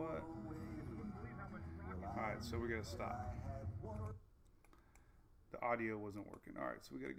what? 0.00 0.22
All 2.16 2.22
right, 2.22 2.42
so 2.42 2.58
we 2.58 2.68
gotta 2.68 2.84
stop. 2.84 3.36
The 5.52 5.62
audio 5.62 5.98
wasn't 5.98 6.26
working. 6.28 6.54
All 6.58 6.66
right, 6.66 6.80
so 6.80 6.94
we 6.94 7.00
gotta. 7.00 7.14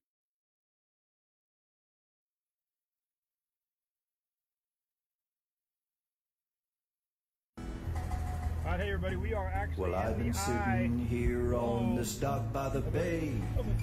All 7.58 8.78
right, 8.78 8.80
hey 8.80 8.88
everybody, 8.92 9.16
we 9.16 9.34
are 9.34 9.48
actually 9.48 9.90
Well, 9.92 9.96
I've 9.96 10.18
been 10.18 10.34
sitting 10.34 11.06
here 11.10 11.56
on 11.56 11.96
the 11.96 12.06
dock 12.22 12.54
by 12.54 12.70
the 12.70 12.82
bay, 12.82 13.34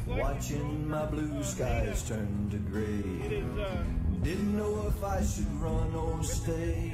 watching 0.07 0.89
my 0.89 1.05
blue 1.07 1.43
skies 1.43 2.09
turn 2.09 2.49
to 2.51 2.57
gray. 2.59 3.43
uh, 3.61 3.83
Didn't 4.23 4.57
know 4.57 4.87
if 4.87 5.03
I 5.03 5.23
should 5.25 5.53
run 5.61 5.95
or 5.95 6.23
stay. 6.23 6.93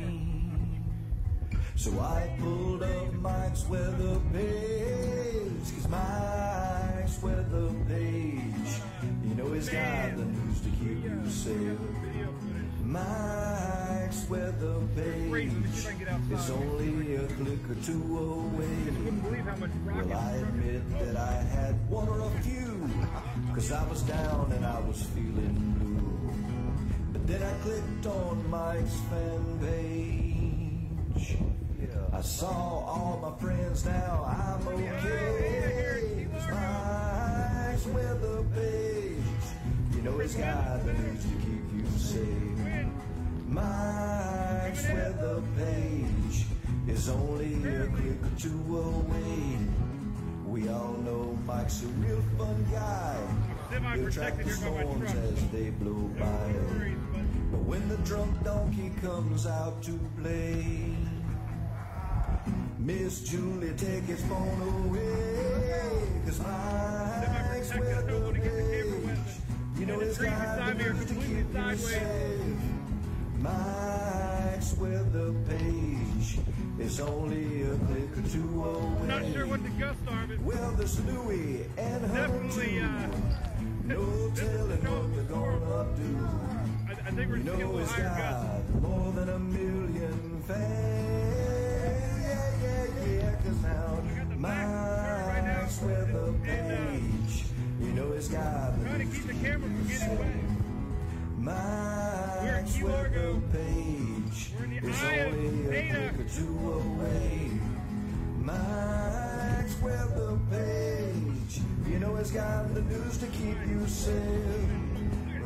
So 1.76 1.90
I 2.00 2.34
pulled 2.38 2.82
up 2.82 3.12
Mike's 3.14 3.66
weather 3.68 4.20
page, 4.32 5.50
cause 5.74 5.88
Mike's 5.88 7.20
weather 7.22 7.68
page, 7.88 8.80
you 9.24 9.34
know 9.34 9.52
he's 9.52 9.68
got 9.68 10.16
the 10.16 10.24
news 10.24 10.60
to 10.60 10.70
keep 10.70 11.04
you 11.04 11.28
safe. 11.28 11.78
Mike's 12.84 14.28
weather 14.30 14.80
page 14.94 15.58
is 16.30 16.50
only 16.50 17.16
a 17.16 17.26
click 17.26 17.68
or 17.68 17.74
two 17.84 18.18
away. 18.18 18.66
Well, 19.84 20.18
I 20.18 20.32
admit 20.36 20.98
that 21.00 21.16
I 21.16 21.42
had 21.42 21.90
one 21.90 22.08
or 22.08 22.20
a 22.20 22.30
few, 22.42 22.88
cause 23.52 23.72
I 23.72 23.84
was 23.88 24.02
down 24.02 24.52
and 24.52 24.64
I 24.64 24.78
was 24.80 25.02
feeling 25.02 25.74
blue. 25.80 26.32
But 27.12 27.26
then 27.26 27.42
I 27.42 27.52
clicked 27.62 28.06
on 28.06 28.48
Mike's 28.48 28.96
fan 29.10 29.58
page. 29.60 30.23
I 32.14 32.20
saw 32.20 32.46
all 32.46 33.18
my 33.20 33.44
friends 33.44 33.84
now, 33.84 34.24
I'm 34.24 34.68
okay. 34.68 36.28
It's 36.32 36.46
Mike's 36.46 37.86
weather 37.86 38.44
page. 38.54 39.18
You 39.96 40.02
know 40.02 40.18
he's 40.18 40.36
got 40.36 40.86
the 40.86 40.92
news 40.92 41.22
to 41.22 41.34
keep 41.44 41.64
you 41.74 41.84
safe. 41.98 42.86
Mike's 43.48 44.88
weather 44.90 45.42
page 45.56 46.46
is 46.86 47.08
only 47.08 47.54
a 47.54 47.88
click 47.88 48.22
or 48.22 48.38
two 48.38 48.76
away. 48.78 49.58
We 50.46 50.68
all 50.68 50.96
know 51.04 51.36
Mike's 51.44 51.82
a 51.82 51.88
real 51.88 52.22
fun 52.38 52.64
guy. 52.70 53.16
He'll 53.96 54.10
track 54.12 54.36
the 54.36 54.50
storms 54.50 55.12
as 55.12 55.50
they 55.50 55.70
blow 55.70 56.08
by. 56.20 56.54
But 57.50 57.62
when 57.62 57.88
the 57.88 57.96
drunk 57.98 58.44
donkey 58.44 58.92
comes 59.02 59.46
out 59.46 59.82
to 59.82 59.98
play, 60.22 60.93
Miss 62.84 63.20
Julie 63.22 63.72
take 63.78 64.04
his 64.04 64.20
phone 64.26 64.60
away. 64.60 66.02
Cause 66.26 66.38
Mike's 66.40 67.68
Semi-protected, 67.68 67.96
I 67.96 68.10
don't 68.10 68.24
wanna 68.24 68.38
get 68.40 68.52
the 68.54 68.62
page, 68.62 69.78
you 69.78 69.86
know 69.86 70.00
the 70.00 70.06
it's 70.06 70.18
got 70.18 70.76
me 70.76 70.84
are 70.84 70.92
to 70.92 71.14
keep 71.14 71.54
you 71.54 71.76
safe. 71.78 72.58
Mike's 73.38 74.74
weather 74.74 75.32
page 75.48 76.38
is 76.78 77.00
only 77.00 77.62
a 77.62 77.74
click 77.74 78.18
or 78.18 78.28
two 78.28 78.64
away. 78.64 79.06
not 79.06 79.32
sure 79.32 79.46
what 79.46 79.62
the 79.62 79.70
gusts 79.70 80.02
are, 80.06 80.26
but 80.26 80.40
Well, 80.42 80.72
there's 80.72 81.00
Louie 81.06 81.64
and 81.78 82.12
definitely, 82.12 82.80
uh, 82.80 83.06
No 83.86 84.30
telling 84.34 84.68
what 84.68 85.14
they're 85.14 85.24
gonna 85.24 85.86
do. 85.96 86.28
I, 86.86 86.92
I 86.92 87.10
think 87.12 87.30
we're 87.30 87.38
You 87.38 87.44
know 87.44 87.78
it's 87.78 87.96
got 87.96 88.74
more 88.82 89.10
than 89.12 89.30
a 89.30 89.38
million 89.38 90.42
fans. 90.46 91.03
The 98.34 98.40
Trying 98.40 98.98
to 98.98 99.16
keep 99.16 99.26
the 99.28 99.34
camera 99.34 99.60
from 99.60 99.86
getting 99.86 100.18
wet. 100.18 100.34
Mike's 101.38 102.76
Key 102.76 102.82
weather 102.82 102.96
Largo. 102.96 103.42
page 103.52 104.50
We're 104.58 104.64
in 104.64 104.70
the 104.70 104.78
eye 104.90 105.14
of 105.14 105.34
only 105.34 105.78
a 105.78 105.92
click 105.92 106.18
or 106.18 106.28
two 106.36 106.54
away. 106.72 107.50
Mike's 108.40 109.80
weather 109.80 110.36
page. 110.50 111.60
You 111.88 111.98
know 112.00 112.16
it's 112.16 112.32
got 112.32 112.74
the 112.74 112.82
news 112.82 113.18
to 113.18 113.26
keep 113.26 113.56
you 113.68 113.86
safe. 113.86 114.68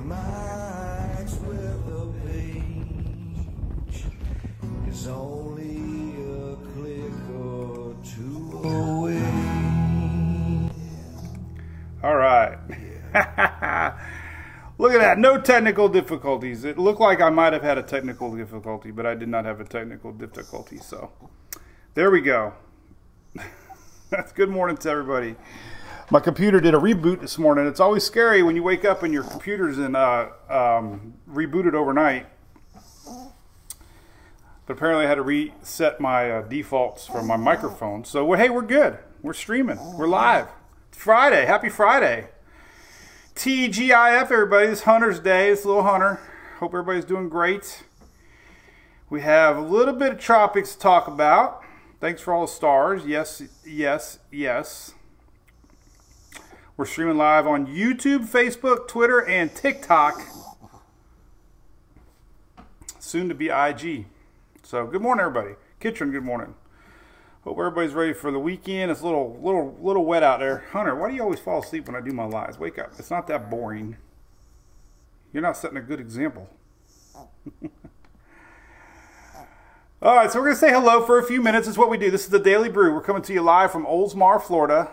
Mike's 0.05 1.34
weather 1.41 2.06
page 2.25 4.05
is 4.88 5.06
only 5.09 5.88
Look 14.78 14.92
at 14.92 15.00
that. 15.00 15.19
No 15.19 15.41
technical 15.41 15.88
difficulties. 15.88 16.64
It 16.64 16.78
looked 16.78 17.00
like 17.00 17.20
I 17.20 17.30
might 17.30 17.52
have 17.52 17.62
had 17.62 17.78
a 17.78 17.82
technical 17.82 18.34
difficulty, 18.36 18.92
but 18.92 19.06
I 19.06 19.14
did 19.14 19.28
not 19.28 19.44
have 19.44 19.60
a 19.60 19.64
technical 19.64 20.12
difficulty. 20.12 20.78
So 20.78 21.10
there 21.94 22.10
we 22.10 22.20
go. 22.20 22.52
That's 24.10 24.30
good 24.32 24.50
morning 24.50 24.76
to 24.78 24.88
everybody. 24.88 25.34
My 26.10 26.20
computer 26.20 26.60
did 26.60 26.74
a 26.74 26.78
reboot 26.78 27.20
this 27.20 27.38
morning. 27.38 27.66
It's 27.66 27.80
always 27.80 28.04
scary 28.04 28.42
when 28.42 28.54
you 28.56 28.62
wake 28.62 28.84
up 28.84 29.02
and 29.02 29.12
your 29.12 29.25
computer's 29.25 29.78
in 29.78 29.96
uh, 29.96 30.28
um, 30.48 31.14
rebooted 31.28 31.75
overnight. 31.75 32.26
But 33.04 34.75
apparently, 34.75 35.06
I 35.06 35.08
had 35.08 35.16
to 35.16 35.22
reset 35.22 36.00
my 36.00 36.30
uh, 36.30 36.42
defaults 36.42 37.06
from 37.06 37.26
my 37.26 37.37
microphone. 37.37 38.05
So, 38.05 38.25
well, 38.25 38.38
hey, 38.38 38.49
we're 38.49 38.62
good. 38.62 38.99
We're 39.22 39.32
streaming. 39.32 39.78
We're 39.96 40.08
live. 40.08 40.49
It's 40.88 40.99
Friday. 40.99 41.46
Happy 41.46 41.69
Friday. 41.69 42.28
TGIF, 43.38 44.32
everybody. 44.32 44.67
This 44.67 44.82
Hunter's 44.82 45.20
Day. 45.20 45.50
It's 45.50 45.64
little 45.64 45.85
Hunter. 45.85 46.19
Hope 46.58 46.70
everybody's 46.70 47.05
doing 47.05 47.29
great. 47.29 47.85
We 49.11 49.20
have 49.20 49.56
a 49.56 49.61
little 49.61 49.94
bit 49.94 50.14
of 50.14 50.19
tropics 50.19 50.73
to 50.73 50.81
talk 50.81 51.06
about. 51.06 51.62
Thanks 52.00 52.20
for 52.20 52.35
all 52.35 52.46
the 52.46 52.52
stars. 52.52 53.06
Yes, 53.06 53.40
yes, 53.64 54.19
yes. 54.32 54.93
We're 56.76 56.85
streaming 56.85 57.17
live 57.17 57.46
on 57.46 57.69
YouTube, 57.69 58.29
Facebook, 58.29 58.88
Twitter, 58.88 59.25
and 59.25 59.55
TikTok. 59.55 60.20
Soon 62.99 63.29
to 63.29 63.37
be 63.37 63.50
IG. 63.50 64.06
So 64.64 64.84
good 64.84 65.00
morning, 65.00 65.25
everybody. 65.25 65.55
Kitchen, 65.79 66.11
good 66.11 66.25
morning. 66.25 66.56
Hope 67.48 67.58
everybody's 67.60 67.94
ready 67.94 68.12
for 68.12 68.30
the 68.30 68.38
weekend. 68.38 68.90
It's 68.90 69.00
a 69.00 69.06
little, 69.06 69.40
little, 69.42 69.74
little 69.80 70.04
wet 70.04 70.22
out 70.22 70.40
there. 70.40 70.64
Hunter, 70.70 70.94
why 70.94 71.08
do 71.08 71.16
you 71.16 71.22
always 71.22 71.40
fall 71.40 71.62
asleep 71.62 71.86
when 71.86 71.96
I 71.96 72.02
do 72.02 72.12
my 72.12 72.26
lives? 72.26 72.58
Wake 72.58 72.78
up. 72.78 72.92
It's 72.98 73.10
not 73.10 73.26
that 73.28 73.48
boring. 73.48 73.96
You're 75.32 75.42
not 75.42 75.56
setting 75.56 75.78
a 75.78 75.80
good 75.80 75.98
example. 75.98 76.50
All 80.02 80.14
right, 80.14 80.30
so 80.30 80.40
we're 80.40 80.44
going 80.44 80.56
to 80.56 80.60
say 80.60 80.70
hello 80.70 81.06
for 81.06 81.18
a 81.18 81.22
few 81.22 81.40
minutes. 81.40 81.66
It's 81.66 81.78
what 81.78 81.88
we 81.88 81.96
do. 81.96 82.10
This 82.10 82.24
is 82.24 82.28
the 82.28 82.38
Daily 82.38 82.68
Brew. 82.68 82.92
We're 82.92 83.00
coming 83.00 83.22
to 83.22 83.32
you 83.32 83.40
live 83.40 83.72
from 83.72 83.86
Oldsmar, 83.86 84.42
Florida. 84.42 84.90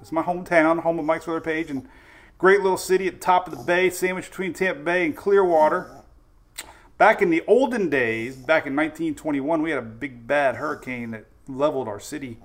Is 0.00 0.10
my 0.10 0.22
hometown, 0.22 0.80
home 0.80 0.98
of 0.98 1.04
Mike's 1.04 1.26
Weather 1.26 1.42
Page, 1.42 1.68
and 1.68 1.86
great 2.38 2.62
little 2.62 2.78
city 2.78 3.06
at 3.06 3.12
the 3.16 3.20
top 3.20 3.46
of 3.46 3.54
the 3.54 3.62
bay, 3.62 3.90
sandwiched 3.90 4.30
between 4.30 4.54
Tampa 4.54 4.80
Bay 4.80 5.04
and 5.04 5.14
Clearwater. 5.14 5.90
Back 6.96 7.20
in 7.20 7.28
the 7.28 7.44
olden 7.46 7.90
days, 7.90 8.36
back 8.36 8.66
in 8.66 8.74
1921, 8.74 9.60
we 9.60 9.68
had 9.68 9.78
a 9.78 9.82
big 9.82 10.26
bad 10.26 10.56
hurricane 10.56 11.10
that 11.10 11.26
leveled 11.48 11.88
our 11.88 12.00
city. 12.00 12.38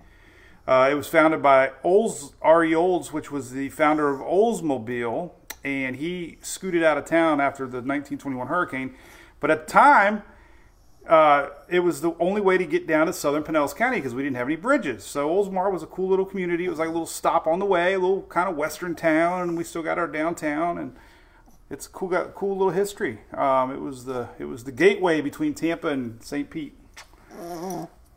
Uh, 0.67 0.87
it 0.89 0.95
was 0.95 1.07
founded 1.07 1.41
by 1.41 1.71
Olds, 1.83 2.33
R.E. 2.41 2.73
Olds, 2.73 3.11
which 3.11 3.31
was 3.31 3.51
the 3.51 3.69
founder 3.69 4.09
of 4.09 4.21
Oldsmobile, 4.21 5.31
and 5.63 5.97
he 5.97 6.37
scooted 6.41 6.83
out 6.83 6.97
of 6.97 7.05
town 7.05 7.41
after 7.41 7.63
the 7.63 7.77
1921 7.77 8.47
hurricane. 8.47 8.95
But 9.39 9.51
at 9.51 9.67
the 9.67 9.73
time, 9.73 10.23
uh, 11.07 11.49
it 11.67 11.79
was 11.79 11.99
the 11.99 12.13
only 12.17 12.39
way 12.39 12.57
to 12.57 12.65
get 12.65 12.87
down 12.87 13.07
to 13.07 13.13
southern 13.13 13.43
Pinellas 13.43 13.75
County 13.75 13.97
because 13.97 14.15
we 14.15 14.23
didn't 14.23 14.37
have 14.37 14.47
any 14.47 14.55
bridges. 14.55 15.03
So 15.03 15.29
Oldsmar 15.29 15.71
was 15.71 15.83
a 15.83 15.87
cool 15.87 16.07
little 16.07 16.25
community. 16.25 16.65
It 16.65 16.69
was 16.69 16.79
like 16.79 16.87
a 16.87 16.91
little 16.91 17.05
stop 17.05 17.45
on 17.45 17.59
the 17.59 17.65
way, 17.65 17.93
a 17.93 17.99
little 17.99 18.21
kind 18.23 18.47
of 18.47 18.55
western 18.55 18.95
town, 18.95 19.41
and 19.41 19.57
we 19.57 19.65
still 19.65 19.83
got 19.83 19.99
our 19.99 20.07
downtown, 20.07 20.77
and 20.77 20.95
it's 21.69 21.87
cool. 21.87 22.07
Got 22.07 22.35
cool 22.35 22.55
little 22.55 22.71
history. 22.71 23.19
Um, 23.33 23.71
it 23.71 23.81
was 23.81 24.05
the 24.05 24.29
it 24.39 24.45
was 24.45 24.63
the 24.63 24.71
gateway 24.71 25.19
between 25.19 25.53
Tampa 25.53 25.89
and 25.89 26.23
St. 26.23 26.49
Pete. 26.49 26.77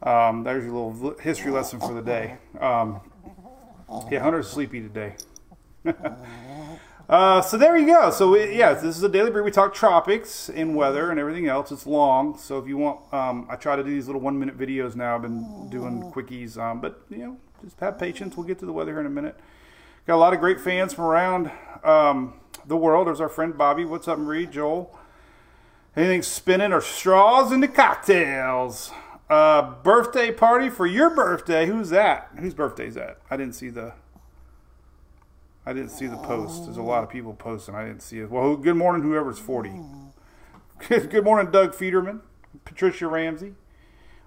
Um, 0.02 0.44
there's 0.44 0.64
your 0.64 0.74
little 0.74 1.18
history 1.18 1.50
lesson 1.50 1.80
for 1.80 1.94
the 1.94 2.02
day. 2.02 2.38
Um, 2.60 3.00
yeah, 4.10 4.20
Hunter's 4.20 4.48
sleepy 4.48 4.80
today. 4.80 5.14
Uh, 7.08 7.40
so 7.40 7.56
there 7.56 7.76
you 7.76 7.86
go. 7.86 8.10
So 8.10 8.32
we, 8.32 8.56
yeah, 8.58 8.74
this 8.74 8.96
is 8.96 9.02
a 9.02 9.08
daily 9.08 9.30
brew. 9.30 9.44
We 9.44 9.52
talk 9.52 9.72
tropics 9.72 10.48
and 10.48 10.74
weather 10.74 11.10
and 11.10 11.20
everything 11.20 11.46
else. 11.46 11.70
It's 11.70 11.86
long, 11.86 12.36
so 12.36 12.58
if 12.58 12.66
you 12.66 12.76
want, 12.76 13.00
um, 13.14 13.46
I 13.48 13.54
try 13.54 13.76
to 13.76 13.84
do 13.84 13.90
these 13.90 14.06
little 14.06 14.20
one 14.20 14.38
minute 14.38 14.58
videos 14.58 14.96
now. 14.96 15.14
I've 15.14 15.22
been 15.22 15.70
doing 15.70 16.02
quickies, 16.12 16.58
um, 16.58 16.80
but 16.80 17.02
you 17.08 17.18
know, 17.18 17.36
just 17.62 17.78
have 17.78 17.98
patience. 17.98 18.36
We'll 18.36 18.46
get 18.46 18.58
to 18.58 18.66
the 18.66 18.72
weather 18.72 18.90
here 18.90 19.00
in 19.00 19.06
a 19.06 19.10
minute. 19.10 19.38
Got 20.08 20.16
a 20.16 20.18
lot 20.18 20.34
of 20.34 20.40
great 20.40 20.60
fans 20.60 20.94
from 20.94 21.04
around 21.04 21.52
um, 21.84 22.34
the 22.66 22.76
world. 22.76 23.06
There's 23.06 23.20
our 23.20 23.28
friend 23.28 23.56
Bobby. 23.56 23.84
What's 23.84 24.08
up, 24.08 24.18
Marie? 24.18 24.46
Joel? 24.46 24.98
Anything 25.94 26.22
spinning 26.22 26.72
or 26.72 26.80
straws 26.80 27.52
into 27.52 27.68
cocktails? 27.68 28.90
Uh, 29.28 29.74
birthday 29.82 30.30
party 30.30 30.70
for 30.70 30.86
your 30.86 31.10
birthday. 31.10 31.66
Who's 31.66 31.90
that? 31.90 32.30
Whose 32.38 32.54
birthday 32.54 32.86
is 32.86 32.94
that? 32.94 33.18
I 33.30 33.36
didn't 33.36 33.54
see 33.54 33.70
the. 33.70 33.94
I 35.64 35.72
didn't 35.72 35.90
see 35.90 36.06
the 36.06 36.16
post. 36.18 36.64
There's 36.64 36.76
a 36.76 36.82
lot 36.82 37.02
of 37.02 37.10
people 37.10 37.34
posting. 37.34 37.74
I 37.74 37.84
didn't 37.84 38.02
see 38.02 38.20
it. 38.20 38.30
Well, 38.30 38.56
good 38.56 38.76
morning, 38.76 39.02
whoever's 39.02 39.40
40. 39.40 39.80
Good, 40.88 41.24
morning, 41.24 41.50
Doug 41.50 41.74
Federman, 41.74 42.20
Patricia 42.64 43.08
Ramsey. 43.08 43.54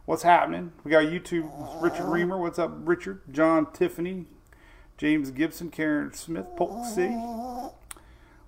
What's 0.05 0.23
happening? 0.23 0.73
We 0.83 0.91
got 0.91 1.03
YouTube, 1.05 1.49
Richard 1.81 2.09
Reamer. 2.09 2.37
What's 2.37 2.57
up, 2.59 2.71
Richard? 2.83 3.21
John 3.31 3.71
Tiffany, 3.71 4.25
James 4.97 5.31
Gibson, 5.31 5.69
Karen 5.69 6.11
Smith, 6.11 6.47
Polk 6.57 6.85
City. 6.85 7.15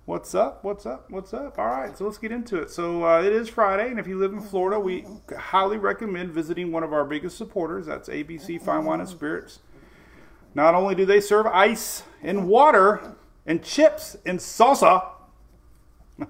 What's 0.04 0.34
up? 0.34 0.64
What's 0.64 0.84
up? 0.84 1.08
What's 1.10 1.32
up? 1.32 1.60
All 1.60 1.66
right, 1.68 1.96
so 1.96 2.04
let's 2.04 2.18
get 2.18 2.32
into 2.32 2.60
it. 2.60 2.70
So 2.70 3.04
uh, 3.04 3.22
it 3.22 3.32
is 3.32 3.48
Friday, 3.48 3.88
and 3.88 4.00
if 4.00 4.08
you 4.08 4.18
live 4.18 4.32
in 4.32 4.40
Florida, 4.40 4.80
we 4.80 5.06
highly 5.38 5.78
recommend 5.78 6.32
visiting 6.32 6.72
one 6.72 6.82
of 6.82 6.92
our 6.92 7.04
biggest 7.04 7.38
supporters. 7.38 7.86
That's 7.86 8.08
ABC 8.08 8.60
Fine 8.60 8.84
Wine 8.84 8.98
and 8.98 9.08
Spirits. 9.08 9.60
Not 10.56 10.74
only 10.74 10.96
do 10.96 11.06
they 11.06 11.20
serve 11.20 11.46
ice 11.46 12.02
and 12.20 12.48
water 12.48 13.14
and 13.46 13.62
chips 13.62 14.16
and 14.26 14.40
salsa, 14.40 15.06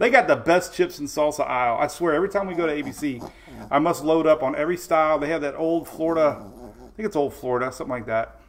they 0.00 0.10
got 0.10 0.26
the 0.26 0.34
best 0.34 0.74
chips 0.74 0.98
and 0.98 1.06
salsa 1.06 1.48
aisle. 1.48 1.78
I 1.78 1.86
swear, 1.86 2.14
every 2.14 2.28
time 2.28 2.48
we 2.48 2.54
go 2.54 2.66
to 2.66 2.72
ABC, 2.82 3.30
I 3.70 3.78
must 3.78 4.02
load 4.02 4.26
up 4.26 4.42
on 4.42 4.56
every 4.56 4.76
style. 4.76 5.20
They 5.20 5.28
have 5.28 5.42
that 5.42 5.54
old 5.54 5.86
Florida, 5.88 6.44
I 6.44 6.96
think 6.96 7.06
it's 7.06 7.16
old 7.16 7.32
Florida, 7.32 7.70
something 7.70 7.92
like 7.92 8.06
that. 8.06 8.40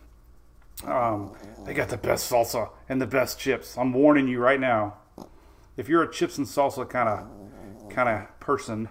Um, 0.83 1.31
they 1.63 1.73
got 1.73 1.89
the 1.89 1.97
best 1.97 2.31
salsa 2.31 2.69
and 2.89 3.01
the 3.01 3.07
best 3.07 3.39
chips. 3.39 3.77
I'm 3.77 3.93
warning 3.93 4.27
you 4.27 4.39
right 4.39 4.59
now. 4.59 4.95
If 5.77 5.89
you're 5.89 6.03
a 6.03 6.11
chips 6.11 6.37
and 6.37 6.45
salsa 6.45 6.87
kind 6.89 7.09
of 7.09 7.89
kind 7.89 8.09
of 8.09 8.39
person, 8.39 8.89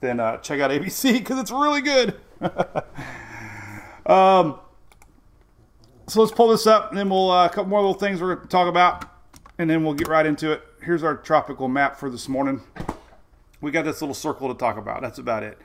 then 0.00 0.20
uh, 0.20 0.38
check 0.38 0.60
out 0.60 0.70
ABC 0.70 1.14
because 1.14 1.38
it's 1.38 1.50
really 1.50 1.80
good. 1.80 2.14
um, 4.06 4.58
so 6.08 6.20
let's 6.20 6.32
pull 6.32 6.48
this 6.48 6.66
up, 6.66 6.90
and 6.90 6.98
then 6.98 7.08
we'll 7.08 7.30
uh, 7.30 7.46
a 7.46 7.48
couple 7.48 7.66
more 7.66 7.80
little 7.80 7.94
things 7.94 8.20
we're 8.20 8.34
going 8.34 8.46
to 8.46 8.50
talk 8.50 8.68
about, 8.68 9.04
and 9.58 9.68
then 9.68 9.84
we'll 9.84 9.94
get 9.94 10.08
right 10.08 10.26
into 10.26 10.52
it. 10.52 10.62
Here's 10.82 11.02
our 11.02 11.16
tropical 11.16 11.68
map 11.68 11.96
for 11.96 12.10
this 12.10 12.28
morning. 12.28 12.60
We 13.60 13.70
got 13.70 13.84
this 13.84 14.02
little 14.02 14.14
circle 14.14 14.52
to 14.52 14.58
talk 14.58 14.76
about. 14.76 15.02
That's 15.02 15.18
about 15.18 15.44
it. 15.44 15.58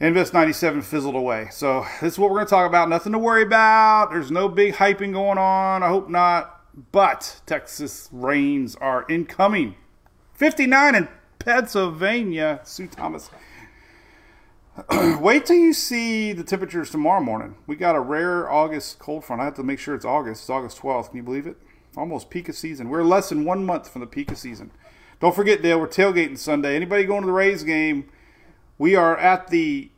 Invest 0.00 0.32
97 0.32 0.80
fizzled 0.80 1.14
away. 1.14 1.48
So 1.50 1.84
this 2.00 2.14
is 2.14 2.18
what 2.18 2.30
we're 2.30 2.36
going 2.36 2.46
to 2.46 2.50
talk 2.50 2.66
about. 2.66 2.88
Nothing 2.88 3.12
to 3.12 3.18
worry 3.18 3.42
about. 3.42 4.10
There's 4.10 4.30
no 4.30 4.48
big 4.48 4.74
hyping 4.74 5.12
going 5.12 5.36
on. 5.36 5.82
I 5.82 5.88
hope 5.88 6.08
not. 6.08 6.64
But 6.90 7.42
Texas 7.44 8.08
rains 8.10 8.76
are 8.76 9.04
incoming. 9.10 9.74
59 10.32 10.94
in 10.94 11.08
Pennsylvania. 11.38 12.60
Sue 12.64 12.86
Thomas. 12.86 13.28
Wait 15.20 15.44
till 15.44 15.56
you 15.56 15.74
see 15.74 16.32
the 16.32 16.44
temperatures 16.44 16.88
tomorrow 16.88 17.20
morning. 17.20 17.56
We 17.66 17.76
got 17.76 17.94
a 17.94 18.00
rare 18.00 18.50
August 18.50 18.98
cold 19.00 19.26
front. 19.26 19.42
I 19.42 19.44
have 19.44 19.54
to 19.56 19.62
make 19.62 19.78
sure 19.78 19.94
it's 19.94 20.06
August. 20.06 20.44
It's 20.44 20.50
August 20.50 20.78
12th. 20.78 21.08
Can 21.08 21.18
you 21.18 21.22
believe 21.22 21.46
it? 21.46 21.58
Almost 21.94 22.30
peak 22.30 22.48
of 22.48 22.56
season. 22.56 22.88
We're 22.88 23.02
less 23.02 23.28
than 23.28 23.44
one 23.44 23.66
month 23.66 23.90
from 23.90 24.00
the 24.00 24.06
peak 24.06 24.30
of 24.30 24.38
season. 24.38 24.70
Don't 25.20 25.36
forget, 25.36 25.60
Dale, 25.60 25.78
we're 25.78 25.88
tailgating 25.88 26.38
Sunday. 26.38 26.74
Anybody 26.74 27.04
going 27.04 27.20
to 27.20 27.26
the 27.26 27.32
Rays 27.32 27.64
game? 27.64 28.08
We 28.80 28.96
are 28.96 29.14
at 29.18 29.48
the 29.48 29.90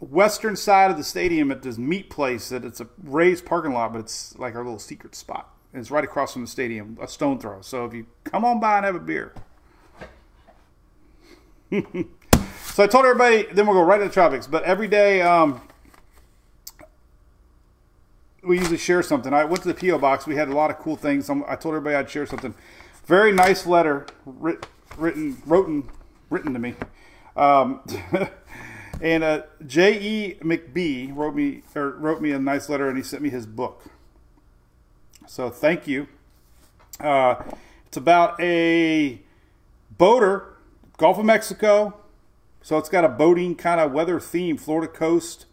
western 0.00 0.56
side 0.56 0.90
of 0.90 0.96
the 0.96 1.04
stadium 1.04 1.52
at 1.52 1.62
this 1.62 1.78
meat 1.78 2.10
place 2.10 2.48
that 2.48 2.64
it's 2.64 2.80
a 2.80 2.88
raised 3.00 3.46
parking 3.46 3.72
lot, 3.72 3.92
but 3.92 4.00
it's 4.00 4.36
like 4.36 4.56
our 4.56 4.64
little 4.64 4.80
secret 4.80 5.14
spot. 5.14 5.54
And 5.72 5.80
it's 5.80 5.88
right 5.92 6.02
across 6.02 6.32
from 6.32 6.42
the 6.42 6.48
stadium, 6.48 6.98
a 7.00 7.06
stone 7.06 7.38
throw. 7.38 7.60
So 7.60 7.84
if 7.84 7.94
you 7.94 8.06
come 8.24 8.44
on 8.44 8.58
by 8.58 8.78
and 8.78 8.86
have 8.86 8.96
a 8.96 8.98
beer. 8.98 9.34
so 11.70 12.82
I 12.82 12.88
told 12.88 13.04
everybody, 13.04 13.44
then 13.52 13.68
we'll 13.68 13.76
go 13.76 13.84
right 13.84 13.98
to 13.98 14.04
the 14.04 14.10
tropics. 14.10 14.48
But 14.48 14.64
every 14.64 14.88
day, 14.88 15.22
um, 15.22 15.60
we 18.42 18.58
usually 18.58 18.78
share 18.78 19.04
something. 19.04 19.32
I 19.32 19.44
went 19.44 19.62
to 19.62 19.72
the 19.72 19.74
PO 19.74 19.98
box. 19.98 20.26
We 20.26 20.34
had 20.34 20.48
a 20.48 20.54
lot 20.56 20.72
of 20.72 20.80
cool 20.80 20.96
things. 20.96 21.30
I 21.30 21.54
told 21.54 21.76
everybody 21.76 21.94
I'd 21.94 22.10
share 22.10 22.26
something. 22.26 22.52
Very 23.06 23.30
nice 23.30 23.64
letter 23.64 24.06
writ, 24.26 24.66
written, 24.98 25.40
written, 25.46 25.88
written 26.30 26.52
to 26.52 26.58
me. 26.58 26.74
Um, 27.36 27.80
and 29.00 29.24
uh, 29.24 29.42
J. 29.66 30.00
E. 30.00 30.34
McBee 30.40 31.14
wrote 31.14 31.34
me 31.34 31.62
or 31.74 31.90
wrote 31.90 32.20
me 32.20 32.32
a 32.32 32.38
nice 32.38 32.68
letter, 32.68 32.88
and 32.88 32.96
he 32.96 33.02
sent 33.02 33.22
me 33.22 33.30
his 33.30 33.46
book. 33.46 33.84
So 35.26 35.50
thank 35.50 35.86
you. 35.86 36.08
Uh, 37.00 37.36
it's 37.86 37.96
about 37.96 38.40
a 38.40 39.20
boater, 39.96 40.54
Gulf 40.96 41.18
of 41.18 41.24
Mexico. 41.24 41.98
So 42.62 42.78
it's 42.78 42.88
got 42.88 43.04
a 43.04 43.08
boating 43.08 43.56
kind 43.56 43.80
of 43.80 43.92
weather 43.92 44.18
theme, 44.20 44.56
Florida 44.56 44.90
coast. 44.90 45.46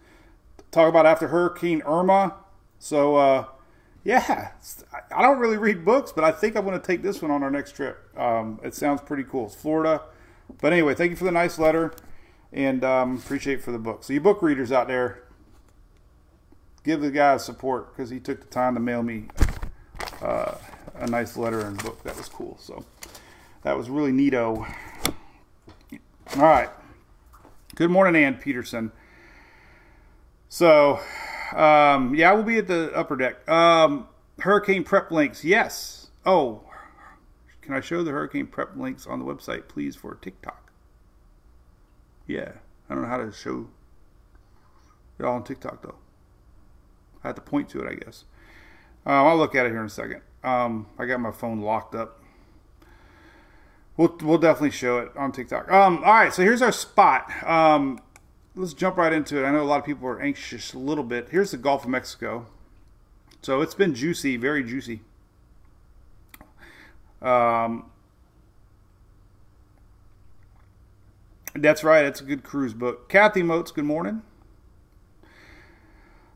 Talk 0.72 0.88
about 0.88 1.06
after 1.06 1.28
Hurricane 1.28 1.82
Irma. 1.86 2.36
So 2.80 3.16
uh, 3.18 3.46
yeah, 4.04 4.52
I- 5.12 5.22
don't 5.22 5.40
really 5.40 5.58
read 5.58 5.84
books, 5.86 6.12
but 6.12 6.24
I 6.24 6.32
think 6.32 6.56
I'm 6.56 6.66
going 6.66 6.80
to 6.80 6.86
take 6.86 7.02
this 7.02 7.22
one 7.22 7.32
on 7.32 7.44
our 7.44 7.52
next 7.52 7.76
trip. 7.76 8.00
Um, 8.18 8.60
it 8.64 8.74
sounds 8.74 9.02
pretty 9.02 9.24
cool. 9.24 9.48
It's 9.48 9.56
Florida. 9.56 10.02
But 10.60 10.74
anyway, 10.74 10.96
thank 10.96 11.12
you 11.12 11.16
for 11.16 11.24
the 11.24 11.32
nice 11.32 11.58
letter, 11.58 11.94
and 12.52 12.84
um, 12.84 13.18
appreciate 13.18 13.64
for 13.64 13.72
the 13.72 13.80
book. 13.80 14.04
So 14.04 14.14
you 14.14 14.22
book 14.22 14.42
readers 14.42 14.72
out 14.72 14.88
there, 14.88 15.24
give 16.84 17.02
the 17.02 17.12
guy 17.12 17.38
support 17.38 17.96
because 17.96 18.10
he 18.10 18.20
took 18.20 18.42
the 18.42 18.48
time 18.48 18.74
to 18.74 18.80
mail 18.80 19.04
me 19.04 19.26
uh, 20.22 20.56
a 20.96 21.08
nice 21.08 21.38
letter 21.38 21.62
and 21.62 21.82
book. 21.84 22.04
That 22.04 22.18
was 22.18 22.30
cool. 22.30 22.58
So 22.60 22.86
that 23.64 23.78
was 23.78 23.90
really 23.90 24.12
neato. 24.12 24.68
All 26.36 26.42
right. 26.42 26.70
Good 27.76 27.90
morning, 27.90 28.22
Ann 28.22 28.36
Peterson. 28.36 28.92
So, 30.50 31.00
um, 31.56 32.14
yeah, 32.14 32.34
we'll 32.34 32.44
be 32.44 32.58
at 32.58 32.68
the 32.68 32.92
upper 32.94 33.16
deck. 33.16 33.48
Um, 33.50 34.08
hurricane 34.40 34.84
prep 34.84 35.12
links, 35.12 35.44
yes. 35.44 36.10
Oh, 36.26 36.64
can 37.62 37.74
I 37.74 37.80
show 37.80 38.04
the 38.04 38.12
hurricane 38.12 38.48
prep 38.48 38.76
links 38.76 39.06
on 39.06 39.20
the 39.20 39.26
website, 39.26 39.68
please, 39.68 39.96
for 39.96 40.16
TikTok? 40.16 40.72
Yeah, 42.28 42.54
I 42.90 42.94
don't 42.94 43.04
know 43.04 43.10
how 43.10 43.18
to 43.18 43.32
show 43.32 43.68
it 45.20 45.26
all 45.26 45.36
on 45.36 45.44
TikTok 45.44 45.82
though. 45.82 45.96
I 47.24 47.28
have 47.28 47.36
to 47.36 47.42
point 47.42 47.70
to 47.70 47.82
it, 47.82 47.90
I 47.90 47.96
guess. 47.96 48.26
Um, 49.06 49.14
I'll 49.14 49.38
look 49.38 49.56
at 49.56 49.66
it 49.66 49.70
here 49.70 49.80
in 49.80 49.86
a 49.86 49.90
second. 49.90 50.22
Um, 50.44 50.88
I 50.98 51.06
got 51.06 51.20
my 51.20 51.32
phone 51.32 51.62
locked 51.62 51.96
up. 51.96 52.22
We'll, 53.98 54.18
we'll 54.22 54.38
definitely 54.38 54.72
show 54.72 55.00
it 55.00 55.12
on 55.16 55.32
TikTok. 55.32 55.72
Um, 55.72 55.98
all 56.04 56.14
right, 56.14 56.34
so 56.34 56.42
here's 56.42 56.62
our 56.62 56.72
spot. 56.72 57.32
Um, 57.44 58.00
let's 58.56 58.74
jump 58.74 58.98
right 58.98 59.14
into 59.14 59.38
it. 59.38 59.48
I 59.48 59.52
know 59.52 59.62
a 59.62 59.64
lot 59.64 59.80
of 59.80 59.86
people 59.86 60.08
are 60.08 60.20
anxious 60.20 60.74
a 60.74 60.80
little 60.80 61.04
bit. 61.04 61.30
Here's 61.30 61.52
the 61.52 61.58
Gulf 61.58 61.84
of 61.84 61.90
Mexico. 61.90 62.48
So 63.42 63.62
it's 63.62 63.76
been 63.76 63.94
juicy, 63.94 64.38
very 64.38 64.64
juicy. 64.64 65.02
Um, 67.22 67.92
that's 71.54 71.84
right. 71.84 72.06
It's 72.06 72.22
a 72.22 72.24
good 72.24 72.44
cruise 72.44 72.74
book. 72.74 73.10
Kathy 73.10 73.44
Moats, 73.44 73.72
good 73.72 73.86
morning. 73.86 74.24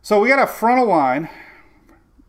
So 0.02 0.20
we 0.20 0.30
got 0.30 0.40
a 0.40 0.48
frontal 0.48 0.88
line. 0.88 1.30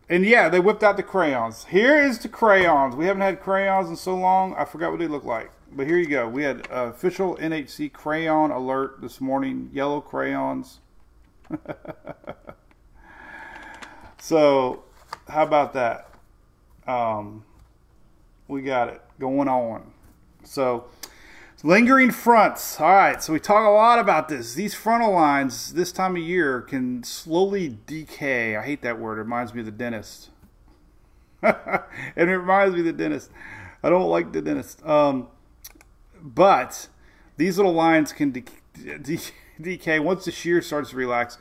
And 0.09 0.25
yeah, 0.25 0.47
they 0.47 0.59
whipped 0.59 0.83
out 0.83 0.95
the 0.95 1.03
crayons. 1.03 1.65
Here 1.65 2.01
is 2.01 2.19
the 2.19 2.29
crayons. 2.29 2.95
We 2.95 3.05
haven't 3.05 3.21
had 3.21 3.41
crayons 3.41 3.89
in 3.89 3.97
so 3.97 4.15
long. 4.15 4.55
I 4.55 4.63
forgot 4.63 4.91
what 4.91 4.99
they 4.99 5.07
look 5.07 5.25
like. 5.25 5.51
But 5.71 5.85
here 5.85 5.97
you 5.97 6.07
go. 6.07 6.29
We 6.29 6.43
had 6.43 6.65
official 6.71 7.35
NHC 7.37 7.91
crayon 7.91 8.51
alert 8.51 9.01
this 9.01 9.19
morning. 9.19 9.69
Yellow 9.73 9.99
crayons. 9.99 10.79
so, 14.17 14.83
how 15.27 15.43
about 15.43 15.73
that? 15.73 16.09
Um, 16.87 17.43
we 18.47 18.61
got 18.61 18.89
it 18.89 19.01
going 19.19 19.47
on. 19.47 19.91
So, 20.43 20.85
lingering 21.63 22.11
fronts. 22.11 22.79
All 22.79 22.91
right, 22.91 23.21
so 23.21 23.33
we 23.33 23.39
talk 23.39 23.65
a 23.65 23.69
lot 23.69 23.99
about 23.99 24.29
this. 24.29 24.53
These 24.53 24.73
frontal 24.73 25.11
lines 25.11 25.73
this 25.73 25.91
time 25.91 26.15
of 26.15 26.21
year 26.21 26.61
can 26.61 27.03
slowly 27.03 27.77
decay. 27.85 28.55
I 28.55 28.63
hate 28.63 28.81
that 28.83 28.99
word. 28.99 29.17
It 29.17 29.23
reminds 29.23 29.53
me 29.53 29.61
of 29.61 29.65
the 29.65 29.71
dentist. 29.71 30.29
and 31.41 31.53
it 32.15 32.23
reminds 32.23 32.73
me 32.73 32.81
of 32.81 32.85
the 32.85 32.93
dentist. 32.93 33.31
I 33.83 33.89
don't 33.89 34.09
like 34.09 34.31
the 34.33 34.41
dentist. 34.41 34.85
Um, 34.85 35.27
but 36.21 36.87
these 37.37 37.57
little 37.57 37.73
lines 37.73 38.11
can 38.11 38.31
de- 38.31 38.43
de- 39.01 39.19
decay 39.61 39.99
once 39.99 40.25
the 40.25 40.31
shear 40.31 40.61
starts 40.61 40.91
to 40.91 40.95
relax. 40.95 41.37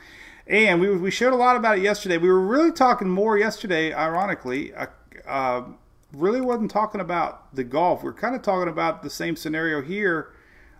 And 0.46 0.80
we, 0.80 0.96
we 0.96 1.10
showed 1.10 1.32
a 1.32 1.36
lot 1.36 1.56
about 1.56 1.78
it 1.78 1.82
yesterday. 1.82 2.18
We 2.18 2.28
were 2.28 2.40
really 2.40 2.70
talking 2.70 3.08
more 3.08 3.36
yesterday, 3.36 3.92
ironically. 3.92 4.72
Uh, 4.74 4.86
uh, 5.26 5.64
really 6.16 6.40
wasn't 6.40 6.70
talking 6.70 7.00
about 7.00 7.54
the 7.54 7.64
Gulf. 7.64 8.02
We're 8.02 8.12
kind 8.12 8.34
of 8.34 8.42
talking 8.42 8.68
about 8.68 9.02
the 9.02 9.10
same 9.10 9.36
scenario 9.36 9.82
here 9.82 10.32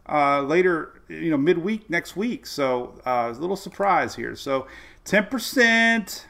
uh, 0.08 0.42
later, 0.42 1.02
you 1.08 1.30
know, 1.30 1.36
midweek 1.36 1.90
next 1.90 2.16
week. 2.16 2.46
So 2.46 3.00
uh, 3.06 3.32
a 3.36 3.40
little 3.40 3.56
surprise 3.56 4.14
here. 4.14 4.34
So 4.36 4.66
10%, 5.04 6.24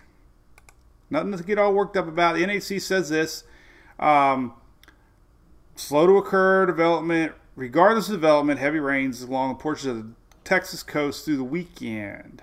nothing 1.11 1.37
to 1.37 1.43
get 1.43 1.59
all 1.59 1.73
worked 1.73 1.97
up 1.97 2.09
about. 2.09 2.35
The 2.35 2.43
NHC 2.43 2.81
says 2.81 3.09
this. 3.09 3.45
Um, 3.99 4.55
slow 5.75 6.07
to 6.07 6.17
occur 6.17 6.67
development, 6.67 7.33
regardless 7.55 8.09
of 8.09 8.15
development, 8.15 8.61
heavy 8.61 8.81
rains 8.81 9.23
along 9.23 9.51
the 9.51 9.63
portions 9.63 9.87
of 9.87 9.97
the 10.05 10.11
Texas 10.45 10.83
coast 10.83 11.25
through 11.25 11.37
the 11.37 11.45
weekend. 11.45 12.43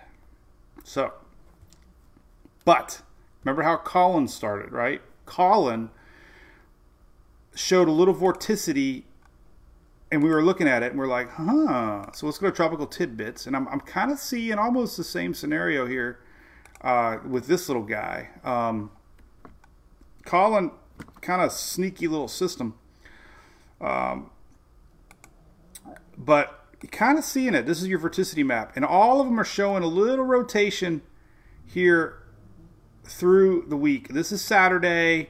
So, 0.84 1.14
but 2.66 3.02
remember 3.44 3.64
how 3.64 3.78
Colin 3.78 4.28
started, 4.28 4.72
right? 4.72 5.02
Colin 5.26 5.90
showed 7.56 7.88
a 7.88 7.92
little 7.92 8.14
vorticity, 8.14 9.04
and 10.12 10.24
we 10.24 10.30
were 10.30 10.44
looking 10.44 10.68
at 10.68 10.84
it, 10.84 10.92
and 10.92 11.00
we're 11.00 11.08
like, 11.08 11.32
huh. 11.32 12.12
So 12.14 12.26
let's 12.26 12.38
go 12.38 12.50
to 12.50 12.56
tropical 12.56 12.88
tidbits, 12.88 13.48
and 13.48 13.56
I'm 13.56 13.68
I'm 13.68 13.80
kind 13.80 14.12
of 14.12 14.20
seeing 14.20 14.58
almost 14.58 14.98
the 14.98 15.04
same 15.04 15.34
scenario 15.34 15.86
here 15.86 16.20
uh, 16.82 17.18
with 17.28 17.48
this 17.48 17.70
little 17.70 17.84
guy. 17.84 18.30
Um, 18.44 18.92
Colin, 20.26 20.72
kind 21.22 21.42
of 21.42 21.52
sneaky 21.52 22.08
little 22.08 22.28
system. 22.28 22.76
Um, 23.82 24.30
but 26.18 26.60
kind 26.92 27.18
of 27.18 27.24
seeing 27.24 27.54
it. 27.54 27.66
This 27.66 27.82
is 27.82 27.88
your 27.88 28.00
vorticity 28.00 28.46
map, 28.46 28.74
and 28.76 28.86
all 28.86 29.20
of 29.20 29.28
them 29.28 29.40
are 29.40 29.46
showing 29.46 29.84
a 29.84 29.88
little 29.88 30.26
rotation 30.26 31.02
here 31.66 32.20
through 33.04 33.66
the 33.68 33.78
week. 33.78 34.10
This 34.10 34.32
is 34.32 34.42
Saturday. 34.42 35.30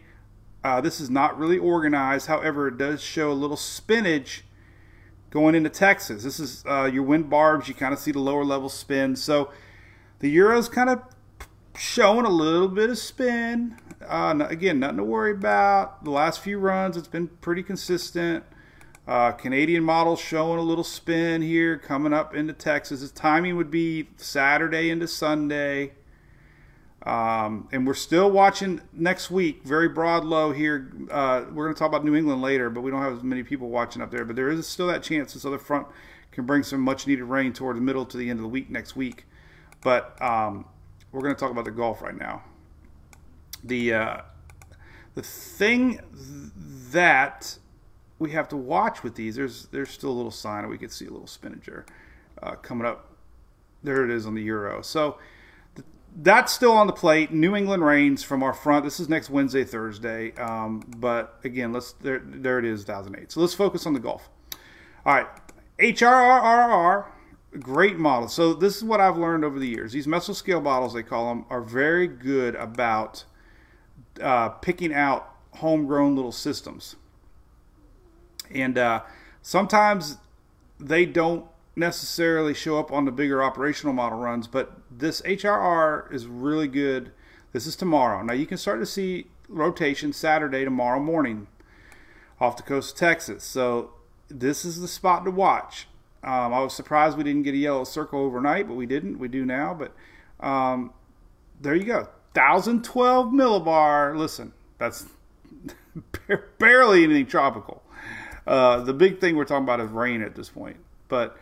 Uh, 0.63 0.79
this 0.79 1.01
is 1.01 1.09
not 1.09 1.37
really 1.37 1.57
organized. 1.57 2.27
However, 2.27 2.69
it 2.69 2.77
does 2.77 3.01
show 3.01 3.31
a 3.31 3.33
little 3.33 3.57
spinach 3.57 4.43
going 5.29 5.55
into 5.55 5.69
Texas. 5.69 6.23
This 6.23 6.39
is 6.39 6.63
uh, 6.65 6.85
your 6.85 7.03
wind 7.03 7.29
barbs. 7.29 7.67
You 7.67 7.73
kind 7.73 7.93
of 7.93 7.99
see 7.99 8.11
the 8.11 8.19
lower 8.19 8.45
level 8.45 8.69
spin. 8.69 9.15
So 9.15 9.51
the 10.19 10.29
Euro's 10.29 10.69
kind 10.69 10.89
of 10.89 11.01
showing 11.77 12.25
a 12.25 12.29
little 12.29 12.67
bit 12.67 12.89
of 12.89 12.97
spin. 12.97 13.77
Uh, 14.07 14.45
again, 14.47 14.79
nothing 14.79 14.97
to 14.97 15.03
worry 15.03 15.31
about. 15.31 16.03
The 16.03 16.11
last 16.11 16.39
few 16.39 16.59
runs, 16.59 16.95
it's 16.95 17.07
been 17.07 17.27
pretty 17.27 17.63
consistent. 17.63 18.43
Uh, 19.05 19.31
Canadian 19.33 19.83
model 19.83 20.15
showing 20.15 20.59
a 20.59 20.63
little 20.63 20.83
spin 20.83 21.41
here 21.41 21.77
coming 21.77 22.13
up 22.13 22.33
into 22.33 22.53
Texas. 22.53 23.03
Its 23.03 23.11
timing 23.11 23.57
would 23.57 23.69
be 23.69 24.09
Saturday 24.15 24.89
into 24.89 25.07
Sunday. 25.07 25.93
Um, 27.03 27.67
and 27.73 27.85
we're 27.85 27.95
still 27.95 28.31
watching 28.31 28.81
next 28.93 29.29
week, 29.29 29.63
very 29.63 29.89
broad 29.89 30.23
low 30.23 30.53
here. 30.53 30.89
Uh, 31.11 31.43
we're 31.51 31.65
going 31.65 31.75
to 31.75 31.79
talk 31.79 31.89
about 31.89 32.05
New 32.05 32.15
England 32.15 32.41
later, 32.41 32.69
but 32.69 32.81
we 32.81 32.91
don't 32.91 33.01
have 33.01 33.17
as 33.17 33.23
many 33.23 33.43
people 33.43 33.69
watching 33.69 34.01
up 34.01 34.09
there. 34.09 34.23
But 34.23 34.37
there 34.37 34.49
is 34.49 34.65
still 34.67 34.87
that 34.87 35.03
chance 35.03 35.33
this 35.33 35.43
other 35.43 35.57
front 35.57 35.87
can 36.31 36.45
bring 36.45 36.63
some 36.63 36.79
much 36.79 37.05
needed 37.05 37.25
rain 37.25 37.51
toward 37.51 37.75
the 37.75 37.81
middle 37.81 38.05
to 38.05 38.17
the 38.17 38.29
end 38.29 38.39
of 38.39 38.43
the 38.43 38.49
week 38.49 38.69
next 38.69 38.95
week. 38.95 39.25
But 39.81 40.19
um, 40.21 40.65
we're 41.11 41.21
going 41.21 41.35
to 41.35 41.39
talk 41.39 41.51
about 41.51 41.65
the 41.65 41.71
Gulf 41.71 42.01
right 42.01 42.17
now. 42.17 42.43
The 43.65 43.93
uh, 43.93 44.17
the 45.15 45.21
thing 45.21 45.99
that 46.91 47.57
we 48.17 48.31
have 48.31 48.47
to 48.49 48.57
watch 48.57 49.03
with 49.03 49.15
these, 49.15 49.35
there's 49.35 49.67
there's 49.67 49.89
still 49.89 50.09
a 50.09 50.13
little 50.13 50.31
sign, 50.31 50.67
we 50.69 50.77
could 50.77 50.91
see 50.91 51.05
a 51.05 51.11
little 51.11 51.27
spinach 51.27 51.65
there 51.65 51.85
uh, 52.41 52.55
coming 52.55 52.87
up. 52.87 53.09
There 53.83 54.05
it 54.05 54.09
is 54.09 54.25
on 54.25 54.35
the 54.35 54.41
euro. 54.41 54.81
So 54.81 55.17
that's 56.15 56.53
still 56.53 56.73
on 56.73 56.87
the 56.87 56.93
plate. 56.93 57.31
New 57.31 57.55
England 57.55 57.83
rains 57.83 58.23
from 58.23 58.43
our 58.43 58.53
front. 58.53 58.85
This 58.85 58.99
is 58.99 59.09
next 59.09 59.29
Wednesday, 59.29 59.63
Thursday. 59.63 60.33
Um, 60.35 60.83
but 60.97 61.39
again, 61.43 61.73
let's 61.73 61.93
there 61.93 62.21
there 62.23 62.59
it 62.59 62.65
is, 62.65 62.83
2008. 62.85 63.31
So 63.31 63.41
let's 63.41 63.53
focus 63.53 63.85
on 63.85 63.93
the 63.93 63.99
Gulf. 63.99 64.29
All 65.05 65.15
right, 65.15 65.27
HRRR, 65.79 67.05
great 67.59 67.97
model. 67.97 68.27
So 68.29 68.53
this 68.53 68.77
is 68.77 68.83
what 68.83 69.01
I've 69.01 69.17
learned 69.17 69.43
over 69.43 69.59
the 69.59 69.67
years. 69.67 69.91
These 69.91 70.07
mesoscale 70.07 70.61
models, 70.61 70.93
they 70.93 71.03
call 71.03 71.29
them, 71.29 71.45
are 71.49 71.61
very 71.61 72.07
good 72.07 72.55
about 72.55 73.25
uh, 74.21 74.49
picking 74.49 74.93
out 74.93 75.35
homegrown 75.55 76.15
little 76.15 76.31
systems. 76.31 76.95
And 78.53 78.77
uh, 78.77 79.01
sometimes 79.41 80.17
they 80.79 81.05
don't 81.05 81.45
necessarily 81.75 82.53
show 82.53 82.79
up 82.79 82.91
on 82.91 83.05
the 83.05 83.11
bigger 83.11 83.43
operational 83.43 83.93
model 83.93 84.19
runs, 84.19 84.47
but 84.47 84.82
this 84.97 85.21
HRR 85.21 86.11
is 86.13 86.27
really 86.27 86.67
good. 86.67 87.11
This 87.51 87.67
is 87.67 87.75
tomorrow. 87.75 88.23
Now 88.23 88.33
you 88.33 88.45
can 88.45 88.57
start 88.57 88.79
to 88.79 88.85
see 88.85 89.27
rotation 89.47 90.13
Saturday 90.13 90.63
tomorrow 90.63 90.99
morning 90.99 91.47
off 92.39 92.57
the 92.57 92.63
coast 92.63 92.93
of 92.93 92.99
Texas. 92.99 93.43
So 93.43 93.91
this 94.29 94.65
is 94.65 94.81
the 94.81 94.87
spot 94.87 95.25
to 95.25 95.31
watch. 95.31 95.87
Um, 96.23 96.53
I 96.53 96.61
was 96.61 96.73
surprised 96.73 97.17
we 97.17 97.23
didn't 97.23 97.43
get 97.43 97.53
a 97.53 97.57
yellow 97.57 97.83
circle 97.83 98.19
overnight, 98.19 98.67
but 98.67 98.75
we 98.75 98.85
didn't. 98.85 99.19
We 99.19 99.27
do 99.27 99.45
now. 99.45 99.73
But 99.73 99.93
um, 100.45 100.93
there 101.59 101.75
you 101.75 101.83
go. 101.83 102.07
1012 102.33 103.27
millibar. 103.27 104.17
Listen, 104.17 104.53
that's 104.77 105.05
barely 106.57 107.03
anything 107.03 107.27
tropical. 107.27 107.83
Uh, 108.47 108.81
the 108.81 108.93
big 108.93 109.19
thing 109.19 109.35
we're 109.35 109.45
talking 109.45 109.63
about 109.63 109.79
is 109.79 109.89
rain 109.91 110.21
at 110.21 110.35
this 110.35 110.49
point. 110.49 110.77
But 111.07 111.37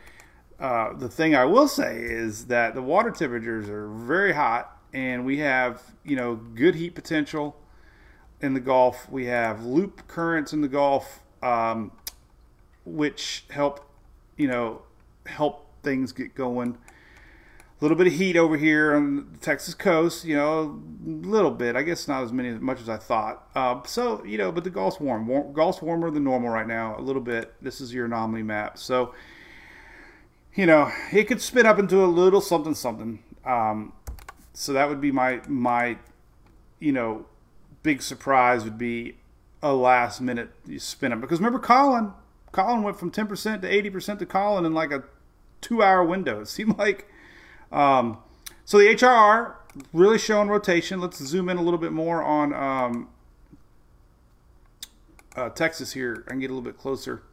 uh, 0.62 0.94
the 0.94 1.10
thing 1.10 1.36
I 1.36 1.44
will 1.46 1.68
say 1.68 1.98
is 1.98 2.46
that 2.46 2.76
the 2.76 2.84
water 2.84 3.10
temperatures 3.10 3.68
are 3.68 3.88
very 3.88 4.32
hot, 4.32 4.78
and 4.94 5.26
we 5.26 5.40
have 5.40 5.82
you 6.06 6.16
know 6.16 6.36
good 6.36 6.76
heat 6.76 6.94
potential 6.94 7.58
in 8.42 8.54
the 8.54 8.60
Gulf. 8.60 9.10
We 9.10 9.26
have 9.26 9.66
loop 9.66 10.08
currents 10.08 10.54
in 10.54 10.62
the 10.62 10.68
Gulf, 10.68 11.24
um, 11.42 11.92
which 12.86 13.46
help 13.50 13.90
you 14.38 14.48
know 14.48 14.84
help 15.26 15.66
things 15.82 16.12
get 16.12 16.36
going. 16.36 16.78
A 16.78 17.84
little 17.84 17.98
bit 17.98 18.06
of 18.06 18.14
heat 18.14 18.38
over 18.38 18.56
here 18.56 18.96
on 18.96 19.32
the 19.32 19.40
Texas 19.40 19.74
coast, 19.74 20.24
you 20.24 20.36
know, 20.36 20.80
a 21.04 21.10
little 21.26 21.50
bit. 21.50 21.76
I 21.76 21.82
guess 21.82 22.08
not 22.08 22.22
as 22.22 22.32
many 22.32 22.50
as 22.50 22.60
much 22.60 22.80
as 22.80 22.88
I 22.88 22.98
thought. 22.98 23.48
Uh, 23.56 23.82
so 23.88 24.24
you 24.24 24.38
know, 24.38 24.52
but 24.52 24.64
the 24.64 24.70
Gulf's 24.70 25.00
warm. 25.00 25.26
warm. 25.26 25.54
Gulf's 25.54 25.82
warmer 25.82 26.12
than 26.12 26.24
normal 26.24 26.52
right 26.52 26.68
now, 26.68 26.96
a 27.00 27.02
little 27.02 27.24
bit. 27.24 27.56
This 27.64 27.82
is 27.82 27.92
your 27.92 28.06
anomaly 28.06 28.44
map, 28.44 28.78
so 28.78 29.16
you 30.56 30.66
know 30.66 30.92
it 31.12 31.26
could 31.26 31.42
spin 31.42 31.66
up 31.66 31.80
into 31.80 32.04
a 32.04 32.08
little 32.08 32.42
something 32.42 32.76
something. 32.76 33.24
Um, 33.46 33.94
so 34.54 34.74
that 34.74 34.90
would 34.90 35.02
be 35.02 35.12
my 35.12 35.42
my 35.48 35.98
you 36.80 36.92
know 36.92 37.26
big 37.84 38.02
surprise 38.02 38.64
would 38.64 38.78
be 38.78 39.18
a 39.64 39.74
last 39.74 40.22
minute 40.22 40.50
spin 40.78 41.14
up 41.14 41.22
because 41.22 41.40
remember 41.40 41.60
Colin 41.60 42.14
Colin 42.52 42.84
went 42.84 43.00
from 43.00 43.12
10% 43.12 43.62
to 43.62 43.92
80% 43.92 44.20
to 44.20 44.26
Colin 44.26 44.66
in 44.66 44.74
like 44.74 44.92
a 44.92 45.04
two 45.62 45.82
hour 45.82 46.04
window. 46.04 46.42
It 46.42 46.48
seemed 46.48 46.78
like 46.78 47.08
um, 47.72 48.18
so 48.66 48.78
the 48.78 48.86
HRR 48.86 49.56
really 49.94 50.18
showing 50.18 50.50
rotation. 50.50 51.00
Let's 51.00 51.24
zoom 51.24 51.50
in 51.50 51.58
a 51.58 51.62
little 51.62 51.80
bit 51.80 51.94
more 51.94 52.22
on 52.22 52.54
um, 52.54 53.10
uh, 55.36 55.50
Texas 55.50 55.94
here. 55.94 56.24
I 56.28 56.32
can 56.32 56.40
get 56.40 56.50
a 56.50 56.54
little 56.54 56.70
bit 56.70 56.78
closer. 56.78 57.24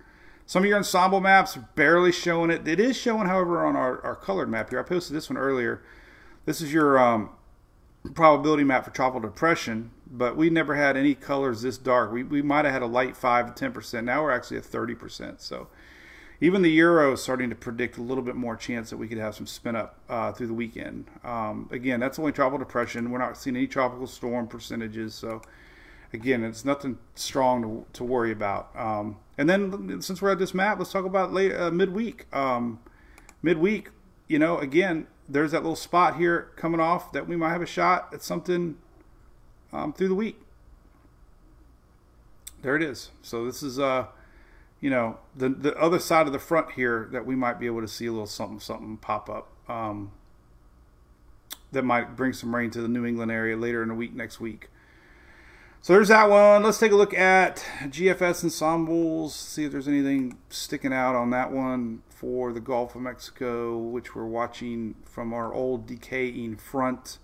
Some 0.48 0.62
of 0.62 0.68
your 0.70 0.78
ensemble 0.78 1.20
maps 1.20 1.58
are 1.58 1.68
barely 1.74 2.10
showing 2.10 2.50
it. 2.50 2.66
It 2.66 2.80
is 2.80 2.96
showing, 2.96 3.26
however, 3.26 3.66
on 3.66 3.76
our, 3.76 4.02
our 4.02 4.16
colored 4.16 4.48
map 4.48 4.70
here. 4.70 4.80
I 4.80 4.82
posted 4.82 5.14
this 5.14 5.28
one 5.28 5.36
earlier. 5.36 5.82
This 6.46 6.62
is 6.62 6.72
your 6.72 6.98
um, 6.98 7.28
probability 8.14 8.64
map 8.64 8.86
for 8.86 8.90
tropical 8.90 9.20
depression, 9.20 9.90
but 10.10 10.38
we 10.38 10.48
never 10.48 10.74
had 10.74 10.96
any 10.96 11.14
colors 11.14 11.60
this 11.60 11.76
dark. 11.76 12.12
We, 12.12 12.22
we 12.22 12.40
might 12.40 12.64
have 12.64 12.72
had 12.72 12.80
a 12.80 12.86
light 12.86 13.14
5 13.14 13.54
to 13.54 13.70
10%. 13.70 14.04
Now 14.04 14.22
we're 14.22 14.30
actually 14.30 14.56
at 14.56 14.62
30%. 14.62 15.38
So 15.38 15.68
even 16.40 16.62
the 16.62 16.70
euro 16.70 17.12
is 17.12 17.22
starting 17.22 17.50
to 17.50 17.54
predict 17.54 17.98
a 17.98 18.02
little 18.02 18.24
bit 18.24 18.34
more 18.34 18.56
chance 18.56 18.88
that 18.88 18.96
we 18.96 19.06
could 19.06 19.18
have 19.18 19.34
some 19.34 19.46
spin 19.46 19.76
up 19.76 19.98
uh, 20.08 20.32
through 20.32 20.46
the 20.46 20.54
weekend. 20.54 21.10
Um, 21.24 21.68
again, 21.70 22.00
that's 22.00 22.18
only 22.18 22.32
tropical 22.32 22.58
depression. 22.58 23.10
We're 23.10 23.18
not 23.18 23.36
seeing 23.36 23.54
any 23.54 23.66
tropical 23.66 24.06
storm 24.06 24.48
percentages. 24.48 25.14
So 25.14 25.42
again, 26.12 26.44
it's 26.44 26.64
nothing 26.64 26.98
strong 27.14 27.62
to, 27.62 27.86
to 27.94 28.04
worry 28.04 28.32
about. 28.32 28.70
Um, 28.76 29.18
and 29.36 29.48
then 29.48 30.00
since 30.02 30.20
we're 30.20 30.32
at 30.32 30.38
this 30.38 30.54
map, 30.54 30.78
let's 30.78 30.92
talk 30.92 31.04
about 31.04 31.32
late 31.32 31.54
uh, 31.54 31.70
midweek. 31.70 32.26
Um, 32.34 32.80
midweek, 33.42 33.90
you 34.26 34.38
know, 34.38 34.58
again, 34.58 35.06
there's 35.28 35.52
that 35.52 35.62
little 35.62 35.76
spot 35.76 36.16
here 36.16 36.50
coming 36.56 36.80
off 36.80 37.12
that 37.12 37.28
we 37.28 37.36
might 37.36 37.50
have 37.50 37.62
a 37.62 37.66
shot 37.66 38.08
at 38.12 38.22
something 38.22 38.76
um, 39.72 39.92
through 39.92 40.08
the 40.08 40.14
week. 40.14 40.40
There 42.62 42.74
it 42.74 42.82
is. 42.82 43.10
So 43.22 43.44
this 43.44 43.62
is, 43.62 43.78
uh, 43.78 44.06
you 44.80 44.90
know, 44.90 45.18
the 45.36 45.48
the 45.48 45.76
other 45.76 45.98
side 45.98 46.26
of 46.26 46.32
the 46.32 46.38
front 46.38 46.72
here 46.72 47.08
that 47.12 47.24
we 47.24 47.36
might 47.36 47.60
be 47.60 47.66
able 47.66 47.82
to 47.82 47.88
see 47.88 48.06
a 48.06 48.10
little 48.10 48.26
something 48.26 48.58
something 48.58 48.96
pop 48.96 49.30
up 49.30 49.48
um, 49.68 50.10
that 51.70 51.84
might 51.84 52.16
bring 52.16 52.32
some 52.32 52.54
rain 52.54 52.70
to 52.70 52.80
the 52.80 52.88
New 52.88 53.04
England 53.04 53.30
area 53.30 53.56
later 53.56 53.82
in 53.82 53.90
the 53.90 53.94
week 53.94 54.14
next 54.14 54.40
week. 54.40 54.70
So 55.80 55.92
there's 55.92 56.08
that 56.08 56.28
one. 56.28 56.64
Let's 56.64 56.78
take 56.78 56.92
a 56.92 56.96
look 56.96 57.14
at 57.14 57.64
GFS 57.84 58.44
ensembles, 58.44 59.34
see 59.34 59.64
if 59.64 59.72
there's 59.72 59.88
anything 59.88 60.38
sticking 60.50 60.92
out 60.92 61.14
on 61.14 61.30
that 61.30 61.52
one 61.52 62.02
for 62.08 62.52
the 62.52 62.60
Gulf 62.60 62.94
of 62.94 63.02
Mexico, 63.02 63.78
which 63.78 64.14
we're 64.14 64.26
watching 64.26 64.96
from 65.04 65.32
our 65.32 65.54
old 65.54 65.86
decaying 65.86 66.56
front 66.56 67.18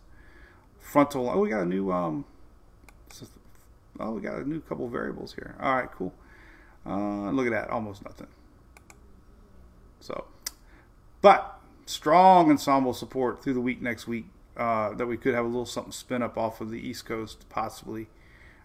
frontal. 0.78 1.28
Oh, 1.28 1.40
we 1.40 1.48
got 1.48 1.62
a 1.62 1.66
new 1.66 1.90
um. 1.90 2.24
Oh, 3.98 4.12
we 4.12 4.20
got 4.20 4.38
a 4.38 4.48
new 4.48 4.60
couple 4.60 4.88
variables 4.88 5.34
here. 5.34 5.56
All 5.60 5.74
right, 5.74 5.90
cool. 5.90 6.12
Uh, 6.86 7.30
look 7.30 7.46
at 7.46 7.52
that, 7.52 7.70
almost 7.70 8.04
nothing. 8.04 8.26
So, 10.00 10.26
but 11.22 11.60
strong 11.86 12.50
ensemble 12.50 12.92
support 12.92 13.42
through 13.42 13.54
the 13.54 13.60
week 13.60 13.82
next 13.82 14.06
week. 14.06 14.26
Uh, 14.56 14.94
that 14.94 15.06
we 15.06 15.16
could 15.16 15.34
have 15.34 15.44
a 15.44 15.48
little 15.48 15.66
something 15.66 15.90
spin 15.90 16.22
up 16.22 16.38
off 16.38 16.60
of 16.60 16.70
the 16.70 16.78
East 16.78 17.04
Coast, 17.04 17.48
possibly. 17.48 18.06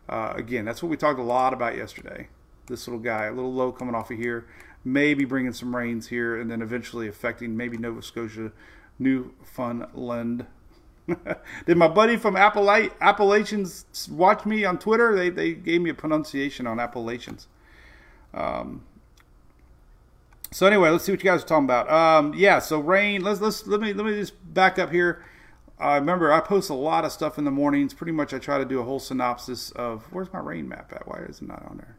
Uh, 0.09 0.33
again, 0.35 0.65
that's 0.65 0.81
what 0.81 0.89
we 0.89 0.97
talked 0.97 1.19
a 1.19 1.23
lot 1.23 1.53
about 1.53 1.77
yesterday. 1.77 2.27
This 2.67 2.87
little 2.87 2.99
guy, 3.01 3.25
a 3.25 3.31
little 3.31 3.53
low 3.53 3.71
coming 3.71 3.95
off 3.95 4.11
of 4.11 4.17
here. 4.17 4.47
maybe 4.83 5.25
bringing 5.25 5.53
some 5.53 5.75
rains 5.75 6.07
here, 6.07 6.39
and 6.39 6.49
then 6.49 6.61
eventually 6.61 7.07
affecting 7.07 7.55
maybe 7.55 7.77
Nova 7.77 8.01
Scotia, 8.01 8.51
Newfoundland. 8.97 10.45
Did 11.65 11.77
my 11.77 11.87
buddy 11.87 12.17
from 12.17 12.35
Appala- 12.35 12.91
Appalachians 13.01 13.85
watch 14.09 14.45
me 14.45 14.63
on 14.65 14.77
Twitter? 14.79 15.15
They 15.15 15.29
they 15.29 15.53
gave 15.53 15.81
me 15.81 15.89
a 15.89 15.93
pronunciation 15.93 16.65
on 16.67 16.79
Appalachians. 16.79 17.47
Um, 18.33 18.83
so 20.51 20.65
anyway, 20.65 20.89
let's 20.89 21.03
see 21.03 21.11
what 21.11 21.23
you 21.23 21.29
guys 21.29 21.43
are 21.43 21.47
talking 21.47 21.65
about. 21.65 21.91
Um, 21.91 22.33
yeah, 22.35 22.59
so 22.59 22.79
rain. 22.79 23.21
Let's 23.23 23.41
let's 23.41 23.67
let 23.67 23.81
me 23.81 23.93
let 23.93 24.05
me 24.05 24.13
just 24.13 24.33
back 24.53 24.79
up 24.79 24.91
here. 24.91 25.23
I 25.79 25.95
remember 25.95 26.31
I 26.31 26.41
post 26.41 26.69
a 26.69 26.73
lot 26.73 27.05
of 27.05 27.11
stuff 27.11 27.37
in 27.37 27.45
the 27.45 27.51
mornings. 27.51 27.93
Pretty 27.93 28.11
much, 28.11 28.33
I 28.33 28.39
try 28.39 28.57
to 28.57 28.65
do 28.65 28.79
a 28.79 28.83
whole 28.83 28.99
synopsis 28.99 29.71
of 29.71 30.03
where's 30.11 30.31
my 30.33 30.39
rain 30.39 30.67
map 30.67 30.91
at. 30.93 31.07
Why 31.07 31.19
is 31.19 31.41
it 31.41 31.47
not 31.47 31.65
on 31.69 31.77
there? 31.77 31.95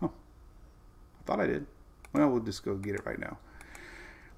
Huh. 0.00 0.08
I 0.08 1.24
thought 1.26 1.40
I 1.40 1.46
did. 1.46 1.66
Well, 2.14 2.30
we'll 2.30 2.42
just 2.42 2.64
go 2.64 2.76
get 2.76 2.94
it 2.94 3.04
right 3.04 3.18
now. 3.18 3.38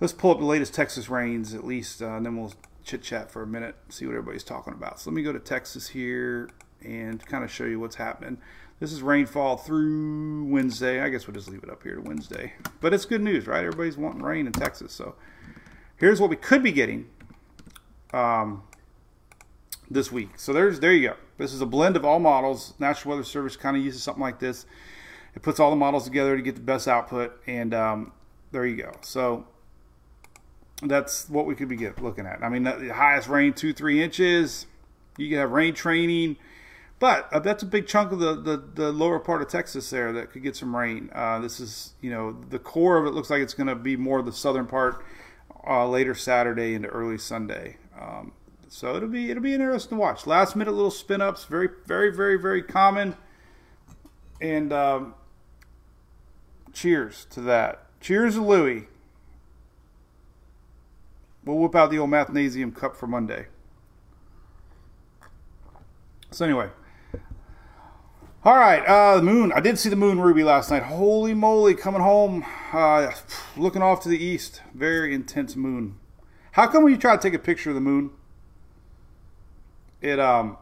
Let's 0.01 0.13
pull 0.13 0.33
up 0.33 0.39
the 0.39 0.45
latest 0.45 0.75
Texas 0.75 1.09
rains 1.09 1.55
at 1.55 1.65
least, 1.65 2.03
uh, 2.03 2.09
and 2.09 2.27
then 2.27 2.37
we'll 2.37 2.53
chit 2.83 3.03
chat 3.03 3.31
for 3.31 3.43
a 3.43 3.47
minute, 3.47 3.77
see 3.89 4.07
what 4.07 4.13
everybody's 4.13 4.43
talking 4.43 4.73
about. 4.73 4.99
So 4.99 5.11
let 5.11 5.15
me 5.15 5.23
go 5.23 5.33
to 5.33 5.39
Texas 5.39 5.89
here 5.89 6.51
and 6.83 7.25
kind 7.27 7.45
of 7.45 7.53
show 7.53 7.65
you 7.65 7.79
what's 7.79 7.97
happening. 7.97 8.39
This 8.81 8.93
is 8.93 9.03
rainfall 9.03 9.59
through 9.59 10.45
Wednesday. 10.45 11.03
I 11.03 11.11
guess 11.11 11.27
we'll 11.27 11.35
just 11.35 11.49
leave 11.51 11.63
it 11.63 11.71
up 11.71 11.83
here 11.83 11.97
to 11.97 12.01
Wednesday. 12.01 12.55
But 12.81 12.95
it's 12.95 13.05
good 13.05 13.21
news, 13.21 13.47
right? 13.47 13.63
Everybody's 13.63 13.99
wanting 13.99 14.23
rain 14.23 14.47
in 14.47 14.53
Texas. 14.53 14.93
So 14.93 15.15
here's 15.97 16.21
what 16.21 16.31
we 16.31 16.37
could 16.37 16.63
be 16.63 16.73
getting 16.73 17.07
um, 18.13 18.63
this 19.91 20.11
week. 20.11 20.31
So 20.37 20.53
there's 20.53 20.81
there 20.81 20.93
you 20.93 21.09
go. 21.09 21.17
This 21.39 21.53
is 21.53 21.61
a 21.61 21.67
blend 21.67 21.97
of 21.97 22.05
all 22.05 22.19
models. 22.19 22.75
National 22.79 23.13
Weather 23.13 23.25
Service 23.25 23.57
kind 23.57 23.77
of 23.77 23.83
uses 23.83 24.03
something 24.03 24.23
like 24.23 24.39
this. 24.39 24.67
It 25.35 25.43
puts 25.43 25.61
all 25.61 25.71
the 25.71 25.77
models 25.77 26.05
together 26.05 26.37
to 26.37 26.43
get 26.43 26.55
the 26.55 26.61
best 26.61 26.89
output, 26.89 27.41
and 27.47 27.73
um, 27.73 28.13
there 28.53 28.67
you 28.67 28.77
go. 28.77 28.93
So 29.03 29.47
that's 30.83 31.29
what 31.29 31.47
we 31.47 31.55
could 31.55 31.69
be 31.69 31.77
get, 31.77 32.03
looking 32.03 32.27
at. 32.27 32.43
I 32.43 32.49
mean, 32.49 32.65
the 32.65 32.93
highest 32.95 33.29
rain 33.29 33.53
two 33.53 33.73
three 33.73 34.03
inches. 34.03 34.67
You 35.17 35.29
can 35.29 35.39
have 35.39 35.51
rain 35.51 35.75
training, 35.75 36.37
but 36.99 37.31
uh, 37.33 37.41
that's 37.41 37.63
a 37.63 37.67
big 37.67 37.87
chunk 37.87 38.13
of 38.13 38.21
the, 38.21 38.35
the, 38.37 38.57
the 38.75 38.93
lower 38.93 39.19
part 39.19 39.43
of 39.43 39.49
Texas 39.49 39.91
there 39.91 40.13
that 40.13 40.31
could 40.31 40.43
get 40.43 40.57
some 40.57 40.75
rain. 40.75 41.11
Uh, 41.13 41.41
this 41.41 41.61
is 41.61 41.95
you 42.01 42.11
know 42.11 42.37
the 42.49 42.59
core 42.59 42.97
of 42.97 43.07
it 43.07 43.11
looks 43.11 43.31
like 43.31 43.43
it's 43.43 43.55
going 43.55 43.67
to 43.67 43.75
be 43.75 43.97
more 43.97 44.23
the 44.23 44.33
southern 44.33 44.67
part 44.67 45.05
uh, 45.67 45.87
later 45.87 46.15
Saturday 46.15 46.75
into 46.75 46.89
early 46.89 47.19
Sunday. 47.19 47.77
Um, 48.01 48.33
so 48.69 48.97
it'll 48.97 49.09
be 49.09 49.31
it'll 49.31 49.43
be 49.43 49.55
interesting 49.55 49.97
to 49.97 50.01
watch. 50.01 50.27
Last 50.27 50.57
minute 50.57 50.73
little 50.73 50.91
spin 50.91 51.21
ups, 51.21 51.45
very 51.45 51.69
very 51.87 52.15
very 52.15 52.39
very 52.39 52.63
common. 52.63 53.17
And 54.41 54.73
um, 54.73 55.15
cheers 56.73 57.27
to 57.31 57.41
that. 57.43 57.87
Cheers 58.01 58.35
to 58.35 58.43
Louie. 58.43 58.87
We'll 61.45 61.59
whip 61.59 61.75
out 61.75 61.91
the 61.91 61.99
old 61.99 62.11
Mathnasium 62.11 62.75
cup 62.75 62.97
for 62.97 63.07
Monday. 63.07 63.47
So 66.31 66.45
anyway, 66.45 66.69
all 68.43 68.57
right. 68.57 68.83
Uh, 68.87 69.17
the 69.17 69.23
moon. 69.23 69.53
I 69.53 69.61
did 69.61 69.79
see 69.79 69.91
the 69.91 69.97
moon 69.97 70.19
ruby 70.19 70.43
last 70.43 70.71
night. 70.71 70.85
Holy 70.85 71.35
moly! 71.35 71.75
Coming 71.75 72.01
home, 72.01 72.47
uh, 72.73 73.11
looking 73.59 73.83
off 73.83 74.03
to 74.05 74.09
the 74.09 74.23
east. 74.23 74.63
Very 74.73 75.13
intense 75.13 75.57
moon. 75.57 76.00
How 76.53 76.67
come 76.67 76.83
when 76.85 76.93
you 76.93 76.99
try 76.99 77.17
to 77.17 77.23
take 77.23 77.35
a 77.35 77.39
picture 77.39 77.71
of 77.71 77.75
the 77.75 77.81
moon, 77.81 78.11
it 80.01 80.19
um, 80.19 80.57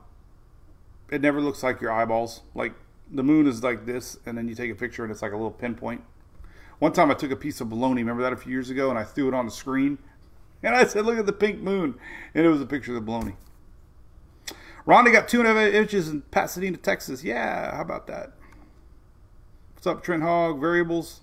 it 1.10 1.20
never 1.20 1.40
looks 1.40 1.62
like 1.62 1.80
your 1.80 1.92
eyeballs. 1.92 2.42
Like 2.54 2.74
the 3.10 3.22
moon 3.22 3.46
is 3.46 3.62
like 3.62 3.86
this, 3.86 4.18
and 4.26 4.36
then 4.36 4.48
you 4.48 4.54
take 4.54 4.70
a 4.70 4.74
picture 4.74 5.02
and 5.02 5.10
it's 5.10 5.22
like 5.22 5.32
a 5.32 5.36
little 5.36 5.50
pinpoint. 5.50 6.02
One 6.78 6.92
time 6.92 7.10
I 7.10 7.14
took 7.14 7.30
a 7.30 7.36
piece 7.36 7.60
of 7.60 7.68
baloney, 7.68 7.96
Remember 7.96 8.22
that 8.22 8.32
a 8.32 8.36
few 8.36 8.52
years 8.52 8.70
ago, 8.70 8.90
and 8.90 8.98
I 8.98 9.04
threw 9.04 9.28
it 9.28 9.34
on 9.34 9.46
the 9.46 9.50
screen, 9.50 9.98
and 10.62 10.74
I 10.74 10.84
said, 10.84 11.06
"Look 11.06 11.18
at 11.18 11.26
the 11.26 11.32
pink 11.32 11.60
moon," 11.60 11.94
and 12.34 12.44
it 12.44 12.48
was 12.48 12.60
a 12.60 12.66
picture 12.66 12.92
of 12.92 12.96
the 12.96 13.00
bologna. 13.00 13.36
Rhonda 14.86 15.12
got 15.12 15.28
two 15.28 15.40
and 15.40 15.48
a 15.48 15.54
half 15.54 15.74
inches 15.74 16.08
in 16.08 16.22
Pasadena, 16.22 16.78
Texas. 16.78 17.22
Yeah, 17.22 17.76
how 17.76 17.82
about 17.82 18.06
that? 18.06 18.32
What's 19.74 19.86
up, 19.86 20.02
Trent 20.02 20.22
Hog? 20.22 20.60
Variables. 20.60 21.20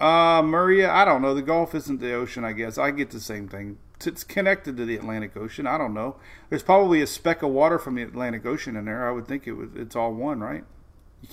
Uh, 0.00 0.40
Maria, 0.42 0.90
I 0.90 1.04
don't 1.04 1.20
know. 1.20 1.34
The 1.34 1.42
Gulf 1.42 1.74
isn't 1.74 2.00
the 2.00 2.14
ocean, 2.14 2.42
I 2.42 2.52
guess. 2.52 2.78
I 2.78 2.90
get 2.90 3.10
the 3.10 3.20
same 3.20 3.48
thing. 3.48 3.76
It's 4.04 4.24
connected 4.24 4.78
to 4.78 4.86
the 4.86 4.96
Atlantic 4.96 5.36
Ocean. 5.36 5.66
I 5.66 5.76
don't 5.76 5.92
know. 5.92 6.16
There's 6.48 6.62
probably 6.62 7.02
a 7.02 7.06
speck 7.06 7.42
of 7.42 7.50
water 7.50 7.78
from 7.78 7.96
the 7.96 8.02
Atlantic 8.02 8.46
Ocean 8.46 8.76
in 8.76 8.86
there. 8.86 9.06
I 9.06 9.12
would 9.12 9.28
think 9.28 9.46
it 9.46 9.52
was. 9.52 9.68
It's 9.76 9.94
all 9.94 10.14
one, 10.14 10.40
right? 10.40 10.64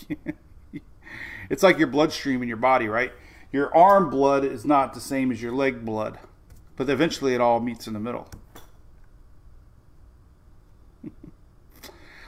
it's 1.49 1.63
like 1.63 1.77
your 1.77 1.87
bloodstream 1.87 2.41
in 2.41 2.49
your 2.49 2.57
body, 2.57 2.89
right? 2.89 3.13
Your 3.53 3.73
arm 3.73 4.09
blood 4.09 4.43
is 4.43 4.65
not 4.65 4.93
the 4.93 4.99
same 4.99 5.31
as 5.31 5.41
your 5.41 5.53
leg 5.53 5.85
blood, 5.85 6.19
but 6.75 6.89
eventually 6.89 7.33
it 7.33 7.39
all 7.39 7.61
meets 7.61 7.87
in 7.87 7.93
the 7.93 8.01
middle. 8.01 8.27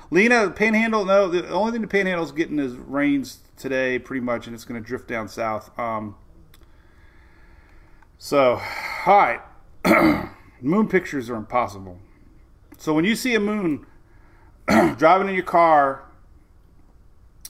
Lena, 0.09 0.51
Panhandle, 0.51 1.03
no, 1.03 1.27
the 1.27 1.49
only 1.49 1.73
thing 1.73 1.81
the 1.81 1.87
Panhandle's 1.87 2.31
getting 2.31 2.59
is 2.59 2.75
rains 2.75 3.39
today, 3.57 3.99
pretty 3.99 4.21
much, 4.21 4.47
and 4.47 4.55
it's 4.55 4.63
going 4.63 4.81
to 4.81 4.87
drift 4.87 5.09
down 5.09 5.27
south. 5.27 5.77
Um, 5.77 6.15
so, 8.19 8.61
all 9.07 9.17
right. 9.17 9.41
moon 10.61 10.87
pictures 10.87 11.29
are 11.29 11.35
impossible. 11.35 11.97
So 12.77 12.93
when 12.93 13.05
you 13.05 13.15
see 13.15 13.33
a 13.33 13.39
moon 13.39 13.85
driving 14.97 15.29
in 15.29 15.35
your 15.35 15.43
car, 15.43 16.03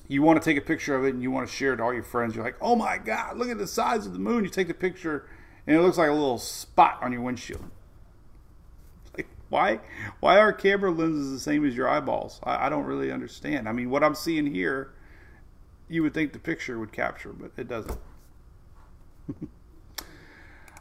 you 0.07 0.21
want 0.21 0.41
to 0.41 0.45
take 0.47 0.57
a 0.57 0.65
picture 0.65 0.95
of 0.95 1.05
it 1.05 1.13
and 1.13 1.23
you 1.23 1.31
want 1.31 1.47
to 1.47 1.53
share 1.53 1.73
it 1.73 1.77
to 1.77 1.83
all 1.83 1.93
your 1.93 2.03
friends. 2.03 2.35
You're 2.35 2.43
like, 2.43 2.57
oh 2.61 2.75
my 2.75 2.99
God, 2.99 3.37
look 3.37 3.49
at 3.49 3.57
the 3.57 3.67
size 3.67 4.05
of 4.05 4.13
the 4.13 4.19
moon. 4.19 4.43
You 4.43 4.49
take 4.49 4.67
the 4.67 4.73
picture 4.73 5.27
and 5.65 5.75
it 5.75 5.81
looks 5.81 5.97
like 5.97 6.09
a 6.09 6.13
little 6.13 6.37
spot 6.37 6.99
on 7.01 7.11
your 7.11 7.21
windshield. 7.21 7.69
Like, 9.17 9.27
why? 9.49 9.79
Why 10.19 10.37
are 10.37 10.53
camera 10.53 10.91
lenses 10.91 11.31
the 11.31 11.39
same 11.39 11.65
as 11.65 11.75
your 11.75 11.89
eyeballs? 11.89 12.39
I, 12.43 12.67
I 12.67 12.69
don't 12.69 12.85
really 12.85 13.11
understand. 13.11 13.67
I 13.67 13.71
mean, 13.71 13.89
what 13.89 14.03
I'm 14.03 14.15
seeing 14.15 14.53
here, 14.53 14.93
you 15.87 16.03
would 16.03 16.13
think 16.13 16.33
the 16.33 16.39
picture 16.39 16.79
would 16.79 16.91
capture, 16.91 17.33
but 17.33 17.51
it 17.57 17.67
doesn't. 17.67 17.99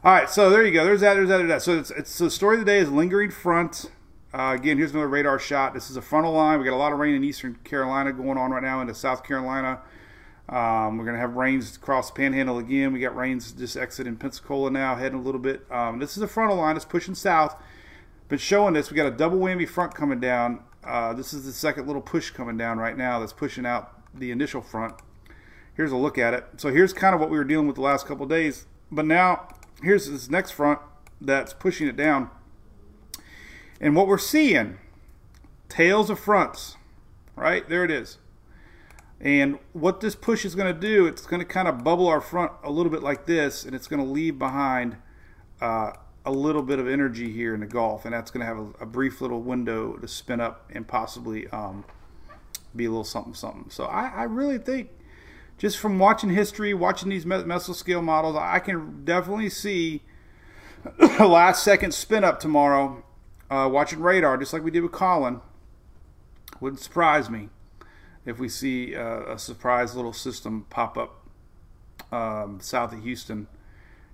All 0.01 0.13
right, 0.13 0.29
so 0.29 0.49
there 0.49 0.65
you 0.65 0.71
go. 0.71 0.85
There's 0.85 1.01
that. 1.01 1.15
There's 1.15 1.27
that. 1.27 1.37
There's 1.39 1.49
that. 1.49 1.61
So 1.61 1.77
it's, 1.77 1.91
it's 1.91 2.09
so 2.09 2.23
the 2.23 2.31
story 2.31 2.55
of 2.55 2.61
the 2.61 2.65
day 2.65 2.77
is 2.77 2.89
lingering 2.89 3.31
front. 3.31 3.91
Uh, 4.33 4.55
again, 4.57 4.77
here's 4.77 4.91
another 4.91 5.09
radar 5.09 5.37
shot. 5.39 5.73
This 5.73 5.89
is 5.89 5.97
a 5.97 6.01
frontal 6.01 6.31
line. 6.31 6.57
We 6.57 6.63
got 6.63 6.73
a 6.73 6.77
lot 6.77 6.93
of 6.93 6.99
rain 6.99 7.15
in 7.15 7.23
eastern 7.25 7.55
Carolina 7.65 8.13
going 8.13 8.37
on 8.37 8.51
right 8.51 8.63
now 8.63 8.79
into 8.79 8.95
South 8.95 9.25
Carolina. 9.25 9.81
Um, 10.47 10.97
we're 10.97 11.03
going 11.03 11.15
to 11.15 11.19
have 11.19 11.35
rains 11.35 11.75
across 11.75 12.11
the 12.11 12.15
Panhandle 12.15 12.59
again. 12.59 12.93
We 12.93 13.01
got 13.01 13.13
rains 13.13 13.51
just 13.51 13.75
exiting 13.75 14.15
Pensacola 14.15 14.71
now, 14.71 14.95
heading 14.95 15.19
a 15.19 15.21
little 15.21 15.41
bit. 15.41 15.69
Um, 15.69 15.99
this 15.99 16.15
is 16.15 16.23
a 16.23 16.27
frontal 16.29 16.55
line. 16.55 16.77
It's 16.77 16.85
pushing 16.85 17.13
south. 17.13 17.61
Been 18.29 18.39
showing 18.39 18.75
this. 18.75 18.89
We 18.89 18.95
got 18.95 19.07
a 19.07 19.15
double 19.15 19.39
whammy 19.39 19.67
front 19.67 19.95
coming 19.95 20.21
down. 20.21 20.63
Uh, 20.81 21.11
this 21.13 21.33
is 21.33 21.43
the 21.43 21.51
second 21.51 21.87
little 21.87 22.01
push 22.01 22.29
coming 22.29 22.55
down 22.55 22.77
right 22.77 22.97
now. 22.97 23.19
That's 23.19 23.33
pushing 23.33 23.65
out 23.65 24.01
the 24.17 24.31
initial 24.31 24.61
front. 24.61 24.93
Here's 25.73 25.91
a 25.91 25.97
look 25.97 26.17
at 26.17 26.33
it. 26.33 26.45
So 26.55 26.69
here's 26.69 26.93
kind 26.93 27.13
of 27.13 27.19
what 27.19 27.29
we 27.29 27.37
were 27.37 27.43
dealing 27.43 27.67
with 27.67 27.75
the 27.75 27.81
last 27.81 28.07
couple 28.07 28.25
days. 28.27 28.65
But 28.91 29.05
now 29.05 29.49
here's 29.81 30.09
this 30.09 30.29
next 30.29 30.51
front 30.51 30.79
that's 31.21 31.53
pushing 31.53 31.87
it 31.87 31.95
down. 31.95 32.29
And 33.81 33.95
what 33.95 34.07
we're 34.07 34.17
seeing, 34.17 34.77
tails 35.69 36.09
of 36.09 36.19
fronts, 36.19 36.75
right? 37.35 37.67
There 37.67 37.83
it 37.83 37.91
is. 37.91 38.17
And 39.21 39.59
what 39.73 39.99
this 39.99 40.15
push 40.15 40.45
is 40.45 40.55
going 40.55 40.73
to 40.73 40.79
do, 40.79 41.05
it's 41.05 41.25
going 41.25 41.41
to 41.41 41.45
kind 41.45 41.67
of 41.67 41.83
bubble 41.83 42.07
our 42.07 42.21
front 42.21 42.53
a 42.63 42.71
little 42.71 42.91
bit 42.91 43.03
like 43.03 43.25
this, 43.25 43.65
and 43.65 43.75
it's 43.75 43.87
going 43.87 44.01
to 44.01 44.09
leave 44.09 44.39
behind 44.39 44.95
uh, 45.61 45.91
a 46.25 46.31
little 46.31 46.61
bit 46.61 46.79
of 46.79 46.87
energy 46.87 47.31
here 47.31 47.53
in 47.53 47.59
the 47.59 47.65
Gulf, 47.65 48.05
and 48.05 48.13
that's 48.13 48.31
going 48.31 48.41
to 48.41 48.45
have 48.45 48.57
a, 48.57 48.83
a 48.83 48.85
brief 48.85 49.19
little 49.19 49.41
window 49.41 49.93
to 49.97 50.07
spin 50.07 50.39
up 50.39 50.69
and 50.73 50.87
possibly 50.87 51.47
um, 51.49 51.83
be 52.75 52.85
a 52.85 52.89
little 52.89 53.03
something 53.03 53.33
something. 53.33 53.69
So 53.69 53.85
I, 53.85 54.07
I 54.07 54.23
really 54.23 54.57
think, 54.57 54.89
just 55.59 55.77
from 55.77 55.99
watching 55.99 56.29
history, 56.29 56.73
watching 56.73 57.09
these 57.09 57.25
mesoscale 57.25 58.01
models, 58.01 58.35
I 58.35 58.59
can 58.59 59.03
definitely 59.03 59.49
see 59.49 60.01
a 61.19 61.27
last 61.27 61.63
second 61.63 61.93
spin 61.93 62.23
up 62.23 62.39
tomorrow. 62.39 63.03
Uh, 63.51 63.67
watching 63.71 63.99
radar, 63.99 64.37
just 64.37 64.53
like 64.53 64.63
we 64.63 64.71
did 64.71 64.81
with 64.83 64.91
Colin, 64.91 65.41
wouldn't 66.61 66.79
surprise 66.79 67.29
me 67.29 67.49
if 68.25 68.39
we 68.39 68.47
see 68.47 68.95
uh, 68.95 69.33
a 69.33 69.39
surprise 69.39 69.95
little 69.95 70.13
system 70.13 70.65
pop 70.69 70.97
up 70.97 71.25
um, 72.11 72.59
south 72.61 72.93
of 72.93 73.03
Houston 73.03 73.47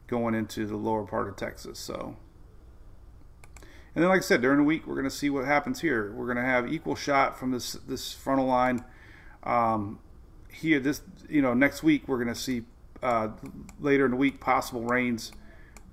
going 0.07 0.33
into 0.33 0.65
the 0.65 0.77
lower 0.77 1.03
part 1.05 1.27
of 1.27 1.35
Texas. 1.35 1.77
So, 1.77 2.15
and 3.93 4.03
then 4.03 4.09
like 4.09 4.19
I 4.19 4.21
said, 4.21 4.41
during 4.41 4.59
the 4.59 4.63
week 4.63 4.87
we're 4.87 4.95
going 4.95 5.03
to 5.03 5.15
see 5.15 5.29
what 5.29 5.45
happens 5.45 5.81
here. 5.81 6.11
We're 6.13 6.25
going 6.25 6.37
to 6.37 6.43
have 6.43 6.71
equal 6.71 6.95
shot 6.95 7.37
from 7.37 7.51
this 7.51 7.73
this 7.73 8.13
frontal 8.13 8.47
line. 8.47 8.83
Um, 9.43 9.99
here, 10.55 10.79
this 10.79 11.01
you 11.29 11.41
know 11.41 11.53
next 11.53 11.83
week 11.83 12.07
we're 12.07 12.17
going 12.17 12.33
to 12.33 12.39
see 12.39 12.63
uh, 13.03 13.29
later 13.79 14.05
in 14.05 14.11
the 14.11 14.17
week 14.17 14.39
possible 14.39 14.83
rains 14.83 15.31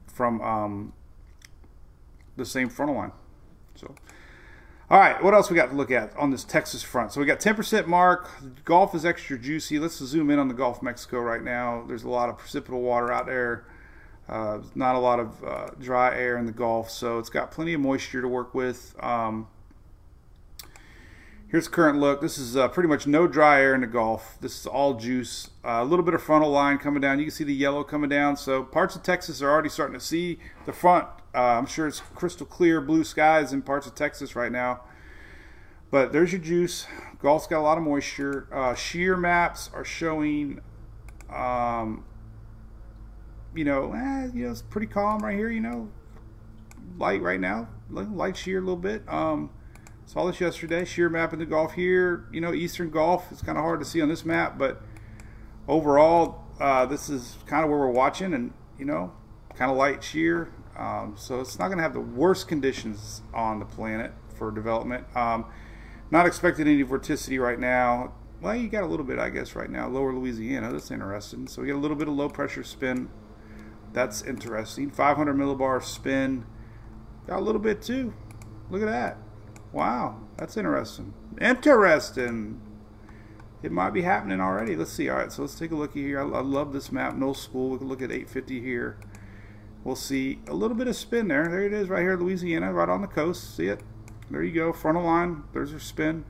from 0.06 0.40
um, 0.40 0.92
the 2.36 2.44
same 2.44 2.68
frontal 2.68 2.96
line. 2.96 3.12
So. 3.74 3.94
All 4.90 4.98
right, 4.98 5.22
what 5.24 5.32
else 5.32 5.48
we 5.48 5.56
got 5.56 5.70
to 5.70 5.74
look 5.74 5.90
at 5.90 6.14
on 6.18 6.30
this 6.30 6.44
Texas 6.44 6.82
front? 6.82 7.12
So 7.12 7.20
we 7.20 7.24
got 7.24 7.40
10% 7.40 7.86
mark. 7.86 8.28
Gulf 8.66 8.94
is 8.94 9.06
extra 9.06 9.38
juicy. 9.38 9.78
Let's 9.78 9.96
zoom 9.96 10.28
in 10.28 10.38
on 10.38 10.48
the 10.48 10.54
Gulf 10.54 10.78
of 10.78 10.82
Mexico 10.82 11.20
right 11.20 11.42
now. 11.42 11.82
There's 11.88 12.02
a 12.02 12.10
lot 12.10 12.28
of 12.28 12.36
precipitable 12.36 12.82
water 12.82 13.10
out 13.10 13.24
there. 13.24 13.64
Uh, 14.28 14.58
not 14.74 14.94
a 14.94 14.98
lot 14.98 15.18
of 15.18 15.44
uh, 15.44 15.68
dry 15.80 16.14
air 16.14 16.36
in 16.36 16.44
the 16.44 16.52
Gulf, 16.52 16.90
so 16.90 17.18
it's 17.18 17.30
got 17.30 17.50
plenty 17.50 17.72
of 17.72 17.80
moisture 17.80 18.20
to 18.20 18.28
work 18.28 18.54
with. 18.54 18.94
Um, 19.02 19.48
here's 21.52 21.68
current 21.68 22.00
look. 22.00 22.22
This 22.22 22.38
is 22.38 22.56
uh, 22.56 22.66
pretty 22.68 22.88
much 22.88 23.06
no 23.06 23.28
dry 23.28 23.60
air 23.60 23.74
in 23.74 23.82
the 23.82 23.86
Gulf. 23.86 24.38
This 24.40 24.58
is 24.58 24.66
all 24.66 24.94
juice. 24.94 25.50
Uh, 25.62 25.80
a 25.80 25.84
little 25.84 26.04
bit 26.04 26.14
of 26.14 26.22
frontal 26.22 26.50
line 26.50 26.78
coming 26.78 27.02
down. 27.02 27.18
You 27.18 27.26
can 27.26 27.30
see 27.34 27.44
the 27.44 27.54
yellow 27.54 27.84
coming 27.84 28.08
down. 28.08 28.38
So 28.38 28.64
parts 28.64 28.96
of 28.96 29.02
Texas 29.02 29.42
are 29.42 29.50
already 29.50 29.68
starting 29.68 29.92
to 29.92 30.04
see 30.04 30.38
the 30.64 30.72
front. 30.72 31.06
Uh, 31.34 31.58
I'm 31.58 31.66
sure 31.66 31.86
it's 31.86 32.00
crystal 32.00 32.46
clear 32.46 32.80
blue 32.80 33.04
skies 33.04 33.52
in 33.52 33.60
parts 33.60 33.86
of 33.86 33.94
Texas 33.94 34.34
right 34.34 34.50
now. 34.50 34.80
But 35.90 36.14
there's 36.14 36.32
your 36.32 36.40
juice. 36.40 36.86
Gulf's 37.20 37.46
got 37.46 37.60
a 37.60 37.60
lot 37.60 37.76
of 37.76 37.84
moisture. 37.84 38.48
Uh, 38.50 38.74
shear 38.74 39.14
maps 39.14 39.68
are 39.74 39.84
showing, 39.84 40.60
um, 41.30 42.02
you 43.54 43.64
know, 43.66 43.92
eh, 43.92 44.30
you 44.32 44.46
know, 44.46 44.50
it's 44.50 44.62
pretty 44.62 44.86
calm 44.86 45.20
right 45.20 45.36
here. 45.36 45.50
You 45.50 45.60
know, 45.60 45.90
light 46.96 47.20
right 47.20 47.38
now, 47.38 47.68
light 47.90 48.38
shear 48.38 48.56
a 48.56 48.62
little 48.62 48.74
bit. 48.74 49.06
Um, 49.06 49.50
saw 50.06 50.26
this 50.26 50.40
yesterday. 50.40 50.84
Shear 50.84 51.08
map 51.08 51.32
in 51.32 51.38
the 51.38 51.46
Gulf 51.46 51.74
here. 51.74 52.26
You 52.32 52.40
know, 52.40 52.52
Eastern 52.52 52.90
Gulf. 52.90 53.30
It's 53.30 53.42
kind 53.42 53.58
of 53.58 53.64
hard 53.64 53.80
to 53.80 53.86
see 53.86 54.00
on 54.00 54.08
this 54.08 54.24
map, 54.24 54.58
but 54.58 54.82
overall, 55.68 56.44
uh, 56.60 56.86
this 56.86 57.08
is 57.08 57.36
kind 57.46 57.64
of 57.64 57.70
where 57.70 57.78
we're 57.78 57.90
watching, 57.90 58.34
and 58.34 58.52
you 58.78 58.84
know, 58.84 59.12
kind 59.54 59.70
of 59.70 59.76
light 59.76 60.02
shear. 60.02 60.52
Um, 60.76 61.14
so 61.16 61.40
it's 61.40 61.58
not 61.58 61.66
going 61.66 61.78
to 61.78 61.82
have 61.82 61.92
the 61.92 62.00
worst 62.00 62.48
conditions 62.48 63.22
on 63.34 63.58
the 63.58 63.64
planet 63.64 64.12
for 64.36 64.50
development. 64.50 65.06
Um, 65.16 65.46
not 66.10 66.26
expecting 66.26 66.66
any 66.66 66.84
vorticity 66.84 67.40
right 67.40 67.58
now. 67.58 68.14
Well, 68.40 68.56
you 68.56 68.68
got 68.68 68.82
a 68.82 68.86
little 68.86 69.06
bit, 69.06 69.18
I 69.18 69.30
guess, 69.30 69.54
right 69.54 69.70
now. 69.70 69.88
Lower 69.88 70.12
Louisiana, 70.12 70.72
that's 70.72 70.90
interesting. 70.90 71.46
So 71.46 71.62
we 71.62 71.68
get 71.68 71.76
a 71.76 71.78
little 71.78 71.96
bit 71.96 72.08
of 72.08 72.14
low 72.14 72.28
pressure 72.28 72.64
spin. 72.64 73.08
That's 73.92 74.22
interesting. 74.22 74.90
500 74.90 75.36
millibar 75.36 75.82
spin. 75.82 76.44
Got 77.26 77.38
a 77.38 77.42
little 77.44 77.60
bit 77.60 77.82
too. 77.82 78.14
Look 78.70 78.82
at 78.82 78.88
that. 78.88 79.18
Wow, 79.72 80.20
that's 80.36 80.56
interesting. 80.56 81.14
Interesting. 81.40 82.60
It 83.62 83.72
might 83.72 83.90
be 83.90 84.02
happening 84.02 84.40
already. 84.40 84.76
Let's 84.76 84.92
see. 84.92 85.08
All 85.08 85.18
right, 85.18 85.32
so 85.32 85.42
let's 85.42 85.58
take 85.58 85.70
a 85.70 85.76
look 85.76 85.94
here. 85.94 86.20
I, 86.20 86.24
I 86.24 86.40
love 86.40 86.72
this 86.72 86.90
map. 86.90 87.14
No 87.14 87.32
school. 87.32 87.70
We 87.70 87.78
can 87.78 87.88
look 87.88 88.02
at 88.02 88.10
850 88.10 88.60
here. 88.60 88.98
We'll 89.84 89.96
see 89.96 90.40
a 90.46 90.54
little 90.54 90.76
bit 90.76 90.86
of 90.88 90.96
spin 90.96 91.28
there. 91.28 91.48
There 91.48 91.64
it 91.64 91.72
is 91.72 91.88
right 91.88 92.02
here, 92.02 92.16
Louisiana, 92.16 92.72
right 92.72 92.88
on 92.88 93.00
the 93.00 93.08
coast. 93.08 93.56
See 93.56 93.66
it? 93.66 93.80
There 94.30 94.42
you 94.42 94.52
go, 94.52 94.72
frontal 94.72 95.04
line. 95.04 95.42
There's 95.52 95.70
your 95.70 95.80
spin. 95.80 96.24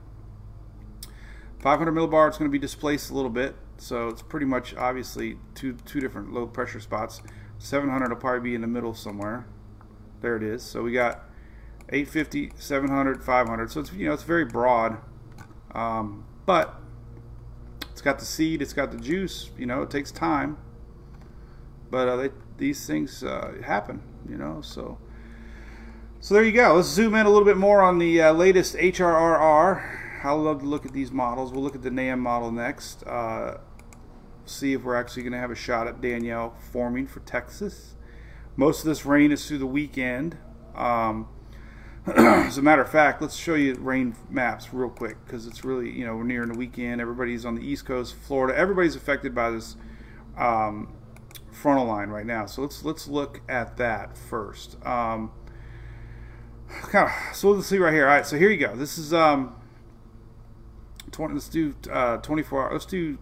500 1.59 1.91
millibar, 1.93 2.27
it's 2.27 2.37
going 2.37 2.49
to 2.49 2.51
be 2.51 2.59
displaced 2.59 3.11
a 3.11 3.13
little 3.13 3.29
bit. 3.29 3.55
So 3.77 4.07
it's 4.07 4.21
pretty 4.21 4.45
much 4.45 4.75
obviously 4.75 5.37
two 5.55 5.73
two 5.85 5.99
different 5.99 6.33
low 6.33 6.47
pressure 6.47 6.79
spots. 6.79 7.21
700 7.59 8.09
will 8.09 8.15
probably 8.17 8.41
be 8.41 8.55
in 8.55 8.61
the 8.61 8.67
middle 8.67 8.93
somewhere. 8.93 9.45
There 10.21 10.35
it 10.35 10.43
is. 10.43 10.63
So 10.63 10.81
we 10.83 10.91
got 10.91 11.23
850, 11.89 12.53
700, 12.55 13.23
500. 13.23 13.71
So 13.71 13.81
it's 13.81 13.93
you 13.93 14.07
know 14.07 14.13
it's 14.13 14.23
very 14.23 14.45
broad, 14.45 14.97
um, 15.73 16.25
but 16.45 16.75
it's 17.91 18.01
got 18.01 18.19
the 18.19 18.25
seed, 18.25 18.61
it's 18.61 18.73
got 18.73 18.91
the 18.91 18.97
juice. 18.97 19.51
You 19.57 19.65
know 19.65 19.81
it 19.81 19.89
takes 19.89 20.11
time, 20.11 20.57
but 21.89 22.07
uh, 22.07 22.15
they, 22.15 22.29
these 22.57 22.85
things 22.85 23.23
uh, 23.23 23.53
happen. 23.63 24.01
You 24.27 24.37
know 24.37 24.61
so. 24.61 24.97
So 26.19 26.35
there 26.35 26.43
you 26.45 26.53
go. 26.53 26.75
Let's 26.75 26.87
zoom 26.87 27.15
in 27.15 27.25
a 27.25 27.29
little 27.29 27.43
bit 27.43 27.57
more 27.57 27.81
on 27.81 27.97
the 27.97 28.21
uh, 28.21 28.31
latest 28.31 28.75
HRRR. 28.75 30.23
I 30.23 30.31
love 30.31 30.61
to 30.61 30.65
look 30.65 30.85
at 30.85 30.93
these 30.93 31.11
models. 31.11 31.51
We'll 31.51 31.63
look 31.63 31.75
at 31.75 31.81
the 31.81 31.91
NAM 31.91 32.21
model 32.21 32.49
next. 32.49 33.03
Uh, 33.03 33.57
see 34.45 34.71
if 34.71 34.83
we're 34.83 34.95
actually 34.95 35.23
going 35.23 35.33
to 35.33 35.39
have 35.39 35.51
a 35.51 35.55
shot 35.55 35.85
at 35.85 35.99
Danielle 35.99 36.55
forming 36.71 37.07
for 37.07 37.19
Texas. 37.21 37.95
Most 38.55 38.79
of 38.79 38.85
this 38.85 39.05
rain 39.05 39.33
is 39.33 39.45
through 39.45 39.57
the 39.57 39.67
weekend. 39.67 40.37
Um, 40.75 41.27
as 42.15 42.57
a 42.57 42.61
matter 42.61 42.81
of 42.81 42.91
fact, 42.91 43.21
let's 43.21 43.35
show 43.35 43.55
you 43.55 43.75
rain 43.75 44.15
maps 44.29 44.73
real 44.73 44.89
quick 44.89 45.17
because 45.25 45.47
it's 45.47 45.63
really, 45.63 45.89
you 45.89 46.05
know, 46.05 46.15
we're 46.15 46.23
nearing 46.23 46.51
the 46.51 46.57
weekend. 46.57 46.99
Everybody's 46.99 47.45
on 47.45 47.55
the 47.55 47.61
East 47.61 47.85
Coast, 47.85 48.15
Florida. 48.15 48.57
Everybody's 48.57 48.95
affected 48.95 49.33
by 49.33 49.51
this 49.51 49.77
um, 50.37 50.93
frontal 51.51 51.85
line 51.85 52.09
right 52.09 52.25
now. 52.25 52.45
So 52.45 52.61
let's 52.61 52.83
let's 52.83 53.07
look 53.07 53.41
at 53.47 53.77
that 53.77 54.17
first. 54.17 54.75
Um, 54.85 55.31
kind 56.81 57.09
of 57.09 57.35
so 57.35 57.51
let's 57.51 57.67
see 57.67 57.77
right 57.77 57.93
here 57.93 58.07
all 58.07 58.15
right 58.15 58.25
so 58.25 58.37
here 58.37 58.49
you 58.49 58.57
go 58.57 58.75
this 58.75 58.97
is 58.97 59.13
um 59.13 59.55
20 61.11 61.33
let's 61.33 61.47
do 61.47 61.75
uh 61.91 62.17
24 62.17 62.63
hour 62.63 62.73
let's 62.73 62.85
do 62.85 63.17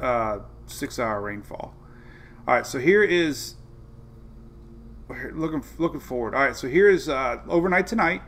uh 0.00 0.38
six 0.66 0.98
hour 0.98 1.20
rainfall 1.20 1.74
all 2.46 2.54
right 2.54 2.66
so 2.66 2.78
here 2.78 3.02
is 3.02 3.54
looking 5.32 5.64
looking 5.78 6.00
forward 6.00 6.34
all 6.34 6.42
right 6.42 6.56
so 6.56 6.68
here 6.68 6.88
is 6.88 7.08
uh 7.08 7.38
overnight 7.48 7.86
tonight 7.86 8.22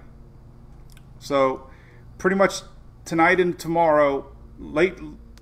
so 1.18 1.68
pretty 2.18 2.36
much 2.36 2.62
tonight 3.04 3.38
and 3.38 3.58
tomorrow 3.58 4.26
late 4.58 4.94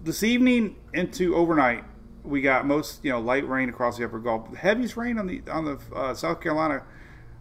this 0.02 0.22
evening 0.22 0.76
into 0.92 1.36
overnight 1.36 1.84
we 2.24 2.40
got 2.40 2.66
most 2.66 3.04
you 3.04 3.10
know 3.10 3.20
light 3.20 3.48
rain 3.48 3.68
across 3.68 3.98
the 3.98 4.04
upper 4.04 4.18
gulf 4.18 4.50
the 4.50 4.58
heaviest 4.58 4.96
rain 4.96 5.18
on 5.18 5.26
the 5.26 5.42
on 5.50 5.64
the 5.64 5.78
uh, 5.94 6.12
south 6.12 6.40
carolina 6.40 6.82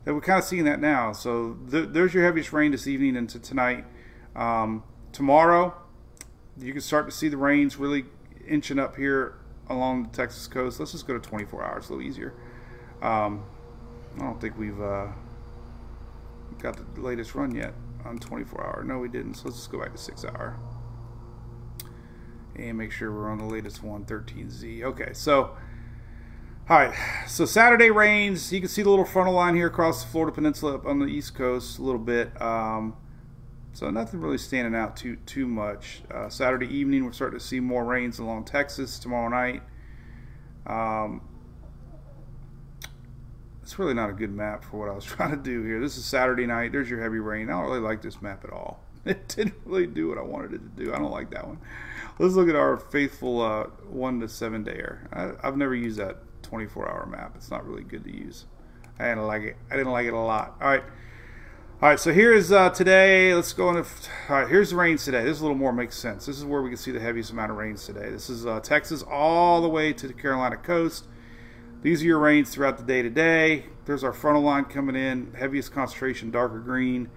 that 0.08 0.14
we're 0.14 0.22
kind 0.22 0.40
of 0.40 0.46
seeing 0.46 0.64
that 0.64 0.80
now. 0.80 1.12
So 1.12 1.58
th- 1.70 1.90
there's 1.90 2.14
your 2.14 2.24
heaviest 2.24 2.54
rain 2.54 2.72
this 2.72 2.88
evening 2.88 3.18
into 3.18 3.40
tonight. 3.40 3.84
Um, 4.38 4.86
tomorrow, 5.12 5.76
you 6.58 6.72
can 6.72 6.80
start 6.80 7.10
to 7.10 7.12
see 7.12 7.28
the 7.28 7.36
rains 7.36 7.76
really 7.76 8.06
inching 8.48 8.80
up 8.80 8.96
here 8.96 9.36
along 9.70 10.04
the 10.04 10.10
Texas 10.12 10.48
coast. 10.48 10.80
Let's 10.80 10.94
just 10.94 11.08
go 11.08 11.14
to 11.14 11.20
24 11.20 11.62
hours, 11.62 11.90
a 11.90 11.92
little 11.92 12.08
easier. 12.08 12.34
Um, 13.02 13.44
I 14.18 14.24
don't 14.24 14.42
think 14.42 14.58
we've 14.58 14.82
uh, 14.82 15.08
got 16.60 16.96
the 16.96 17.02
latest 17.02 17.36
run 17.36 17.54
yet 17.54 17.74
on 18.06 18.20
24 18.20 18.66
hour. 18.66 18.84
No, 18.84 19.00
we 19.00 19.10
didn't. 19.10 19.36
So 19.36 19.46
let's 19.46 19.58
just 19.58 19.72
go 19.72 19.80
back 19.80 19.92
to 19.92 19.98
six 19.98 20.26
hour 20.26 20.58
and 22.56 22.78
make 22.78 22.92
sure 22.92 23.12
we're 23.12 23.30
on 23.30 23.38
the 23.38 23.46
latest 23.46 23.84
one, 23.84 24.06
13Z. 24.06 24.84
Okay, 24.84 25.14
so 25.14 25.56
all 26.70 26.78
right, 26.78 26.94
so 27.28 27.46
Saturday 27.46 27.92
rains. 27.92 28.52
You 28.52 28.60
can 28.60 28.68
see 28.68 28.82
the 28.82 28.90
little 28.90 29.06
frontal 29.06 29.34
line 29.34 29.56
here 29.56 29.68
across 29.68 30.04
the 30.04 30.10
Florida 30.10 30.34
Peninsula 30.34 30.76
up 30.76 30.86
on 30.86 31.00
the 31.00 31.06
East 31.06 31.34
Coast 31.34 31.80
a 31.80 31.82
little 31.82 32.00
bit. 32.00 32.42
Um, 32.42 32.96
so 33.72 33.90
nothing 33.90 34.20
really 34.20 34.38
standing 34.38 34.76
out 34.76 34.98
too 34.98 35.18
too 35.26 35.48
much. 35.48 36.02
Uh, 36.12 36.28
Saturday 36.30 36.68
evening, 36.68 37.06
we're 37.06 37.14
starting 37.14 37.40
to 37.40 37.46
see 37.46 37.60
more 37.60 37.86
rains 37.86 38.20
along 38.20 38.46
Texas 38.46 39.00
tomorrow 39.00 39.30
night. 39.30 39.62
Um, 40.66 41.22
it's 43.68 43.78
really 43.78 43.94
not 43.94 44.10
a 44.10 44.14
good 44.14 44.34
map 44.34 44.64
for 44.64 44.80
what 44.80 44.88
I 44.88 44.94
was 44.94 45.04
trying 45.16 45.32
to 45.32 45.36
do 45.36 45.62
here. 45.62 45.82
This 45.82 45.98
is 45.98 46.06
Saturday 46.06 46.46
night. 46.46 46.72
There's 46.72 46.90
your 46.90 47.02
heavy 47.02 47.20
rain. 47.20 47.50
I 47.50 47.52
don't 47.52 47.66
really 47.66 47.82
like 47.82 48.02
this 48.02 48.22
map 48.22 48.46
at 48.46 48.52
all. 48.52 48.82
It 49.06 49.30
didn't 49.30 49.56
really 49.64 49.88
do 49.88 50.10
what 50.10 50.18
I 50.18 50.22
wanted 50.22 50.54
it 50.54 50.58
to 50.58 50.84
do. 50.84 50.94
I 50.94 50.98
don't 50.98 51.12
like 51.12 51.32
that 51.32 51.48
one. 51.48 51.60
Let's 52.20 52.34
look 52.34 52.50
at 52.50 52.58
our 52.58 52.76
faithful 52.76 53.42
uh, 53.42 53.64
one 53.90 54.20
to 54.20 54.28
seven 54.28 54.64
day 54.64 54.74
air. 54.74 55.10
I, 55.14 55.48
I've 55.48 55.56
never 55.56 55.76
used 55.76 55.98
that 55.98 56.18
24 56.44 56.90
hour 56.90 57.06
map. 57.06 57.34
It's 57.36 57.50
not 57.50 57.66
really 57.66 57.84
good 57.84 58.04
to 58.04 58.14
use. 58.14 58.46
I 59.00 59.10
didn't 59.10 59.28
like 59.28 59.44
it. 59.44 59.58
I 59.72 59.78
didn't 59.78 59.94
like 59.94 60.08
it 60.08 60.14
a 60.14 60.18
lot. 60.18 60.58
All 60.62 60.68
right. 60.68 60.84
All 61.82 61.90
right, 61.90 62.00
so 62.00 62.12
here 62.12 62.34
is 62.34 62.52
uh, 62.52 62.70
today. 62.72 63.34
Let's 63.34 63.54
go 63.54 63.70
into. 63.70 63.88
All 64.28 64.42
right, 64.42 64.48
here's 64.50 64.72
the 64.72 64.76
rains 64.76 65.06
today. 65.06 65.24
This 65.24 65.38
is 65.38 65.42
a 65.42 65.44
little 65.44 65.58
more 65.58 65.72
makes 65.72 65.98
sense. 65.98 66.26
This 66.26 66.38
is 66.38 66.44
where 66.44 66.62
we 66.62 66.70
can 66.70 66.78
see 66.78 66.92
the 66.92 67.00
heaviest 67.00 67.32
amount 67.32 67.52
of 67.52 67.58
rains 67.58 67.86
today. 67.86 68.10
This 68.10 68.30
is 68.30 68.46
uh, 68.46 68.60
Texas 68.60 69.04
all 69.04 69.62
the 69.62 69.70
way 69.70 69.94
to 69.94 70.08
the 70.08 70.14
Carolina 70.14 70.58
coast. 70.58 71.06
These 71.88 72.04
are 72.04 72.08
your 72.08 72.20
rains 72.20 72.54
throughout 72.54 72.78
the 72.78 72.84
day 72.84 73.02
today. 73.02 73.68
There's 73.86 74.04
our 74.04 74.12
frontal 74.12 74.44
line 74.44 74.66
coming 74.66 74.98
in. 74.98 75.34
Heaviest 75.40 75.72
concentration, 75.72 76.32
darker 76.32 76.60
green. 76.60 77.10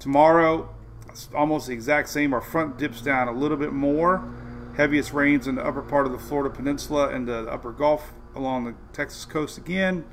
Tomorrow, 0.00 0.74
it's 1.08 1.28
almost 1.32 1.68
the 1.68 1.72
exact 1.72 2.08
same. 2.08 2.34
Our 2.34 2.40
front 2.40 2.78
dips 2.78 3.00
down 3.00 3.28
a 3.28 3.32
little 3.32 3.56
bit 3.56 3.72
more. 3.72 4.28
Heaviest 4.76 5.12
rains 5.12 5.46
in 5.46 5.54
the 5.54 5.64
upper 5.64 5.82
part 5.82 6.04
of 6.04 6.10
the 6.10 6.18
Florida 6.18 6.52
Peninsula 6.52 7.10
and 7.10 7.28
the 7.28 7.48
upper 7.48 7.70
Gulf 7.70 8.12
along 8.34 8.64
the 8.64 8.74
Texas 8.92 9.24
coast 9.24 9.56
again. 9.56 10.04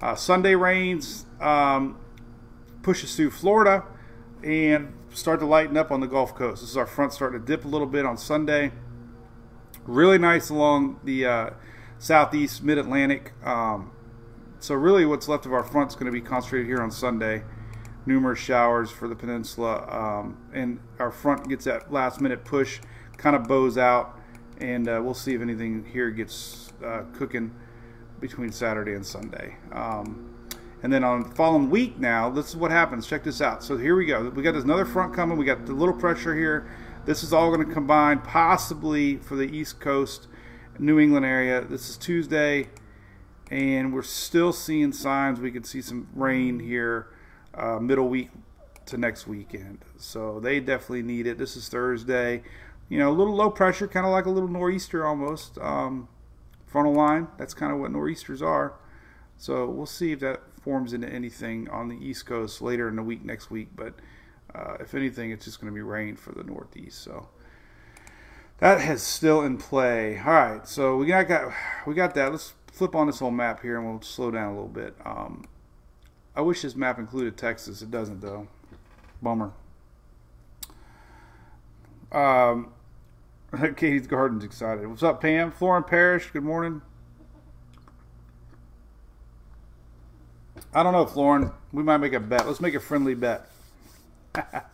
Uh, 0.00 0.14
Sunday 0.14 0.54
rains 0.54 1.26
um, 1.40 1.98
pushes 2.84 3.16
through 3.16 3.32
Florida 3.32 3.82
and 4.44 4.94
start 5.12 5.40
to 5.40 5.46
lighten 5.46 5.76
up 5.76 5.90
on 5.90 5.98
the 5.98 6.06
Gulf 6.06 6.36
Coast. 6.36 6.60
This 6.62 6.70
is 6.70 6.76
our 6.76 6.86
front 6.86 7.12
starting 7.12 7.40
to 7.40 7.44
dip 7.44 7.64
a 7.64 7.68
little 7.68 7.88
bit 7.88 8.06
on 8.06 8.16
Sunday. 8.16 8.70
Really 9.86 10.18
nice 10.18 10.50
along 10.50 11.00
the 11.02 11.26
uh, 11.26 11.50
southeast 12.04 12.62
mid 12.62 12.76
Atlantic. 12.76 13.32
Um, 13.42 13.90
so, 14.58 14.74
really, 14.74 15.06
what's 15.06 15.26
left 15.26 15.46
of 15.46 15.52
our 15.52 15.64
front 15.64 15.90
is 15.90 15.96
going 15.96 16.06
to 16.06 16.12
be 16.12 16.20
concentrated 16.20 16.66
here 16.66 16.82
on 16.82 16.90
Sunday. 16.90 17.42
Numerous 18.06 18.38
showers 18.38 18.90
for 18.90 19.08
the 19.08 19.16
peninsula, 19.16 19.86
um, 19.88 20.36
and 20.52 20.78
our 20.98 21.10
front 21.10 21.48
gets 21.48 21.64
that 21.64 21.90
last 21.90 22.20
minute 22.20 22.44
push, 22.44 22.80
kind 23.16 23.34
of 23.34 23.44
bows 23.44 23.78
out, 23.78 24.20
and 24.60 24.86
uh, 24.86 25.00
we'll 25.02 25.14
see 25.14 25.34
if 25.34 25.40
anything 25.40 25.86
here 25.90 26.10
gets 26.10 26.74
uh, 26.84 27.04
cooking 27.14 27.50
between 28.20 28.52
Saturday 28.52 28.92
and 28.92 29.06
Sunday. 29.06 29.56
Um, 29.72 30.30
And 30.82 30.92
then 30.92 31.02
on 31.02 31.22
the 31.22 31.34
following 31.34 31.70
week 31.70 31.98
now, 31.98 32.28
this 32.28 32.50
is 32.50 32.56
what 32.56 32.70
happens. 32.70 33.06
Check 33.06 33.24
this 33.24 33.40
out. 33.40 33.64
So 33.64 33.78
here 33.78 33.96
we 33.96 34.04
go. 34.04 34.28
We 34.28 34.42
got 34.42 34.52
this 34.52 34.64
another 34.64 34.84
front 34.84 35.14
coming. 35.14 35.38
We 35.38 35.46
got 35.46 35.64
the 35.64 35.72
little 35.72 35.94
pressure 35.94 36.34
here. 36.34 36.70
This 37.06 37.22
is 37.22 37.32
all 37.32 37.50
going 37.50 37.66
to 37.66 37.72
combine 37.72 38.18
possibly 38.18 39.16
for 39.16 39.34
the 39.34 39.44
East 39.44 39.80
Coast, 39.80 40.28
New 40.78 40.98
England 40.98 41.24
area. 41.24 41.60
This 41.60 41.88
is 41.88 41.96
Tuesday, 41.96 42.68
and 43.50 43.92
we're 43.94 44.02
still 44.02 44.52
seeing 44.52 44.92
signs. 44.92 45.38
We 45.38 45.52
could 45.52 45.66
see 45.66 45.80
some 45.80 46.08
rain 46.14 46.58
here, 46.58 47.08
uh, 47.54 47.78
middle 47.78 48.08
week 48.08 48.30
to 48.86 48.98
next 48.98 49.26
weekend. 49.26 49.84
So 49.96 50.40
they 50.40 50.58
definitely 50.60 51.02
need 51.02 51.26
it. 51.26 51.38
This 51.38 51.56
is 51.56 51.68
Thursday. 51.68 52.42
You 52.88 52.98
know, 52.98 53.10
a 53.10 53.14
little 53.14 53.34
low 53.34 53.50
pressure, 53.50 53.86
kind 53.86 54.04
of 54.04 54.12
like 54.12 54.26
a 54.26 54.30
little 54.30 54.48
nor'easter 54.48 55.06
almost. 55.06 55.58
Um, 55.58 56.08
frontal 56.66 56.94
line. 56.94 57.28
That's 57.38 57.54
kind 57.54 57.72
of 57.72 57.78
what 57.78 57.92
nor'easters 57.92 58.42
are. 58.42 58.74
So 59.36 59.68
we'll 59.68 59.86
see 59.86 60.12
if 60.12 60.20
that 60.20 60.42
forms 60.60 60.92
into 60.92 61.08
anything 61.08 61.68
on 61.68 61.88
the 61.88 61.96
East 61.96 62.26
Coast 62.26 62.60
later 62.60 62.88
in 62.88 62.96
the 62.96 63.02
week 63.02 63.24
next 63.24 63.50
week. 63.50 63.68
But 63.76 63.94
uh, 64.54 64.78
if 64.80 64.94
anything, 64.94 65.30
it's 65.30 65.44
just 65.44 65.60
going 65.60 65.72
to 65.72 65.74
be 65.74 65.82
rain 65.82 66.16
for 66.16 66.32
the 66.32 66.42
Northeast. 66.42 67.00
So 67.02 67.28
that 68.58 68.80
has 68.80 69.02
still 69.02 69.42
in 69.42 69.58
play. 69.58 70.18
All 70.18 70.32
right, 70.32 70.68
so 70.68 70.96
we 70.96 71.06
got, 71.06 71.28
got 71.28 71.52
we 71.86 71.94
got 71.94 72.14
that. 72.14 72.32
Let's 72.32 72.54
flip 72.72 72.94
on 72.94 73.06
this 73.06 73.18
whole 73.18 73.30
map 73.30 73.62
here, 73.62 73.78
and 73.78 73.86
we'll 73.86 74.02
slow 74.02 74.30
down 74.30 74.52
a 74.52 74.54
little 74.54 74.68
bit. 74.68 74.94
Um, 75.04 75.46
I 76.36 76.40
wish 76.40 76.62
this 76.62 76.74
map 76.74 76.98
included 76.98 77.36
Texas. 77.36 77.82
It 77.82 77.90
doesn't 77.90 78.20
though. 78.20 78.48
Bummer. 79.22 79.52
Um, 82.12 82.72
Katie's 83.76 84.06
Garden's 84.06 84.44
excited. 84.44 84.86
What's 84.86 85.02
up, 85.02 85.20
Pam? 85.20 85.50
Florin 85.50 85.84
Parish. 85.84 86.30
good 86.30 86.44
morning. 86.44 86.82
I 90.72 90.82
don't 90.82 90.92
know, 90.92 91.06
Florin. 91.06 91.52
We 91.72 91.82
might 91.82 91.98
make 91.98 92.12
a 92.12 92.20
bet. 92.20 92.46
Let's 92.46 92.60
make 92.60 92.74
a 92.74 92.80
friendly 92.80 93.14
bet. 93.14 93.48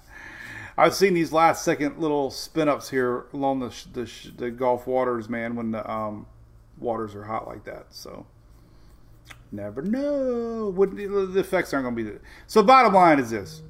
I've 0.81 0.95
seen 0.95 1.13
these 1.13 1.31
last 1.31 1.63
second 1.63 1.99
little 1.99 2.31
spin 2.31 2.69
ups 2.69 2.89
here 2.89 3.27
along 3.35 3.61
the, 3.61 3.69
the, 3.93 4.11
the 4.37 4.51
Gulf 4.51 4.87
waters, 4.87 5.29
man, 5.29 5.55
when 5.55 5.73
the 5.73 5.89
um, 5.89 6.27
waters 6.79 7.15
are 7.15 7.25
hot 7.25 7.47
like 7.47 7.65
that. 7.65 7.89
So, 7.91 8.27
never 9.53 9.83
know. 9.83 10.73
The 10.73 11.39
effects 11.39 11.75
aren't 11.75 11.85
going 11.85 12.07
to 12.07 12.13
be. 12.13 12.19
So, 12.47 12.63
bottom 12.63 12.95
line 12.95 13.19
is 13.19 13.31
this 13.31 13.63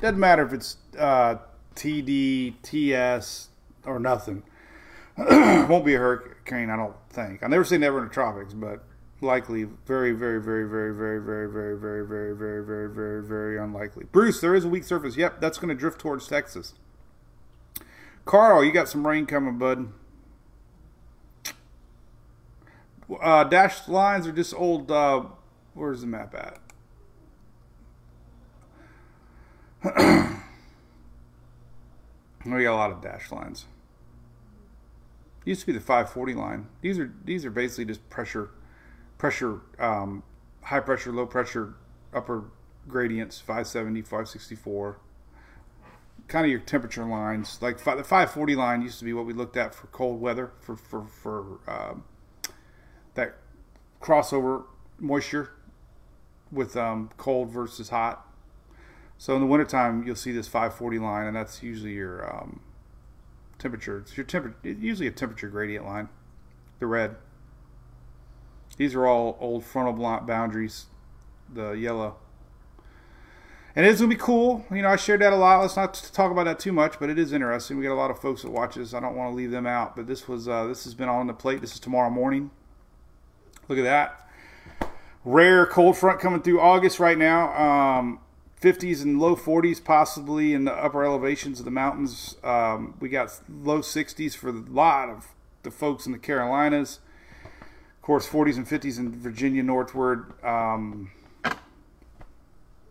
doesn't 0.00 0.18
matter 0.18 0.44
if 0.44 0.52
it's 0.52 0.76
uh, 0.98 1.36
TD, 1.76 2.54
TS, 2.62 3.48
or 3.86 4.00
nothing. 4.00 4.42
Won't 5.16 5.84
be 5.84 5.94
a 5.94 5.98
hurricane, 5.98 6.68
I 6.68 6.76
don't 6.76 6.96
think. 7.10 7.42
I've 7.42 7.50
never 7.50 7.64
say 7.64 7.78
never 7.78 7.98
in 7.98 8.08
the 8.08 8.10
tropics, 8.10 8.52
but 8.52 8.84
likely 9.22 9.64
very, 9.86 10.12
very, 10.12 10.40
very, 10.40 10.68
very, 10.68 10.94
very, 10.94 11.22
very, 11.22 11.50
very, 11.50 11.76
very, 11.78 12.06
very, 12.06 12.06
very, 12.06 12.64
very, 12.64 12.90
very, 12.90 13.22
very 13.22 13.58
unlikely. 13.58 14.04
Bruce, 14.10 14.40
there 14.40 14.54
is 14.54 14.64
a 14.64 14.68
weak 14.68 14.84
surface. 14.84 15.16
Yep, 15.16 15.40
that's 15.40 15.58
going 15.58 15.68
to 15.68 15.74
drift 15.74 16.00
towards 16.00 16.28
Texas. 16.28 16.74
Carl, 18.24 18.64
you 18.64 18.72
got 18.72 18.88
some 18.88 19.06
rain 19.06 19.26
coming, 19.26 19.58
bud. 19.58 19.92
Uh, 23.20 23.44
dashed 23.44 23.88
lines 23.88 24.26
are 24.26 24.32
just 24.32 24.54
old. 24.54 24.90
Uh, 24.90 25.24
where's 25.74 26.00
the 26.00 26.06
map 26.06 26.34
at? 26.34 26.58
we 32.46 32.62
got 32.62 32.72
a 32.72 32.76
lot 32.76 32.92
of 32.92 33.00
dash 33.02 33.30
lines. 33.32 33.66
Used 35.44 35.62
to 35.62 35.66
be 35.66 35.72
the 35.72 35.80
540 35.80 36.34
line. 36.34 36.66
These 36.80 36.98
are 36.98 37.12
these 37.24 37.44
are 37.44 37.50
basically 37.50 37.86
just 37.86 38.08
pressure, 38.08 38.50
pressure, 39.22 39.60
um, 39.78 40.24
high 40.62 40.80
pressure, 40.80 41.12
low 41.12 41.24
pressure, 41.24 41.74
upper 42.12 42.42
gradients. 42.88 43.38
570, 43.38 44.02
564. 44.02 44.98
Kind 46.26 46.44
of 46.44 46.50
your 46.50 46.58
temperature 46.58 47.04
lines. 47.04 47.56
Like 47.62 47.78
fi- 47.78 47.94
the 47.94 48.02
540 48.02 48.56
line 48.56 48.82
used 48.82 48.98
to 48.98 49.04
be 49.04 49.12
what 49.12 49.24
we 49.24 49.32
looked 49.32 49.56
at 49.56 49.76
for 49.76 49.86
cold 49.86 50.20
weather 50.20 50.50
for 50.60 50.74
for 50.74 51.04
for 51.04 51.60
um, 51.68 52.02
that 53.14 53.36
crossover 54.00 54.64
moisture 54.98 55.50
with 56.50 56.76
um, 56.76 57.08
cold 57.16 57.48
versus 57.48 57.90
hot. 57.90 58.26
So 59.18 59.36
in 59.36 59.40
the 59.40 59.46
wintertime, 59.46 60.04
you'll 60.04 60.16
see 60.16 60.32
this 60.32 60.48
540 60.48 60.98
line, 60.98 61.28
and 61.28 61.36
that's 61.36 61.62
usually 61.62 61.92
your 61.92 62.28
um, 62.28 62.58
temperature. 63.60 63.98
It's 63.98 64.16
your 64.16 64.26
temperature, 64.26 64.56
usually 64.68 65.06
a 65.06 65.12
temperature 65.12 65.48
gradient 65.48 65.86
line. 65.86 66.08
The 66.80 66.88
red. 66.88 67.14
These 68.76 68.94
are 68.94 69.06
all 69.06 69.36
old 69.40 69.64
frontal 69.64 69.94
boundaries. 70.20 70.86
The 71.52 71.72
yellow. 71.72 72.16
And 73.74 73.86
it's 73.86 74.00
gonna 74.00 74.10
be 74.10 74.16
cool. 74.16 74.64
You 74.70 74.82
know, 74.82 74.88
I 74.88 74.96
shared 74.96 75.20
that 75.22 75.32
a 75.32 75.36
lot. 75.36 75.60
Let's 75.60 75.76
not 75.76 75.94
talk 76.12 76.30
about 76.30 76.44
that 76.44 76.58
too 76.58 76.72
much, 76.72 76.98
but 77.00 77.08
it 77.08 77.18
is 77.18 77.32
interesting. 77.32 77.78
We 77.78 77.84
got 77.84 77.92
a 77.92 77.94
lot 77.94 78.10
of 78.10 78.18
folks 78.18 78.42
that 78.42 78.50
watch 78.50 78.74
this. 78.74 78.92
I 78.92 79.00
don't 79.00 79.16
want 79.16 79.32
to 79.32 79.36
leave 79.36 79.50
them 79.50 79.66
out. 79.66 79.96
But 79.96 80.06
this 80.06 80.28
was 80.28 80.46
uh, 80.46 80.66
this 80.66 80.84
has 80.84 80.94
been 80.94 81.08
on 81.08 81.26
the 81.26 81.32
plate. 81.32 81.60
This 81.60 81.72
is 81.72 81.80
tomorrow 81.80 82.10
morning. 82.10 82.50
Look 83.68 83.78
at 83.78 83.84
that. 83.84 84.28
Rare 85.24 85.66
cold 85.66 85.96
front 85.96 86.20
coming 86.20 86.42
through 86.42 86.60
August 86.60 86.98
right 86.98 87.16
now. 87.16 87.52
Um, 87.54 88.20
50s 88.60 89.02
and 89.02 89.20
low 89.20 89.34
40s 89.34 89.82
possibly 89.82 90.52
in 90.52 90.64
the 90.64 90.72
upper 90.72 91.04
elevations 91.04 91.58
of 91.58 91.64
the 91.64 91.70
mountains. 91.70 92.36
Um, 92.44 92.94
we 93.00 93.08
got 93.08 93.40
low 93.48 93.80
60s 93.80 94.36
for 94.36 94.50
a 94.50 94.52
lot 94.52 95.08
of 95.08 95.28
the 95.62 95.70
folks 95.70 96.06
in 96.06 96.12
the 96.12 96.18
Carolinas. 96.18 97.00
Of 98.02 98.06
course, 98.06 98.28
40s 98.28 98.56
and 98.56 98.66
50s 98.66 98.98
in 98.98 99.12
Virginia 99.12 99.62
northward. 99.62 100.32
Um, 100.44 101.12
I 101.44 101.52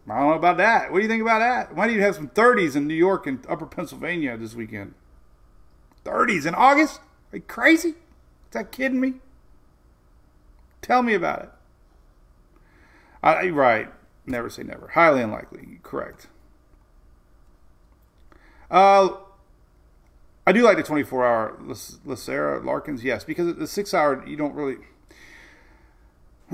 don't 0.07 0.29
know 0.29 0.33
about 0.35 0.55
that. 0.55 0.89
What 0.89 0.99
do 0.99 1.03
you 1.03 1.09
think 1.09 1.21
about 1.21 1.39
that? 1.39 1.75
Why 1.75 1.85
do 1.89 1.93
you 1.93 1.99
have 1.99 2.15
some 2.15 2.29
30s 2.29 2.77
in 2.77 2.87
New 2.87 2.95
York 2.95 3.27
and 3.27 3.45
upper 3.49 3.65
Pennsylvania 3.65 4.37
this 4.37 4.55
weekend? 4.55 4.93
30s 6.05 6.45
in 6.45 6.55
August? 6.55 7.01
Are 7.33 7.35
you 7.35 7.41
crazy? 7.41 7.89
Is 7.89 7.95
that 8.51 8.71
kidding 8.71 9.01
me? 9.01 9.15
Tell 10.81 11.03
me 11.03 11.13
about 11.13 11.41
it. 11.43 11.49
I, 13.21 13.49
right. 13.49 13.89
Never 14.25 14.49
say 14.49 14.63
never. 14.63 14.87
Highly 14.87 15.21
unlikely. 15.21 15.79
Correct. 15.83 16.27
Uh, 18.69 19.09
I 20.47 20.53
do 20.53 20.61
like 20.63 20.77
the 20.77 20.83
24 20.83 21.25
hour 21.25 21.57
Lacera 21.61 22.63
Larkins, 22.63 23.03
yes, 23.03 23.25
because 23.25 23.53
the 23.55 23.67
six 23.67 23.93
hour, 23.93 24.25
you 24.25 24.37
don't 24.37 24.55
really. 24.55 24.77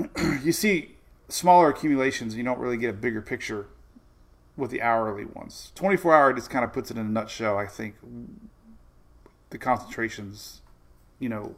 you 0.42 0.52
see 0.52 0.96
smaller 1.28 1.68
accumulations, 1.68 2.36
you 2.36 2.42
don't 2.42 2.58
really 2.58 2.76
get 2.76 2.90
a 2.90 2.94
bigger 2.94 3.20
picture 3.20 3.66
with 4.56 4.70
the 4.70 4.82
hourly 4.82 5.24
ones. 5.24 5.72
24 5.74 6.14
hour 6.14 6.32
just 6.32 6.50
kind 6.50 6.64
of 6.64 6.72
puts 6.72 6.90
it 6.90 6.96
in 6.96 7.06
a 7.06 7.08
nutshell, 7.08 7.56
I 7.56 7.66
think. 7.66 7.96
The 9.50 9.58
concentrations, 9.58 10.60
you 11.18 11.28
know, 11.28 11.56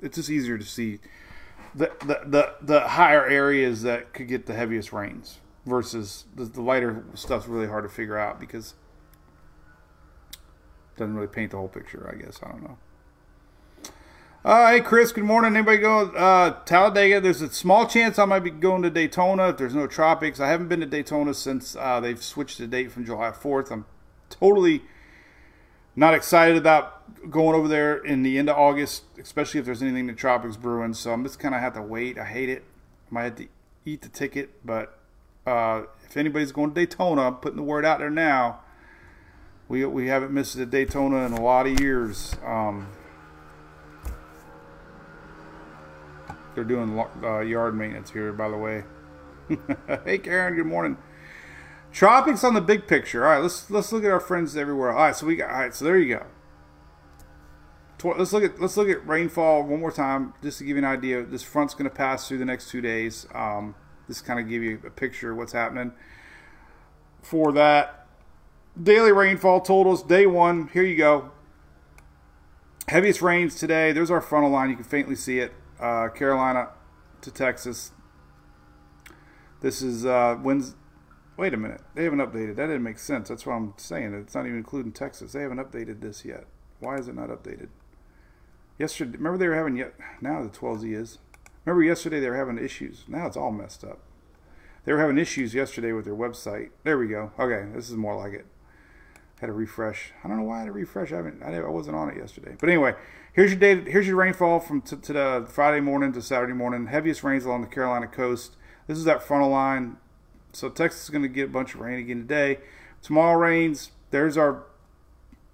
it's 0.00 0.16
just 0.16 0.30
easier 0.30 0.58
to 0.58 0.64
see 0.64 0.98
the, 1.74 1.92
the, 2.00 2.20
the, 2.26 2.54
the 2.60 2.80
higher 2.80 3.26
areas 3.26 3.82
that 3.82 4.12
could 4.12 4.28
get 4.28 4.46
the 4.46 4.54
heaviest 4.54 4.92
rains 4.92 5.38
versus 5.66 6.24
the, 6.34 6.44
the 6.44 6.62
lighter 6.62 7.04
stuff's 7.14 7.46
really 7.46 7.68
hard 7.68 7.84
to 7.84 7.90
figure 7.90 8.18
out 8.18 8.40
because 8.40 8.74
doesn't 10.96 11.14
really 11.14 11.28
paint 11.28 11.52
the 11.52 11.56
whole 11.56 11.68
picture, 11.68 12.12
I 12.12 12.20
guess. 12.20 12.40
I 12.42 12.48
don't 12.48 12.62
know. 12.62 12.78
Uh, 14.44 14.70
hey, 14.70 14.80
Chris, 14.80 15.10
good 15.10 15.24
morning. 15.24 15.56
Anybody 15.56 15.78
going 15.78 16.12
uh, 16.16 16.62
Talladega? 16.64 17.20
There's 17.20 17.42
a 17.42 17.50
small 17.50 17.88
chance 17.88 18.20
I 18.20 18.24
might 18.24 18.44
be 18.44 18.50
going 18.50 18.82
to 18.82 18.90
Daytona 18.90 19.48
if 19.48 19.56
there's 19.56 19.74
no 19.74 19.88
tropics. 19.88 20.38
I 20.38 20.46
haven't 20.46 20.68
been 20.68 20.78
to 20.78 20.86
Daytona 20.86 21.34
since 21.34 21.74
uh, 21.74 21.98
they've 21.98 22.22
switched 22.22 22.58
the 22.58 22.68
date 22.68 22.92
from 22.92 23.04
July 23.04 23.32
4th. 23.32 23.72
I'm 23.72 23.84
totally 24.30 24.82
not 25.96 26.14
excited 26.14 26.56
about 26.56 27.28
going 27.28 27.56
over 27.56 27.66
there 27.66 27.96
in 27.96 28.22
the 28.22 28.38
end 28.38 28.48
of 28.48 28.56
August, 28.56 29.02
especially 29.20 29.58
if 29.58 29.66
there's 29.66 29.82
anything 29.82 30.02
in 30.02 30.06
the 30.06 30.12
tropics 30.12 30.56
brewing. 30.56 30.94
So 30.94 31.12
I'm 31.12 31.24
just 31.24 31.40
kind 31.40 31.52
of 31.52 31.60
have 31.60 31.74
to 31.74 31.82
wait. 31.82 32.16
I 32.16 32.24
hate 32.24 32.48
it. 32.48 32.62
I 33.10 33.14
might 33.14 33.24
have 33.24 33.36
to 33.36 33.48
eat 33.84 34.02
the 34.02 34.08
ticket, 34.08 34.64
but 34.64 35.00
uh, 35.48 35.82
if 36.04 36.16
anybody's 36.16 36.52
going 36.52 36.70
to 36.70 36.74
Daytona, 36.76 37.22
I'm 37.22 37.34
putting 37.34 37.56
the 37.56 37.64
word 37.64 37.84
out 37.84 37.98
there 37.98 38.08
now. 38.08 38.60
We 39.68 39.84
we 39.84 40.06
haven't 40.06 40.30
missed 40.30 40.54
a 40.56 40.64
Daytona 40.64 41.26
in 41.26 41.32
a 41.32 41.40
lot 41.42 41.66
of 41.66 41.80
years. 41.80 42.36
Um, 42.44 42.86
they're 46.58 46.64
doing 46.64 46.98
uh, 47.22 47.38
yard 47.38 47.76
maintenance 47.76 48.10
here, 48.10 48.32
by 48.32 48.48
the 48.48 48.56
way. 48.56 48.82
hey, 50.04 50.18
Karen. 50.18 50.56
Good 50.56 50.66
morning. 50.66 50.98
Tropics 51.92 52.42
on 52.42 52.54
the 52.54 52.60
big 52.60 52.88
picture. 52.88 53.24
All 53.24 53.30
right, 53.30 53.40
let's 53.40 53.70
let's 53.70 53.92
look 53.92 54.02
at 54.02 54.10
our 54.10 54.18
friends 54.18 54.56
everywhere. 54.56 54.90
All 54.90 55.04
right, 55.04 55.14
so 55.14 55.26
we 55.26 55.36
got. 55.36 55.50
All 55.50 55.60
right, 55.60 55.72
so 55.72 55.84
there 55.84 55.96
you 55.96 56.16
go. 56.16 56.26
Let's 58.16 58.32
look 58.32 58.42
at 58.42 58.60
let's 58.60 58.76
look 58.76 58.88
at 58.88 59.06
rainfall 59.06 59.62
one 59.62 59.78
more 59.78 59.92
time, 59.92 60.34
just 60.42 60.58
to 60.58 60.64
give 60.64 60.76
you 60.76 60.82
an 60.82 60.90
idea. 60.90 61.24
This 61.24 61.44
front's 61.44 61.74
going 61.74 61.88
to 61.88 61.94
pass 61.94 62.26
through 62.26 62.38
the 62.38 62.44
next 62.44 62.70
two 62.70 62.80
days. 62.80 63.28
Um, 63.32 63.76
kind 64.24 64.40
of 64.40 64.48
give 64.48 64.62
you 64.62 64.80
a 64.84 64.90
picture 64.90 65.30
of 65.30 65.36
what's 65.36 65.52
happening. 65.52 65.92
For 67.22 67.52
that 67.52 68.08
daily 68.80 69.12
rainfall 69.12 69.60
totals, 69.60 70.02
day 70.02 70.26
one. 70.26 70.70
Here 70.72 70.82
you 70.82 70.96
go. 70.96 71.30
Heaviest 72.88 73.22
rains 73.22 73.54
today. 73.54 73.92
There's 73.92 74.10
our 74.10 74.20
frontal 74.20 74.50
line. 74.50 74.70
You 74.70 74.76
can 74.76 74.84
faintly 74.84 75.14
see 75.14 75.38
it. 75.38 75.52
Uh, 75.80 76.08
Carolina 76.08 76.70
to 77.20 77.30
Texas. 77.30 77.92
This 79.60 79.82
is 79.82 80.04
uh, 80.04 80.38
Wednesday. 80.42 80.76
Wait 81.36 81.54
a 81.54 81.56
minute. 81.56 81.80
They 81.94 82.04
haven't 82.04 82.18
updated. 82.18 82.56
That 82.56 82.66
didn't 82.66 82.82
make 82.82 82.98
sense. 82.98 83.28
That's 83.28 83.46
what 83.46 83.54
I'm 83.54 83.74
saying. 83.76 84.12
It's 84.14 84.34
not 84.34 84.46
even 84.46 84.58
including 84.58 84.90
Texas. 84.90 85.32
They 85.32 85.42
haven't 85.42 85.58
updated 85.58 86.00
this 86.00 86.24
yet. 86.24 86.46
Why 86.80 86.96
is 86.96 87.06
it 87.06 87.14
not 87.14 87.28
updated? 87.28 87.68
Yesterday, 88.78 89.16
remember 89.16 89.38
they 89.38 89.48
were 89.48 89.54
having 89.54 89.76
yet. 89.76 89.94
Now 90.20 90.42
the 90.42 90.48
12Z 90.48 90.94
is. 90.94 91.18
Remember 91.64 91.84
yesterday 91.84 92.18
they 92.18 92.28
were 92.28 92.36
having 92.36 92.58
issues. 92.58 93.04
Now 93.06 93.26
it's 93.26 93.36
all 93.36 93.52
messed 93.52 93.84
up. 93.84 94.00
They 94.84 94.92
were 94.92 95.00
having 95.00 95.18
issues 95.18 95.54
yesterday 95.54 95.92
with 95.92 96.06
their 96.06 96.14
website. 96.14 96.70
There 96.82 96.98
we 96.98 97.08
go. 97.08 97.32
Okay, 97.38 97.68
this 97.74 97.90
is 97.90 97.96
more 97.96 98.16
like 98.16 98.32
it. 98.32 98.46
Had 99.40 99.50
a 99.50 99.52
refresh. 99.52 100.12
I 100.24 100.28
don't 100.28 100.38
know 100.38 100.42
why 100.42 100.56
I 100.56 100.58
had 100.60 100.68
a 100.68 100.72
refresh. 100.72 101.12
I 101.12 101.16
haven't. 101.16 101.42
I, 101.42 101.60
wasn't 101.68 101.96
on 101.96 102.10
it 102.10 102.16
yesterday. 102.16 102.56
But 102.58 102.68
anyway, 102.68 102.94
here's 103.32 103.52
your 103.52 103.60
day. 103.60 103.88
Here's 103.88 104.06
your 104.06 104.16
rainfall 104.16 104.58
from 104.58 104.82
to, 104.82 104.96
to 104.96 105.12
the 105.12 105.46
Friday 105.48 105.80
morning 105.80 106.12
to 106.14 106.22
Saturday 106.22 106.54
morning. 106.54 106.88
Heaviest 106.88 107.22
rains 107.22 107.44
along 107.44 107.60
the 107.60 107.68
Carolina 107.68 108.08
coast. 108.08 108.56
This 108.88 108.98
is 108.98 109.04
that 109.04 109.22
frontal 109.22 109.50
line. 109.50 109.96
So 110.52 110.68
Texas 110.68 111.04
is 111.04 111.10
going 111.10 111.22
to 111.22 111.28
get 111.28 111.44
a 111.44 111.52
bunch 111.52 111.74
of 111.74 111.80
rain 111.80 112.00
again 112.00 112.18
today. 112.18 112.58
Tomorrow 113.00 113.38
rains. 113.38 113.92
There's 114.10 114.36
our 114.36 114.64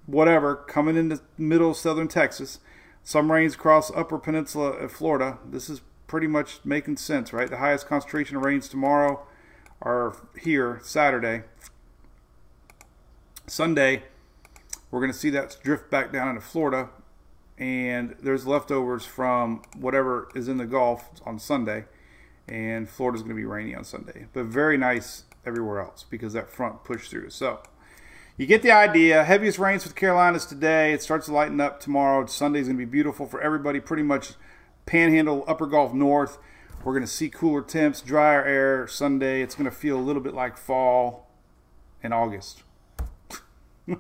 whatever 0.06 0.54
coming 0.56 0.96
into 0.96 1.20
middle 1.36 1.74
southern 1.74 2.08
Texas. 2.08 2.60
Some 3.02 3.30
rains 3.30 3.54
across 3.54 3.90
upper 3.90 4.18
peninsula 4.18 4.70
of 4.70 4.92
Florida. 4.92 5.38
This 5.44 5.68
is 5.68 5.82
pretty 6.06 6.26
much 6.26 6.60
making 6.64 6.96
sense, 6.96 7.34
right? 7.34 7.50
The 7.50 7.58
highest 7.58 7.86
concentration 7.86 8.36
of 8.36 8.44
rains 8.44 8.68
tomorrow 8.68 9.26
are 9.82 10.16
here 10.40 10.80
Saturday. 10.82 11.42
Sunday, 13.46 14.04
we're 14.90 15.00
going 15.00 15.12
to 15.12 15.18
see 15.18 15.30
that 15.30 15.58
drift 15.62 15.90
back 15.90 16.10
down 16.10 16.28
into 16.28 16.40
Florida, 16.40 16.88
and 17.58 18.16
there's 18.22 18.46
leftovers 18.46 19.04
from 19.04 19.62
whatever 19.76 20.28
is 20.34 20.48
in 20.48 20.56
the 20.56 20.64
Gulf 20.64 21.10
on 21.26 21.38
Sunday, 21.38 21.84
and 22.48 22.88
Florida's 22.88 23.20
going 23.20 23.36
to 23.36 23.40
be 23.40 23.44
rainy 23.44 23.74
on 23.74 23.84
Sunday, 23.84 24.26
but 24.32 24.46
very 24.46 24.78
nice 24.78 25.24
everywhere 25.44 25.80
else 25.80 26.06
because 26.08 26.32
that 26.32 26.50
front 26.50 26.84
pushed 26.84 27.10
through. 27.10 27.28
So 27.28 27.60
you 28.38 28.46
get 28.46 28.62
the 28.62 28.72
idea. 28.72 29.22
Heaviest 29.24 29.58
rains 29.58 29.82
for 29.82 29.90
the 29.90 29.94
Carolinas 29.94 30.46
today. 30.46 30.92
It 30.92 31.02
starts 31.02 31.26
to 31.26 31.32
lighten 31.32 31.60
up 31.60 31.80
tomorrow. 31.80 32.24
Sunday's 32.26 32.66
going 32.66 32.78
to 32.78 32.84
be 32.86 32.90
beautiful 32.90 33.26
for 33.26 33.40
everybody. 33.40 33.78
Pretty 33.78 34.02
much 34.02 34.32
Panhandle, 34.86 35.44
Upper 35.46 35.66
Gulf 35.66 35.92
North. 35.92 36.38
We're 36.82 36.94
going 36.94 37.04
to 37.04 37.10
see 37.10 37.28
cooler 37.28 37.62
temps, 37.62 38.00
drier 38.00 38.42
air 38.42 38.88
Sunday. 38.88 39.42
It's 39.42 39.54
going 39.54 39.70
to 39.70 39.76
feel 39.76 39.98
a 39.98 40.02
little 40.02 40.22
bit 40.22 40.34
like 40.34 40.56
fall 40.56 41.28
in 42.02 42.12
August. 42.12 42.63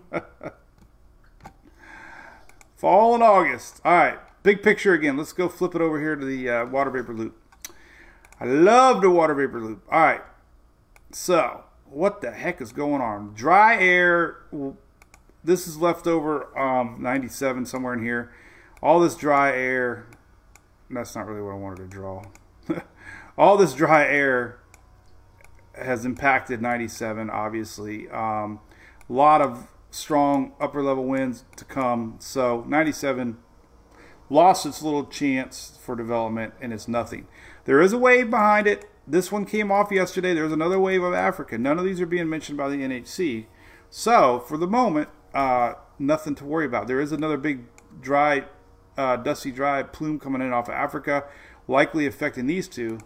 fall 2.76 3.14
in 3.14 3.22
August. 3.22 3.80
All 3.84 3.92
right, 3.92 4.18
big 4.42 4.62
picture 4.62 4.92
again. 4.92 5.16
Let's 5.16 5.32
go 5.32 5.48
flip 5.48 5.74
it 5.74 5.80
over 5.80 6.00
here 6.00 6.16
to 6.16 6.24
the 6.24 6.48
uh, 6.48 6.66
water 6.66 6.90
vapor 6.90 7.14
loop. 7.14 7.40
I 8.40 8.46
love 8.46 9.00
the 9.00 9.10
water 9.10 9.34
vapor 9.34 9.60
loop. 9.60 9.84
All 9.90 10.00
right, 10.00 10.22
so 11.12 11.64
what 11.84 12.20
the 12.20 12.32
heck 12.32 12.60
is 12.60 12.72
going 12.72 13.00
on? 13.00 13.34
Dry 13.34 13.76
air. 13.76 14.38
This 15.42 15.68
is 15.68 15.76
leftover 15.76 16.56
um, 16.58 16.98
97 17.00 17.66
somewhere 17.66 17.94
in 17.94 18.02
here. 18.02 18.32
All 18.82 19.00
this 19.00 19.14
dry 19.14 19.56
air. 19.56 20.06
That's 20.90 21.14
not 21.14 21.26
really 21.26 21.42
what 21.42 21.52
I 21.52 21.56
wanted 21.56 21.78
to 21.78 21.86
draw. 21.86 22.24
All 23.38 23.56
this 23.56 23.74
dry 23.74 24.04
air 24.06 24.58
has 25.74 26.04
impacted 26.04 26.62
97, 26.62 27.30
obviously. 27.30 28.06
A 28.08 28.16
um, 28.16 28.60
lot 29.08 29.40
of 29.40 29.68
strong 29.94 30.52
upper 30.60 30.82
level 30.82 31.04
winds 31.04 31.44
to 31.56 31.64
come. 31.64 32.16
So 32.18 32.64
97 32.66 33.38
lost 34.28 34.66
its 34.66 34.82
little 34.82 35.04
chance 35.04 35.78
for 35.80 35.94
development 35.94 36.52
and 36.60 36.72
it's 36.72 36.88
nothing. 36.88 37.28
There 37.64 37.80
is 37.80 37.92
a 37.92 37.98
wave 37.98 38.28
behind 38.28 38.66
it. 38.66 38.90
This 39.06 39.30
one 39.30 39.44
came 39.44 39.70
off 39.70 39.92
yesterday. 39.92 40.34
There's 40.34 40.52
another 40.52 40.80
wave 40.80 41.02
of 41.02 41.14
Africa. 41.14 41.58
None 41.58 41.78
of 41.78 41.84
these 41.84 42.00
are 42.00 42.06
being 42.06 42.28
mentioned 42.28 42.58
by 42.58 42.68
the 42.68 42.78
NHC. 42.78 43.46
So 43.88 44.40
for 44.40 44.56
the 44.56 44.66
moment, 44.66 45.10
uh, 45.32 45.74
nothing 45.98 46.34
to 46.36 46.44
worry 46.44 46.66
about. 46.66 46.88
There 46.88 47.00
is 47.00 47.12
another 47.12 47.36
big 47.36 47.60
dry, 48.00 48.46
uh, 48.98 49.16
dusty 49.16 49.52
dry 49.52 49.84
plume 49.84 50.18
coming 50.18 50.42
in 50.42 50.52
off 50.52 50.68
of 50.68 50.74
Africa, 50.74 51.24
likely 51.68 52.04
affecting 52.04 52.46
these 52.46 52.66
two. 52.66 52.98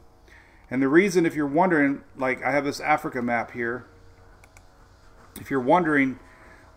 And 0.71 0.81
the 0.81 0.89
reason, 0.89 1.27
if 1.27 1.35
you're 1.35 1.47
wondering, 1.47 2.03
like 2.17 2.43
I 2.43 2.53
have 2.53 2.65
this 2.65 2.81
Africa 2.81 3.21
map 3.21 3.51
here, 3.51 3.87
if 5.39 5.51
you're 5.51 5.61
wondering 5.61 6.19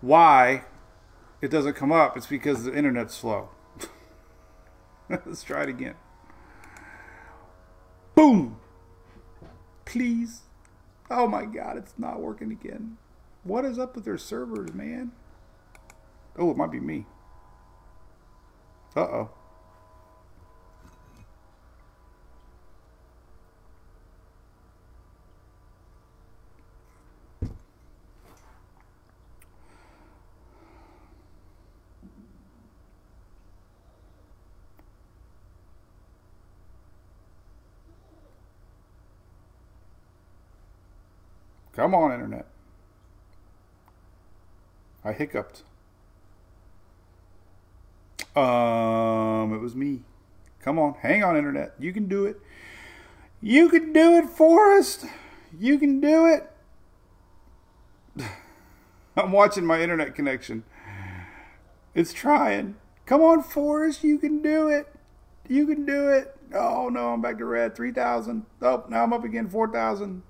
why 0.01 0.63
it 1.41 1.49
doesn't 1.49 1.73
come 1.73 1.91
up, 1.91 2.17
it's 2.17 2.27
because 2.27 2.63
the 2.63 2.73
internet's 2.75 3.15
slow. 3.15 3.49
Let's 5.09 5.43
try 5.43 5.63
it 5.63 5.69
again. 5.69 5.95
Boom! 8.15 8.57
Please. 9.85 10.41
Oh 11.09 11.27
my 11.27 11.45
god, 11.45 11.77
it's 11.77 11.93
not 11.97 12.21
working 12.21 12.51
again. 12.51 12.97
What 13.43 13.65
is 13.65 13.79
up 13.79 13.95
with 13.95 14.05
their 14.05 14.17
servers, 14.17 14.73
man? 14.73 15.11
Oh, 16.37 16.51
it 16.51 16.57
might 16.57 16.71
be 16.71 16.79
me. 16.79 17.05
Uh 18.95 19.25
Come 41.81 41.95
on, 41.95 42.13
Internet. 42.13 42.45
I 45.03 45.13
hiccuped. 45.13 45.63
Um, 48.36 49.51
it 49.51 49.59
was 49.59 49.73
me. 49.73 50.03
Come 50.61 50.77
on, 50.77 50.93
hang 51.01 51.23
on, 51.23 51.36
Internet. 51.36 51.73
You 51.79 51.91
can 51.91 52.07
do 52.07 52.25
it. 52.25 52.39
You 53.41 53.67
can 53.67 53.93
do 53.93 54.15
it, 54.17 54.29
Forrest. 54.29 55.07
You 55.57 55.79
can 55.79 55.99
do 55.99 56.27
it. 56.27 56.51
I'm 59.17 59.32
watching 59.32 59.65
my 59.65 59.82
internet 59.82 60.13
connection. 60.13 60.63
It's 61.95 62.13
trying. 62.13 62.75
Come 63.07 63.21
on, 63.21 63.41
Forrest. 63.41 64.03
You 64.03 64.19
can 64.19 64.43
do 64.43 64.67
it. 64.67 64.86
You 65.49 65.65
can 65.65 65.88
do 65.88 66.09
it. 66.09 66.38
Oh 66.53 66.89
no, 66.89 67.07
I'm 67.07 67.21
back 67.21 67.39
to 67.39 67.45
red. 67.45 67.75
Three 67.75 67.91
thousand. 67.91 68.45
Oh, 68.61 68.86
now 68.88 69.01
I'm 69.01 69.13
up 69.13 69.23
again. 69.23 69.49
Four 69.49 69.71
thousand. 69.71 70.21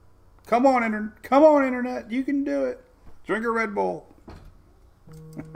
Come 0.52 0.66
on, 0.66 0.84
internet. 0.84 1.24
Come 1.24 1.44
on, 1.46 1.64
internet. 1.64 2.12
You 2.12 2.26
can 2.26 2.44
do 2.44 2.66
it. 2.66 2.84
Drink 3.26 3.46
a 3.46 3.50
Red 3.50 3.74
Bull. 3.74 4.06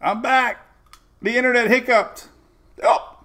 I'm 0.00 0.22
back. 0.22 0.66
The 1.20 1.36
internet 1.36 1.68
hiccuped. 1.68 2.28
Oh. 2.82 3.18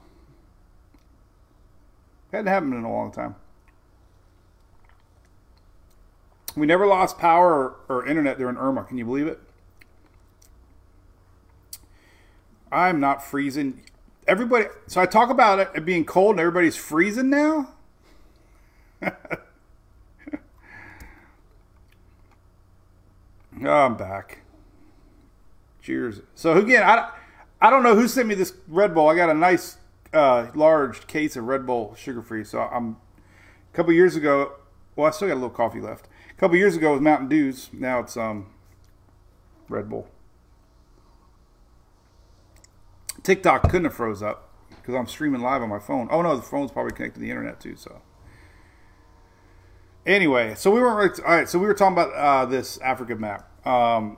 Hadn't 2.33 2.47
happened 2.47 2.73
in 2.73 2.83
a 2.83 2.91
long 2.91 3.13
time. 3.13 3.35
We 6.57 6.67
never 6.67 6.85
lost 6.85 7.17
power 7.17 7.53
or, 7.87 8.01
or 8.01 8.05
internet 8.05 8.37
during 8.37 8.57
Irma. 8.57 8.83
Can 8.83 8.97
you 8.97 9.05
believe 9.05 9.27
it? 9.27 9.39
I'm 12.69 12.99
not 12.99 13.23
freezing. 13.23 13.85
Everybody. 14.27 14.65
So 14.87 14.99
I 14.99 15.05
talk 15.05 15.29
about 15.29 15.73
it 15.73 15.85
being 15.85 16.03
cold 16.03 16.31
and 16.31 16.41
everybody's 16.41 16.75
freezing 16.75 17.29
now. 17.29 17.75
Oh, 19.01 19.11
I'm 23.65 23.95
back. 23.95 24.39
Cheers. 25.81 26.21
So 26.35 26.53
again, 26.57 26.83
I, 26.83 27.11
I 27.61 27.69
don't 27.69 27.83
know 27.83 27.95
who 27.95 28.07
sent 28.07 28.27
me 28.27 28.35
this 28.35 28.53
Red 28.67 28.93
Bull. 28.93 29.07
I 29.07 29.15
got 29.15 29.29
a 29.29 29.33
nice 29.33 29.77
uh, 30.13 30.47
large 30.55 31.07
case 31.07 31.35
of 31.35 31.45
Red 31.45 31.65
Bull 31.65 31.95
sugar 31.95 32.21
free. 32.21 32.43
So 32.43 32.61
I'm 32.61 32.97
a 33.71 33.75
couple 33.75 33.93
years 33.93 34.15
ago. 34.15 34.53
Well, 34.95 35.07
I 35.07 35.11
still 35.11 35.27
got 35.27 35.35
a 35.35 35.35
little 35.35 35.49
coffee 35.49 35.81
left. 35.81 36.07
A 36.29 36.33
couple 36.35 36.57
years 36.57 36.75
ago 36.75 36.93
with 36.93 37.01
Mountain 37.01 37.29
Dews. 37.29 37.69
Now 37.73 37.99
it's 37.99 38.17
um 38.17 38.47
Red 39.67 39.89
Bull. 39.89 40.07
TikTok 43.23 43.63
couldn't 43.63 43.85
have 43.85 43.93
froze 43.93 44.23
up 44.23 44.49
because 44.69 44.95
I'm 44.95 45.07
streaming 45.07 45.41
live 45.41 45.61
on 45.61 45.69
my 45.69 45.79
phone. 45.79 46.07
Oh 46.11 46.21
no, 46.21 46.35
the 46.35 46.41
phone's 46.41 46.71
probably 46.71 46.93
connected 46.93 47.15
to 47.15 47.21
the 47.21 47.29
internet 47.29 47.59
too. 47.59 47.75
So 47.75 48.01
anyway, 50.05 50.55
so 50.55 50.71
we 50.71 50.81
weren't 50.81 51.19
all 51.19 51.25
right. 51.25 51.47
So 51.47 51.59
we 51.59 51.67
were 51.67 51.73
talking 51.73 51.93
about 51.93 52.13
uh, 52.13 52.45
this 52.45 52.77
Africa 52.79 53.15
map, 53.15 53.67
um, 53.67 54.17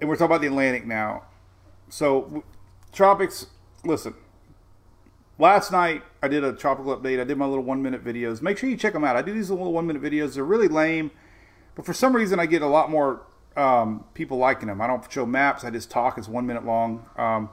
and 0.00 0.08
we're 0.08 0.16
talking 0.16 0.26
about 0.26 0.40
the 0.40 0.48
Atlantic 0.48 0.86
now. 0.86 1.24
So 1.88 2.44
tropics. 2.92 3.46
Listen, 3.84 4.14
last 5.38 5.70
night 5.70 6.02
I 6.22 6.28
did 6.28 6.44
a 6.44 6.52
tropical 6.52 6.96
update. 6.96 7.20
I 7.20 7.24
did 7.24 7.38
my 7.38 7.46
little 7.46 7.64
one 7.64 7.82
minute 7.82 8.04
videos. 8.04 8.42
Make 8.42 8.58
sure 8.58 8.68
you 8.68 8.76
check 8.76 8.92
them 8.92 9.04
out. 9.04 9.16
I 9.16 9.22
do 9.22 9.32
these 9.32 9.50
little 9.50 9.72
one 9.72 9.86
minute 9.86 10.02
videos. 10.02 10.34
They're 10.34 10.44
really 10.44 10.68
lame, 10.68 11.10
but 11.74 11.86
for 11.86 11.92
some 11.92 12.14
reason 12.14 12.40
I 12.40 12.46
get 12.46 12.62
a 12.62 12.66
lot 12.66 12.90
more 12.90 13.22
um, 13.56 14.04
people 14.14 14.38
liking 14.38 14.68
them. 14.68 14.80
I 14.80 14.86
don't 14.86 15.10
show 15.10 15.26
maps. 15.26 15.64
I 15.64 15.70
just 15.70 15.90
talk. 15.90 16.18
It's 16.18 16.28
one 16.28 16.46
minute 16.46 16.64
long. 16.64 17.06
Um, 17.16 17.50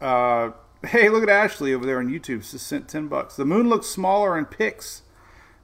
uh, 0.00 0.50
Hey, 0.84 1.08
look 1.08 1.22
at 1.22 1.28
Ashley 1.28 1.72
over 1.72 1.86
there 1.86 1.98
on 1.98 2.08
YouTube. 2.08 2.44
She 2.44 2.58
sent 2.58 2.88
ten 2.88 3.08
bucks. 3.08 3.34
The 3.34 3.44
moon 3.44 3.68
looks 3.68 3.86
smaller 3.86 4.38
in 4.38 4.44
pics 4.44 5.02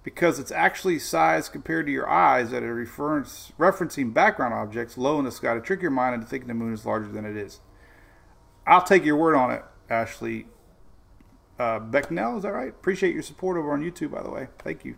because 0.02 0.38
it's 0.38 0.50
actually 0.50 0.98
sized 0.98 1.52
compared 1.52 1.86
to 1.86 1.92
your 1.92 2.08
eyes 2.08 2.50
that 2.50 2.62
are 2.62 2.74
reference, 2.74 3.52
referencing 3.58 4.12
background 4.12 4.54
objects 4.54 4.98
low 4.98 5.18
in 5.18 5.24
the 5.24 5.30
sky 5.30 5.54
to 5.54 5.60
trick 5.60 5.82
your 5.82 5.90
mind 5.90 6.14
into 6.14 6.26
thinking 6.26 6.48
the 6.48 6.54
moon 6.54 6.72
is 6.72 6.86
larger 6.86 7.08
than 7.08 7.24
it 7.24 7.36
is. 7.36 7.60
I'll 8.66 8.82
take 8.82 9.04
your 9.04 9.16
word 9.16 9.36
on 9.36 9.50
it, 9.50 9.62
Ashley. 9.88 10.46
Uh, 11.58 11.78
Becknell, 11.78 12.38
is 12.38 12.42
that 12.42 12.52
right? 12.52 12.70
Appreciate 12.70 13.14
your 13.14 13.22
support 13.22 13.56
over 13.56 13.72
on 13.72 13.82
YouTube, 13.82 14.10
by 14.10 14.22
the 14.22 14.30
way. 14.30 14.48
Thank 14.58 14.84
you. 14.84 14.96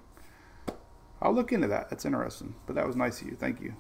I'll 1.20 1.34
look 1.34 1.52
into 1.52 1.66
that. 1.68 1.90
That's 1.90 2.04
interesting. 2.04 2.54
But 2.66 2.76
that 2.76 2.86
was 2.86 2.96
nice 2.96 3.20
of 3.20 3.28
you. 3.28 3.34
Thank 3.34 3.60
you. 3.60 3.74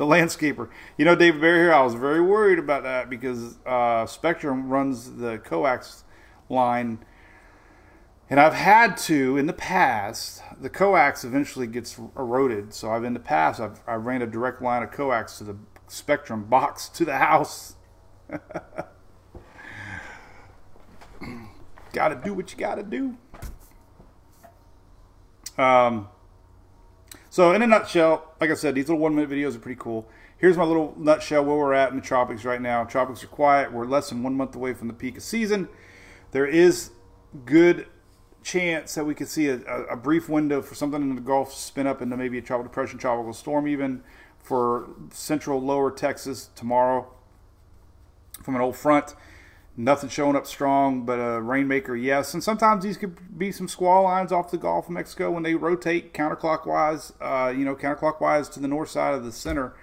The 0.00 0.06
landscaper. 0.06 0.70
You 0.96 1.04
know, 1.04 1.14
David 1.14 1.42
Barry 1.42 1.58
here, 1.58 1.74
I 1.74 1.82
was 1.82 1.92
very 1.92 2.22
worried 2.22 2.58
about 2.58 2.84
that 2.84 3.10
because 3.10 3.58
uh, 3.66 4.06
Spectrum 4.06 4.70
runs 4.70 5.16
the 5.16 5.36
coax 5.36 6.04
line. 6.48 7.04
And 8.30 8.40
I've 8.40 8.54
had 8.54 8.96
to, 8.96 9.36
in 9.36 9.44
the 9.44 9.52
past, 9.52 10.42
the 10.58 10.70
coax 10.70 11.22
eventually 11.22 11.66
gets 11.66 11.98
eroded. 12.16 12.72
So 12.72 12.90
I've, 12.90 13.04
in 13.04 13.12
the 13.12 13.20
past, 13.20 13.60
I've, 13.60 13.82
I 13.86 13.96
ran 13.96 14.22
a 14.22 14.26
direct 14.26 14.62
line 14.62 14.82
of 14.82 14.90
coax 14.90 15.36
to 15.36 15.44
the 15.44 15.58
Spectrum 15.86 16.44
box 16.44 16.88
to 16.94 17.04
the 17.04 17.18
house. 17.18 17.74
gotta 21.92 22.14
do 22.14 22.32
what 22.32 22.50
you 22.50 22.58
gotta 22.58 22.84
do. 22.84 23.18
Um, 25.58 26.08
so, 27.30 27.52
in 27.52 27.62
a 27.62 27.66
nutshell, 27.66 28.34
like 28.40 28.50
I 28.50 28.54
said, 28.54 28.74
these 28.74 28.88
little 28.88 29.00
one 29.00 29.14
minute 29.14 29.30
videos 29.30 29.54
are 29.54 29.60
pretty 29.60 29.80
cool. 29.80 30.08
Here's 30.36 30.56
my 30.56 30.64
little 30.64 30.94
nutshell 30.98 31.44
where 31.44 31.56
we're 31.56 31.74
at 31.74 31.90
in 31.90 31.96
the 31.96 32.02
tropics 32.02 32.44
right 32.44 32.60
now. 32.60 32.82
Tropics 32.84 33.22
are 33.22 33.28
quiet. 33.28 33.72
We're 33.72 33.86
less 33.86 34.08
than 34.08 34.22
one 34.22 34.34
month 34.34 34.56
away 34.56 34.74
from 34.74 34.88
the 34.88 34.94
peak 34.94 35.16
of 35.16 35.22
season. 35.22 35.68
There 36.32 36.46
is 36.46 36.90
good 37.44 37.86
chance 38.42 38.94
that 38.94 39.04
we 39.04 39.14
could 39.14 39.28
see 39.28 39.48
a, 39.48 39.60
a 39.60 39.96
brief 39.96 40.28
window 40.28 40.62
for 40.62 40.74
something 40.74 41.00
in 41.00 41.14
the 41.14 41.20
Gulf 41.20 41.54
spin 41.54 41.86
up 41.86 42.02
into 42.02 42.16
maybe 42.16 42.38
a 42.38 42.42
tropical 42.42 42.68
depression, 42.68 42.98
tropical 42.98 43.32
storm, 43.32 43.68
even 43.68 44.02
for 44.38 44.88
central 45.12 45.60
lower 45.60 45.90
Texas 45.90 46.50
tomorrow 46.56 47.12
from 48.42 48.56
an 48.56 48.60
old 48.60 48.76
front. 48.76 49.14
Nothing 49.76 50.10
showing 50.10 50.36
up 50.36 50.46
strong, 50.46 51.06
but 51.06 51.14
a 51.14 51.40
rainmaker, 51.40 51.96
yes. 51.96 52.34
And 52.34 52.42
sometimes 52.42 52.82
these 52.82 52.96
could 52.96 53.38
be 53.38 53.52
some 53.52 53.68
squall 53.68 54.04
lines 54.04 54.32
off 54.32 54.50
the 54.50 54.58
Gulf 54.58 54.86
of 54.86 54.90
Mexico 54.90 55.30
when 55.30 55.42
they 55.42 55.54
rotate 55.54 56.12
counterclockwise, 56.12 57.12
uh, 57.20 57.50
you 57.50 57.64
know, 57.64 57.74
counterclockwise 57.74 58.50
to 58.52 58.60
the 58.60 58.68
north 58.68 58.90
side 58.90 59.14
of 59.14 59.24
the 59.24 59.32
center. 59.32 59.74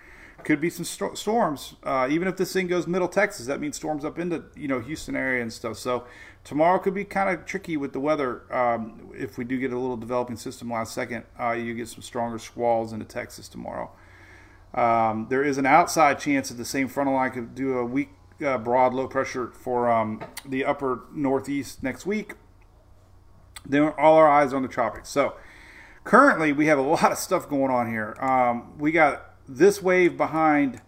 Could 0.44 0.62
be 0.62 0.70
some 0.70 0.86
st- 0.86 1.18
storms. 1.18 1.76
Uh, 1.84 2.08
even 2.12 2.28
if 2.28 2.38
this 2.38 2.54
thing 2.54 2.68
goes 2.68 2.86
middle 2.86 3.08
Texas, 3.08 3.48
that 3.48 3.60
means 3.60 3.76
storms 3.76 4.06
up 4.06 4.20
into, 4.20 4.44
you 4.56 4.68
know, 4.68 4.80
Houston 4.80 5.16
area 5.16 5.42
and 5.42 5.52
stuff. 5.52 5.78
So 5.78 6.06
tomorrow 6.44 6.78
could 6.78 6.94
be 6.94 7.04
kind 7.04 7.30
of 7.30 7.46
tricky 7.46 7.76
with 7.76 7.92
the 7.92 8.00
weather. 8.00 8.44
Um, 8.54 9.10
if 9.16 9.38
we 9.38 9.46
do 9.46 9.58
get 9.58 9.74
a 9.74 9.80
little 9.80 9.98
developing 9.98 10.38
system 10.38 10.72
last 10.72 10.94
second, 10.94 11.24
uh, 11.40 11.54
you 11.54 11.74
get 11.74 11.88
some 11.88 12.04
stronger 12.04 12.38
squalls 12.38 12.94
into 12.94 13.06
Texas 13.06 13.50
tomorrow. 13.50 13.90
Um, 14.74 15.28
there 15.30 15.44
is 15.44 15.58
an 15.58 15.66
outside 15.66 16.20
chance 16.20 16.50
that 16.50 16.56
the 16.56 16.66
same 16.66 16.88
frontal 16.88 17.16
line 17.16 17.32
could 17.32 17.56
do 17.56 17.78
a 17.78 17.86
weak 17.86 18.10
uh, 18.46 18.58
broad 18.58 18.94
low 18.94 19.08
pressure 19.08 19.48
for 19.48 19.90
um, 19.90 20.24
the 20.46 20.66
upper 20.66 21.02
northeast 21.14 21.84
next 21.84 22.06
week. 22.06 22.34
Then 23.66 23.94
all 23.98 24.16
our 24.16 24.30
eyes 24.30 24.54
on 24.54 24.62
the 24.62 24.68
tropics. 24.68 25.10
So 25.10 25.36
currently 26.04 26.54
we 26.54 26.68
have 26.68 26.78
a 26.78 26.82
lot 26.98 27.12
of 27.12 27.18
stuff 27.18 27.50
going 27.50 27.72
on 27.72 27.90
here. 27.90 28.16
Um, 28.20 28.78
we 28.78 28.92
got 28.92 29.34
this 29.48 29.82
wave 29.82 30.18
behind. 30.18 30.82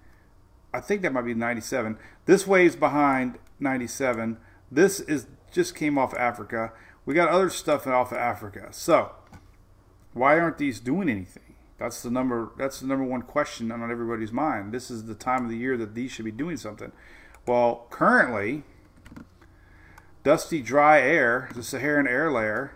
I 0.73 0.79
think 0.79 1.01
that 1.01 1.13
might 1.13 1.25
be 1.25 1.33
97. 1.33 1.97
This 2.25 2.45
wave's 2.45 2.75
behind 2.75 3.39
97. 3.59 4.37
This 4.71 4.99
is 4.99 5.27
just 5.51 5.75
came 5.75 5.97
off 5.97 6.13
Africa. 6.13 6.71
We 7.05 7.15
got 7.15 7.29
other 7.29 7.49
stuff 7.49 7.87
off 7.87 8.11
of 8.11 8.19
Africa. 8.19 8.67
So 8.71 9.13
why 10.13 10.39
aren't 10.39 10.59
these 10.59 10.79
doing 10.79 11.09
anything? 11.09 11.55
That's 11.79 12.03
the 12.03 12.11
number. 12.11 12.51
That's 12.57 12.81
the 12.81 12.87
number 12.87 13.05
one 13.05 13.21
question 13.21 13.71
on 13.71 13.89
everybody's 13.89 14.33
mind. 14.33 14.73
This 14.73 14.91
is 14.91 15.05
the 15.05 15.15
time 15.15 15.45
of 15.45 15.49
the 15.49 15.57
year 15.57 15.77
that 15.77 15.95
these 15.95 16.11
should 16.11 16.25
be 16.25 16.31
doing 16.31 16.57
something. 16.57 16.91
Well, 17.45 17.87
currently, 17.89 18.63
dusty, 20.23 20.61
dry 20.61 21.01
air, 21.01 21.49
the 21.55 21.63
Saharan 21.63 22.07
air 22.07 22.31
layer, 22.31 22.73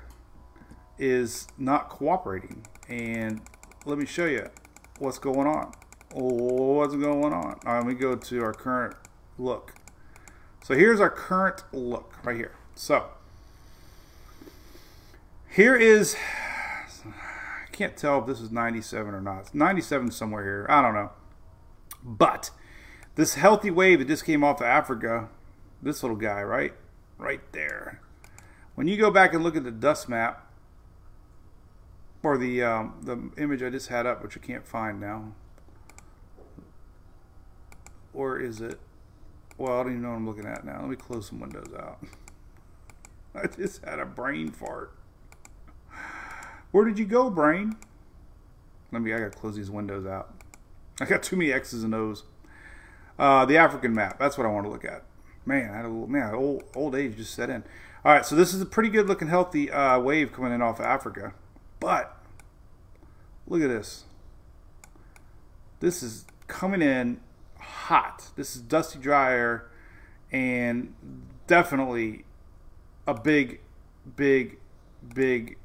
is 0.97 1.47
not 1.57 1.89
cooperating. 1.89 2.66
And 2.88 3.41
let 3.86 3.97
me 3.97 4.05
show 4.05 4.26
you 4.26 4.49
what's 4.99 5.20
going 5.20 5.47
on. 5.47 5.74
What's 6.14 6.95
going 6.95 7.34
on? 7.34 7.59
Uh, 7.66 7.78
let 7.78 7.86
me 7.86 7.93
go 7.93 8.16
to 8.16 8.43
our 8.43 8.53
current 8.53 8.95
look. 9.38 9.74
So 10.64 10.76
here's 10.76 10.99
our 10.99 11.09
current 11.09 11.64
look 11.74 12.16
right 12.24 12.36
here. 12.36 12.53
So 12.76 13.05
here 15.49 15.76
is, 15.76 16.16
I 17.05 17.72
can't 17.72 17.97
tell 17.97 18.20
if 18.20 18.28
this 18.28 18.39
is 18.39 18.51
97 18.51 19.14
or 19.14 19.22
not. 19.22 19.39
It's 19.41 19.53
97 19.53 20.11
somewhere 20.11 20.43
here. 20.43 20.66
I 20.70 20.82
don't 20.82 20.93
know. 20.93 21.11
But 22.03 22.51
this 23.16 23.36
healthy 23.36 23.72
wave 23.72 23.99
that 23.99 24.07
just 24.07 24.26
came 24.26 24.43
off 24.43 24.59
of 24.59 24.66
Africa, 24.66 25.30
this 25.82 26.03
little 26.03 26.18
guy, 26.18 26.41
right? 26.41 26.74
Right 27.18 27.41
there. 27.51 28.01
When 28.76 28.88
you 28.88 28.97
go 28.97 29.11
back 29.11 29.34
and 29.34 29.43
look 29.43 29.55
at 29.55 29.64
the 29.64 29.72
dust 29.72 30.09
map, 30.09 30.49
or 32.24 32.38
the 32.38 32.64
um, 32.64 32.95
the 33.01 33.41
image 33.41 33.61
I 33.61 33.70
just 33.70 33.89
had 33.89 34.05
up, 34.05 34.24
which 34.24 34.38
I 34.38 34.39
can't 34.39 34.66
find 34.66 34.99
now, 34.99 35.34
or 38.14 38.39
is 38.39 38.61
it? 38.61 38.80
Well, 39.57 39.80
I 39.80 39.84
don't 39.84 39.91
even 39.91 40.01
know 40.01 40.09
what 40.09 40.16
I'm 40.16 40.28
looking 40.28 40.45
at 40.45 40.66
now. 40.66 40.80
Let 40.80 40.89
me 40.89 40.95
close 40.95 41.28
some 41.28 41.39
windows 41.39 41.72
out. 41.78 42.03
I 43.36 43.47
just 43.47 43.84
had 43.84 43.99
a 43.99 44.05
brain 44.05 44.49
fart. 44.51 44.95
Where 46.72 46.86
did 46.86 46.97
you 46.97 47.05
go, 47.05 47.30
brain? 47.30 47.76
Let 48.91 49.01
me. 49.01 49.14
I 49.14 49.20
gotta 49.20 49.30
close 49.30 49.55
these 49.55 49.70
windows 49.70 50.05
out. 50.05 50.34
I 50.99 51.05
got 51.05 51.22
too 51.22 51.36
many 51.36 51.51
X's 51.51 51.84
and 51.84 51.93
O's. 51.93 52.24
Uh, 53.18 53.45
the 53.45 53.57
African 53.57 53.93
map. 53.93 54.18
That's 54.20 54.38
what 54.38 54.47
I 54.47 54.49
want 54.49 54.66
to 54.66 54.72
look 54.72 54.86
at. 54.86 55.03
Man, 55.45 55.70
I 55.70 55.78
had 55.78 55.86
a 55.86 55.89
little, 55.89 56.07
man, 56.07 56.34
old 56.34 56.64
old 56.76 56.95
age 56.95 57.18
just 57.18 57.34
set 57.34 57.49
in. 57.49 57.64
All 58.05 58.14
right, 58.14 58.26
so 58.26 58.36
this 58.36 58.53
is 58.53 58.61
a 58.61 58.66
pretty 58.66 58.89
good 58.89 59.07
looking, 59.07 59.28
healthy 59.28 59.72
uh, 59.72 59.99
wave 59.99 60.34
coming 60.34 60.51
in 60.53 60.61
off 60.61 60.80
of 60.80 60.86
Africa. 60.86 61.34
But 61.80 62.18
look 63.47 63.61
at 63.61 63.70
this. 63.70 64.03
This 65.80 66.01
is 66.01 66.26
coming 66.47 66.82
in 66.82 67.20
hot. 67.59 68.30
This 68.36 68.55
is 68.55 68.61
dusty, 68.61 68.99
dry 68.99 69.34
air, 69.34 69.70
and 70.32 70.93
definitely 71.47 72.26
a 73.05 73.14
big, 73.14 73.59
big, 74.16 74.57
big. 75.14 75.57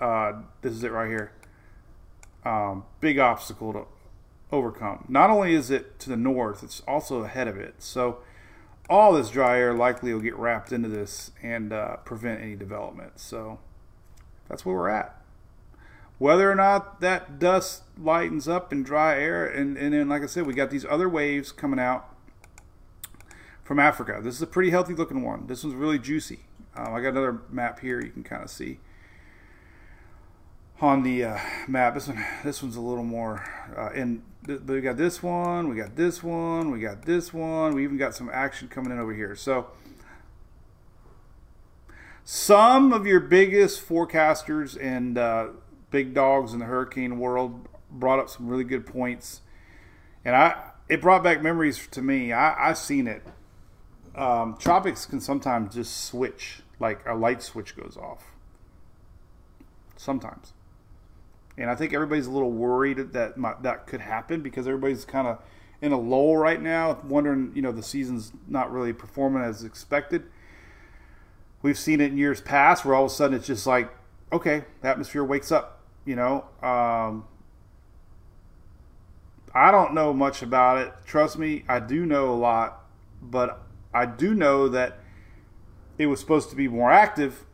Uh, 0.00 0.42
this 0.62 0.72
is 0.72 0.84
it 0.84 0.92
right 0.92 1.08
here. 1.08 1.32
Um, 2.44 2.84
big 3.00 3.18
obstacle 3.18 3.72
to 3.72 3.84
overcome. 4.52 5.04
Not 5.08 5.30
only 5.30 5.54
is 5.54 5.70
it 5.70 5.98
to 6.00 6.10
the 6.10 6.16
north, 6.16 6.62
it's 6.62 6.80
also 6.86 7.22
ahead 7.22 7.48
of 7.48 7.56
it. 7.56 7.76
So 7.78 8.18
all 8.88 9.12
this 9.12 9.30
dry 9.30 9.58
air 9.58 9.72
likely 9.72 10.12
will 10.12 10.20
get 10.20 10.36
wrapped 10.36 10.72
into 10.72 10.88
this 10.88 11.30
and 11.42 11.72
uh, 11.72 11.96
prevent 11.98 12.40
any 12.40 12.56
development. 12.56 13.20
So 13.20 13.60
that's 14.48 14.64
where 14.66 14.74
we're 14.74 14.88
at. 14.88 15.16
Whether 16.18 16.50
or 16.50 16.54
not 16.54 17.00
that 17.00 17.38
dust 17.38 17.84
lightens 17.96 18.46
up 18.46 18.72
in 18.72 18.82
dry 18.82 19.18
air, 19.18 19.46
and, 19.46 19.78
and 19.78 19.94
then, 19.94 20.08
like 20.08 20.22
I 20.22 20.26
said, 20.26 20.46
we 20.46 20.52
got 20.52 20.70
these 20.70 20.84
other 20.84 21.08
waves 21.08 21.50
coming 21.50 21.80
out 21.80 22.14
from 23.64 23.78
Africa. 23.78 24.20
This 24.22 24.34
is 24.34 24.42
a 24.42 24.46
pretty 24.46 24.70
healthy 24.70 24.92
looking 24.92 25.22
one. 25.22 25.46
This 25.46 25.64
one's 25.64 25.76
really 25.76 25.98
juicy. 25.98 26.40
Um, 26.76 26.92
I 26.92 27.00
got 27.00 27.10
another 27.10 27.40
map 27.48 27.80
here 27.80 28.02
you 28.02 28.10
can 28.10 28.22
kind 28.22 28.42
of 28.42 28.50
see 28.50 28.80
on 30.80 31.02
the 31.02 31.24
uh, 31.24 31.38
map. 31.68 31.94
This 31.94 32.08
one, 32.08 32.24
this 32.42 32.62
one's 32.62 32.76
a 32.76 32.80
little 32.80 33.04
more. 33.04 33.44
Uh, 33.76 33.90
in 33.92 34.22
th- 34.46 34.60
we 34.60 34.80
got 34.80 34.96
this 34.96 35.22
one, 35.22 35.68
we 35.68 35.76
got 35.76 35.96
this 35.96 36.22
one, 36.22 36.70
we 36.70 36.80
got 36.80 37.02
this 37.02 37.32
one. 37.32 37.74
We 37.74 37.84
even 37.84 37.98
got 37.98 38.14
some 38.14 38.30
action 38.32 38.68
coming 38.68 38.90
in 38.90 38.98
over 38.98 39.14
here. 39.14 39.36
So 39.36 39.68
some 42.24 42.92
of 42.92 43.06
your 43.06 43.20
biggest 43.20 43.86
forecasters 43.86 44.76
and 44.80 45.18
uh, 45.18 45.48
big 45.90 46.14
dogs 46.14 46.52
in 46.52 46.60
the 46.60 46.66
hurricane 46.66 47.18
world 47.18 47.68
brought 47.90 48.18
up 48.18 48.28
some 48.30 48.48
really 48.48 48.64
good 48.64 48.86
points, 48.86 49.42
and 50.24 50.34
I 50.34 50.70
it 50.88 51.00
brought 51.00 51.22
back 51.22 51.42
memories 51.42 51.86
to 51.88 52.02
me. 52.02 52.32
I, 52.32 52.70
I've 52.70 52.78
seen 52.78 53.06
it. 53.06 53.22
Um, 54.14 54.56
tropics 54.58 55.06
can 55.06 55.20
sometimes 55.20 55.74
just 55.74 56.04
switch, 56.04 56.62
like 56.80 57.06
a 57.06 57.14
light 57.14 57.42
switch 57.42 57.76
goes 57.76 57.96
off. 57.96 58.32
Sometimes 59.96 60.52
and 61.56 61.70
I 61.70 61.74
think 61.74 61.92
everybody's 61.92 62.26
a 62.26 62.30
little 62.30 62.50
worried 62.50 63.12
that 63.12 63.36
might, 63.36 63.62
that 63.62 63.86
could 63.86 64.00
happen 64.00 64.40
because 64.40 64.66
everybody's 64.66 65.04
kind 65.04 65.26
of 65.26 65.38
in 65.82 65.92
a 65.92 65.98
lull 65.98 66.36
right 66.36 66.60
now, 66.60 66.98
wondering 67.04 67.52
you 67.54 67.62
know 67.62 67.72
the 67.72 67.82
season's 67.82 68.32
not 68.48 68.72
really 68.72 68.92
performing 68.92 69.42
as 69.42 69.64
expected. 69.64 70.24
We've 71.62 71.78
seen 71.78 72.00
it 72.00 72.12
in 72.12 72.18
years 72.18 72.40
past 72.40 72.84
where 72.84 72.94
all 72.94 73.04
of 73.04 73.10
a 73.10 73.14
sudden 73.14 73.36
it's 73.36 73.46
just 73.46 73.66
like, 73.66 73.90
okay, 74.32 74.64
the 74.80 74.88
atmosphere 74.88 75.24
wakes 75.24 75.52
up. 75.52 75.80
You 76.06 76.16
know, 76.16 76.44
um, 76.62 77.26
I 79.54 79.70
don't 79.70 79.94
know 79.94 80.12
much 80.12 80.42
about 80.42 80.78
it. 80.78 80.92
Trust 81.04 81.38
me, 81.38 81.64
I 81.68 81.80
do 81.80 82.06
know 82.06 82.30
a 82.30 82.36
lot, 82.36 82.84
but 83.20 83.62
I 83.92 84.06
do 84.06 84.34
know 84.34 84.68
that 84.68 84.98
it 85.98 86.06
was 86.06 86.20
supposed 86.20 86.50
to 86.50 86.56
be 86.56 86.68
more 86.68 86.90
active, 86.90 87.44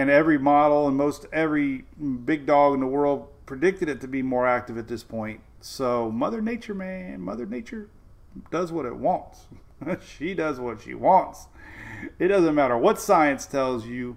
and 0.00 0.08
every 0.08 0.38
model 0.38 0.88
and 0.88 0.96
most 0.96 1.26
every 1.30 1.84
big 2.24 2.46
dog 2.46 2.72
in 2.72 2.80
the 2.80 2.86
world 2.86 3.28
predicted 3.44 3.86
it 3.86 4.00
to 4.00 4.08
be 4.08 4.22
more 4.22 4.46
active 4.46 4.78
at 4.78 4.88
this 4.88 5.02
point. 5.02 5.40
So 5.60 6.10
Mother 6.10 6.40
Nature, 6.40 6.72
man, 6.72 7.20
Mother 7.20 7.44
Nature 7.44 7.90
does 8.50 8.72
what 8.72 8.86
it 8.86 8.96
wants. 8.96 9.40
she 10.16 10.32
does 10.32 10.58
what 10.58 10.80
she 10.80 10.94
wants. 10.94 11.48
It 12.18 12.28
doesn't 12.28 12.54
matter 12.54 12.78
what 12.78 12.98
science 12.98 13.44
tells 13.44 13.84
you. 13.84 14.16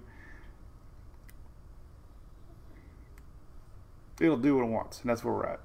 It'll 4.18 4.38
do 4.38 4.56
what 4.56 4.64
it 4.64 4.70
wants, 4.70 5.02
and 5.02 5.10
that's 5.10 5.22
where 5.22 5.34
we're 5.34 5.46
at. 5.46 5.60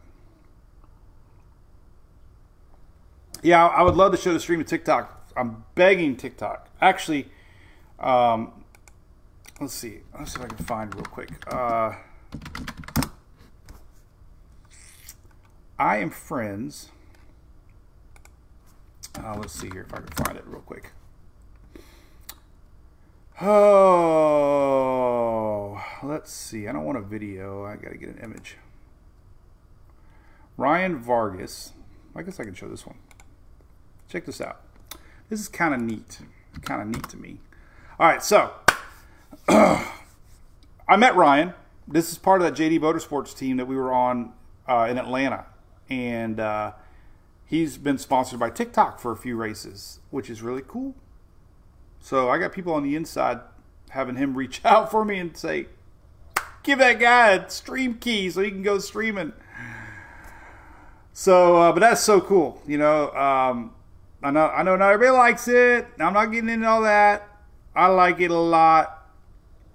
Yeah, 3.41 3.65
I 3.65 3.83
would 3.83 3.95
love 3.95 4.11
to 4.11 4.17
show 4.17 4.33
the 4.33 4.39
stream 4.41 4.59
of 4.59 4.67
TikTok. 4.67 5.31
I'm 5.37 5.63
begging 5.75 6.17
TikTok. 6.17 6.67
Actually, 6.81 7.29
um, 7.99 8.58
let's 9.59 9.73
see. 9.73 10.01
Let's 10.17 10.33
see 10.33 10.39
if 10.39 10.45
I 10.45 10.49
can 10.49 10.65
find 10.65 10.95
real 10.95 11.05
quick. 11.05 11.29
Uh, 11.51 11.95
I 15.77 15.97
am 15.97 16.09
friends. 16.09 16.89
Uh, 19.21 19.35
let's 19.37 19.53
see 19.53 19.69
here 19.71 19.85
if 19.87 19.93
I 19.93 19.97
can 19.97 20.07
find 20.07 20.37
it 20.37 20.45
real 20.45 20.61
quick. 20.61 20.91
Oh, 23.41 23.51
let's 26.03 26.31
see. 26.31 26.67
I 26.67 26.73
don't 26.73 26.83
want 26.83 26.97
a 26.97 27.01
video. 27.01 27.65
I 27.65 27.75
got 27.75 27.91
to 27.91 27.97
get 27.97 28.09
an 28.09 28.19
image. 28.21 28.57
Ryan 30.57 30.97
Vargas. 30.99 31.73
I 32.15 32.23
guess 32.23 32.39
I 32.39 32.43
can 32.43 32.53
show 32.53 32.67
this 32.67 32.85
one. 32.85 32.97
Check 34.09 34.25
this 34.25 34.41
out. 34.41 34.61
This 35.29 35.39
is 35.39 35.47
kind 35.47 35.73
of 35.73 35.79
neat. 35.81 36.19
Kind 36.63 36.81
of 36.81 36.89
neat 36.89 37.07
to 37.09 37.17
me. 37.17 37.39
All 37.99 38.07
right, 38.07 38.21
so 38.23 38.51
I 39.47 40.95
met 40.97 41.15
Ryan. 41.15 41.53
This 41.87 42.11
is 42.11 42.17
part 42.17 42.41
of 42.41 42.47
that 42.47 42.61
JD 42.61 42.79
Motorsports 42.79 43.35
team 43.35 43.57
that 43.57 43.65
we 43.65 43.75
were 43.75 43.91
on 43.91 44.33
uh, 44.67 44.87
in 44.89 44.97
Atlanta, 44.97 45.45
and 45.89 46.39
uh, 46.39 46.73
he's 47.45 47.77
been 47.77 47.97
sponsored 47.97 48.39
by 48.39 48.49
TikTok 48.49 48.99
for 48.99 49.11
a 49.11 49.17
few 49.17 49.35
races, 49.35 49.99
which 50.11 50.29
is 50.29 50.41
really 50.41 50.63
cool. 50.67 50.95
So 51.99 52.29
I 52.29 52.37
got 52.37 52.53
people 52.53 52.73
on 52.73 52.83
the 52.83 52.95
inside 52.95 53.39
having 53.89 54.15
him 54.15 54.33
reach 54.35 54.61
out 54.63 54.91
for 54.91 55.03
me 55.03 55.19
and 55.19 55.35
say, 55.35 55.67
"Give 56.63 56.79
that 56.79 56.99
guy 56.99 57.31
a 57.31 57.49
stream 57.49 57.95
key 57.95 58.29
so 58.29 58.41
he 58.41 58.51
can 58.51 58.63
go 58.63 58.79
streaming." 58.79 59.33
So, 61.11 61.57
uh, 61.57 61.71
but 61.73 61.81
that's 61.81 62.01
so 62.01 62.21
cool, 62.21 62.61
you 62.65 62.77
know. 62.77 63.11
Um, 63.11 63.73
I 64.23 64.31
know, 64.31 64.47
I 64.47 64.63
know, 64.63 64.75
not 64.75 64.93
everybody 64.93 65.17
likes 65.17 65.47
it. 65.47 65.85
I'm 65.99 66.13
not 66.13 66.27
getting 66.27 66.49
into 66.49 66.67
all 66.67 66.83
that. 66.83 67.27
I 67.75 67.87
like 67.87 68.19
it 68.21 68.31
a 68.31 68.37
lot, 68.37 68.98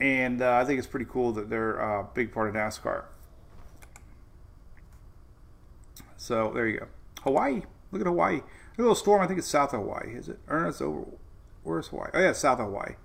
and 0.04 0.42
uh, 0.42 0.56
I 0.56 0.66
think 0.66 0.78
it's 0.78 0.86
pretty 0.86 1.06
cool 1.08 1.32
that 1.32 1.48
they're 1.48 1.78
a 1.78 2.06
big 2.12 2.30
part 2.30 2.50
of 2.50 2.54
NASCAR. 2.54 3.04
So 6.18 6.52
there 6.54 6.66
you 6.68 6.80
go. 6.80 6.86
Hawaii. 7.22 7.62
Look 7.90 8.02
at 8.02 8.06
Hawaii. 8.06 8.40
A 8.76 8.80
little 8.82 8.94
storm. 8.94 9.22
I 9.22 9.26
think 9.26 9.38
it's 9.38 9.48
south 9.48 9.72
of 9.72 9.80
Hawaii. 9.80 10.14
Is 10.14 10.28
it? 10.28 10.40
Or 10.46 10.66
it's 10.66 10.82
over. 10.82 11.06
Where's 11.62 11.88
Hawaii? 11.88 12.10
Oh 12.12 12.20
yeah, 12.20 12.32
south 12.32 12.60
of 12.60 12.66
Hawaii. 12.66 12.96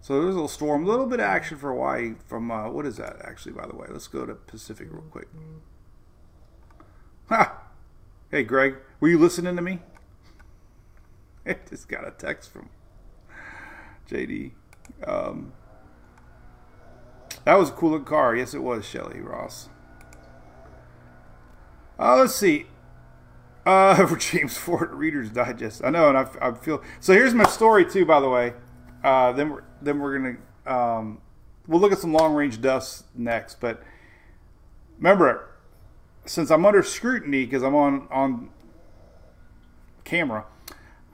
So 0.00 0.14
there's 0.14 0.34
a 0.34 0.38
little 0.38 0.48
storm. 0.48 0.84
A 0.84 0.88
little 0.88 1.04
bit 1.04 1.20
of 1.20 1.26
action 1.26 1.58
for 1.58 1.70
Hawaii 1.70 2.14
from 2.26 2.50
uh, 2.50 2.70
what 2.70 2.86
is 2.86 2.96
that 2.96 3.16
actually? 3.22 3.52
By 3.52 3.66
the 3.66 3.76
way, 3.76 3.86
let's 3.90 4.08
go 4.08 4.24
to 4.24 4.34
Pacific 4.34 4.88
real 4.90 5.02
quick. 5.02 5.28
Ha! 7.28 7.62
Hey 8.30 8.42
Greg, 8.42 8.76
were 9.00 9.08
you 9.08 9.18
listening 9.18 9.54
to 9.56 9.62
me? 9.62 9.80
I 11.46 11.56
just 11.68 11.88
got 11.88 12.08
a 12.08 12.10
text 12.10 12.50
from 12.50 12.70
JD. 14.08 14.52
Um, 15.06 15.52
that 17.44 17.54
was 17.54 17.70
a 17.70 17.72
cool 17.72 17.90
looking 17.90 18.06
car. 18.06 18.36
Yes, 18.36 18.54
it 18.54 18.62
was, 18.62 18.84
Shelly 18.84 19.20
Ross. 19.20 19.68
Uh, 21.98 22.16
let's 22.16 22.34
see. 22.34 22.66
Uh, 23.64 24.06
for 24.06 24.16
James 24.16 24.56
Ford 24.56 24.92
Reader's 24.92 25.30
Digest. 25.30 25.84
I 25.84 25.90
know, 25.90 26.08
and 26.08 26.18
I, 26.18 26.28
I 26.40 26.52
feel 26.52 26.82
so. 27.00 27.12
Here's 27.12 27.34
my 27.34 27.44
story 27.44 27.84
too. 27.84 28.04
By 28.04 28.20
the 28.20 28.28
way, 28.28 28.54
uh, 29.04 29.32
then 29.32 29.50
we're 29.50 29.62
then 29.80 30.00
we're 30.00 30.18
gonna 30.18 30.36
um, 30.66 31.20
we'll 31.66 31.80
look 31.80 31.92
at 31.92 31.98
some 31.98 32.12
long 32.12 32.34
range 32.34 32.60
dusts 32.60 33.04
next. 33.14 33.60
But 33.60 33.82
remember, 34.98 35.48
since 36.24 36.50
I'm 36.50 36.66
under 36.66 36.82
scrutiny 36.82 37.44
because 37.44 37.62
I'm 37.62 37.74
on 37.74 38.08
on 38.10 38.50
camera, 40.04 40.44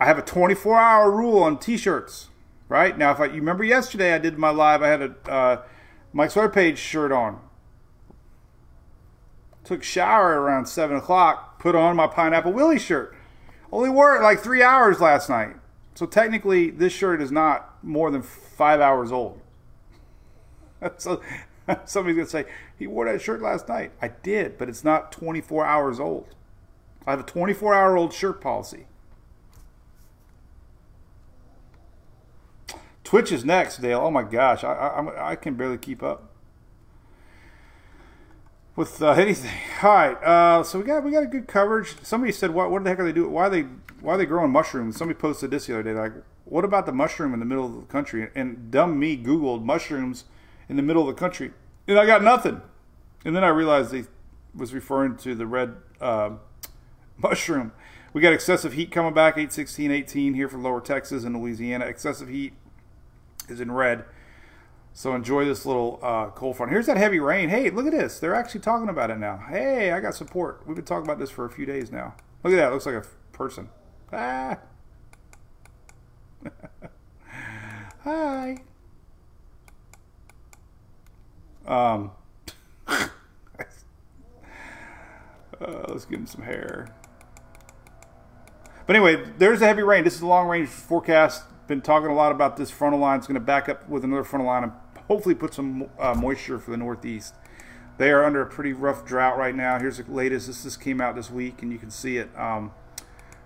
I 0.01 0.07
have 0.07 0.19
a 0.19 0.23
24 0.23 0.79
hour 0.79 1.11
rule 1.11 1.43
on 1.43 1.59
T-shirts. 1.59 2.29
Right 2.71 2.97
now, 2.97 3.13
if 3.13 3.21
I 3.21 3.27
you 3.27 3.33
remember 3.33 3.65
yesterday, 3.65 4.15
I 4.15 4.19
did 4.19 4.39
my 4.39 4.51
live. 4.51 4.83
I 4.83 4.89
had 4.89 5.03
a 5.03 5.31
uh, 5.31 5.63
Mike's 6.13 6.37
Weather 6.37 6.49
Page 6.49 6.79
shirt 6.79 7.13
on. 7.13 7.41
Took 9.65 9.83
shower 9.83 10.41
around 10.41 10.67
seven 10.67 10.97
o'clock. 10.97 11.59
Put 11.59 11.75
on 11.75 11.97
my 11.97 12.07
Pineapple 12.07 12.53
Willie 12.53 12.79
shirt. 12.79 13.15
Only 13.71 13.91
wore 13.91 14.17
it 14.17 14.23
like 14.23 14.41
three 14.41 14.63
hours 14.63 15.01
last 15.01 15.29
night. 15.29 15.57
So 15.95 16.07
technically, 16.07 16.71
this 16.71 16.93
shirt 16.93 17.21
is 17.21 17.31
not 17.31 17.83
more 17.83 18.11
than 18.11 18.23
five 18.23 18.81
hours 18.81 19.13
old. 19.13 19.41
so 20.97 21.21
somebody's 21.85 22.17
gonna 22.17 22.29
say 22.29 22.51
he 22.79 22.87
wore 22.87 23.05
that 23.07 23.21
shirt 23.21 23.43
last 23.43 23.69
night. 23.69 23.93
I 24.01 24.09
did, 24.09 24.57
but 24.57 24.69
it's 24.69 24.85
not 24.85 25.13
24 25.13 25.67
hours 25.67 26.01
old. 26.01 26.35
I 27.07 27.11
have 27.11 27.21
a 27.21 27.25
24 27.25 27.75
hour 27.75 27.97
old 27.97 28.13
shirt 28.13 28.41
policy. 28.41 28.87
Twitch 33.09 33.33
is 33.33 33.43
next, 33.43 33.79
Dale. 33.79 34.03
Oh 34.05 34.11
my 34.11 34.23
gosh, 34.23 34.63
I 34.63 34.75
I, 34.75 35.31
I 35.31 35.35
can 35.35 35.55
barely 35.55 35.79
keep 35.79 36.03
up 36.03 36.31
with 38.77 39.01
uh, 39.01 39.13
anything. 39.13 39.51
All 39.83 39.95
right, 39.95 40.23
uh, 40.23 40.63
so 40.63 40.79
we 40.79 40.85
got 40.85 41.03
we 41.03 41.11
got 41.11 41.23
a 41.23 41.27
good 41.27 41.49
coverage. 41.49 41.97
Somebody 42.03 42.33
said, 42.33 42.51
"What 42.51 42.71
what 42.71 42.85
the 42.85 42.91
heck 42.91 42.99
are 42.99 43.07
they 43.07 43.13
doing? 43.13 43.33
Why 43.33 43.47
are 43.47 43.51
they 43.51 43.63
why 44.03 44.13
are 44.13 44.19
they 44.19 44.27
growing 44.27 44.51
mushrooms?" 44.51 44.99
Somebody 44.99 45.19
posted 45.19 45.51
this 45.51 45.65
the 45.65 45.73
other 45.73 45.85
day, 45.85 45.93
like, 45.95 46.13
"What 46.45 46.67
about 46.67 46.85
the 46.85 46.93
mushroom 46.93 47.33
in 47.33 47.41
the 47.41 47.47
middle 47.47 47.65
of 47.65 47.77
the 47.77 47.87
country?" 47.87 48.29
And 48.35 48.71
dumb 48.71 48.99
me 48.99 49.17
googled 49.17 49.65
mushrooms 49.65 50.25
in 50.69 50.77
the 50.77 50.83
middle 50.83 51.09
of 51.09 51.17
the 51.17 51.19
country, 51.19 51.53
and 51.87 51.99
I 51.99 52.05
got 52.05 52.23
nothing. 52.23 52.61
And 53.25 53.35
then 53.35 53.43
I 53.43 53.49
realized 53.49 53.91
they 53.91 54.05
was 54.55 54.75
referring 54.75 55.17
to 55.17 55.35
the 55.35 55.47
red 55.47 55.77
uh, 55.99 56.33
mushroom. 57.17 57.73
We 58.13 58.21
got 58.21 58.35
excessive 58.35 58.75
heat 58.75 58.91
coming 58.91 59.15
back, 59.15 59.39
816, 59.39 59.91
18 59.91 60.35
here 60.35 60.49
for 60.51 60.59
lower 60.59 60.83
Texas 60.83 61.25
and 61.25 61.41
Louisiana. 61.41 61.87
Excessive 61.87 62.29
heat 62.29 62.53
is 63.49 63.61
in 63.61 63.73
red. 63.73 64.05
So 64.93 65.15
enjoy 65.15 65.45
this 65.45 65.65
little 65.65 66.01
uh, 66.03 66.31
cold 66.31 66.57
front. 66.57 66.73
Here's 66.73 66.87
that 66.87 66.97
heavy 66.97 67.21
rain. 67.21 67.49
Hey, 67.51 67.71
look 67.71 67.87
at 67.87 67.93
this. 67.93 68.19
They're 68.19 68.35
actually 68.35 68.61
talking 68.61 68.89
about 68.89 69.11
it 69.11 69.19
now. 69.19 69.45
Hey, 69.49 69.93
I 69.93 70.01
got 70.01 70.15
support. 70.15 70.63
We've 70.67 70.75
been 70.75 70.85
talking 70.85 71.05
about 71.05 71.21
this 71.21 71.31
for 71.31 71.45
a 71.45 71.51
few 71.51 71.67
days 71.67 71.93
now. 71.93 72.15
Look 72.43 72.53
at 72.53 72.57
that. 72.57 72.69
It 72.69 72.73
looks 72.73 72.87
like 72.87 72.97
a 72.97 73.05
person. 73.33 73.69
Ah. 74.13 74.59
Hi. 78.01 78.57
Um. 81.67 82.11
uh, 82.89 83.09
let's 85.61 86.07
give 86.07 86.19
him 86.19 86.27
some 86.27 86.43
hair. 86.43 86.89
But 88.87 88.97
anyway, 88.97 89.23
there's 89.37 89.61
a 89.61 89.67
heavy 89.67 89.83
rain. 89.83 90.03
This 90.03 90.15
is 90.15 90.23
a 90.23 90.27
long 90.27 90.49
range 90.49 90.71
forecast. 90.71 91.45
Been 91.69 91.83
talking 91.83 92.09
a 92.09 92.15
lot 92.15 92.33
about 92.33 92.57
this 92.57 92.71
frontal 92.71 92.99
line. 92.99 93.19
It's 93.19 93.27
going 93.27 93.35
to 93.35 93.41
back 93.41 93.69
up 93.69 93.87
with 93.89 94.03
another 94.03 94.25
frontal 94.25 94.47
line 94.47 94.65
and 94.65 94.73
hopefully 95.07 95.35
put 95.35 95.53
some 95.53 95.91
uh, 95.99 96.15
moisture 96.15 96.59
for 96.59 96.71
the 96.71 96.79
Northeast. 96.79 97.35
They 97.99 98.11
are 98.11 98.25
under 98.25 98.41
a 98.41 98.47
pretty 98.47 98.73
rough 98.73 99.05
drought 99.05 99.37
right 99.37 99.55
now. 99.55 99.79
Here's 99.79 99.99
the 99.99 100.11
latest. 100.11 100.47
This 100.47 100.63
just 100.63 100.81
came 100.81 101.01
out 101.01 101.15
this 101.15 101.31
week, 101.31 101.63
and 101.63 101.71
you 101.71 101.79
can 101.79 101.91
see 101.91 102.17
it 102.17 102.31
um, 102.39 102.73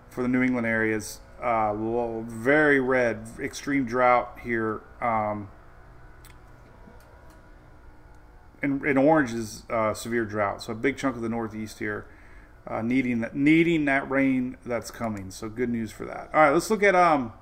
for 0.08 0.22
the 0.22 0.28
New 0.28 0.40
England 0.40 0.66
areas. 0.66 1.18
Uh, 1.42 1.74
very 2.22 2.78
red, 2.78 3.26
extreme 3.40 3.84
drought 3.86 4.38
here. 4.44 4.82
Um, 5.00 5.48
and, 8.62 8.82
and 8.82 8.98
orange 8.98 9.32
is 9.32 9.64
uh, 9.68 9.94
severe 9.94 10.24
drought. 10.24 10.62
So 10.62 10.72
a 10.72 10.76
big 10.76 10.96
chunk 10.96 11.16
of 11.16 11.22
the 11.22 11.28
Northeast 11.28 11.80
here 11.80 12.06
uh, 12.66 12.82
needing 12.82 13.20
that 13.20 13.34
needing 13.34 13.84
that 13.86 14.08
rain 14.08 14.56
that's 14.64 14.90
coming. 14.90 15.30
So 15.30 15.48
good 15.48 15.68
news 15.70 15.90
for 15.90 16.04
that. 16.04 16.30
All 16.32 16.40
right, 16.40 16.50
let's 16.50 16.70
look 16.70 16.82
at 16.82 16.94
um. 16.94 17.32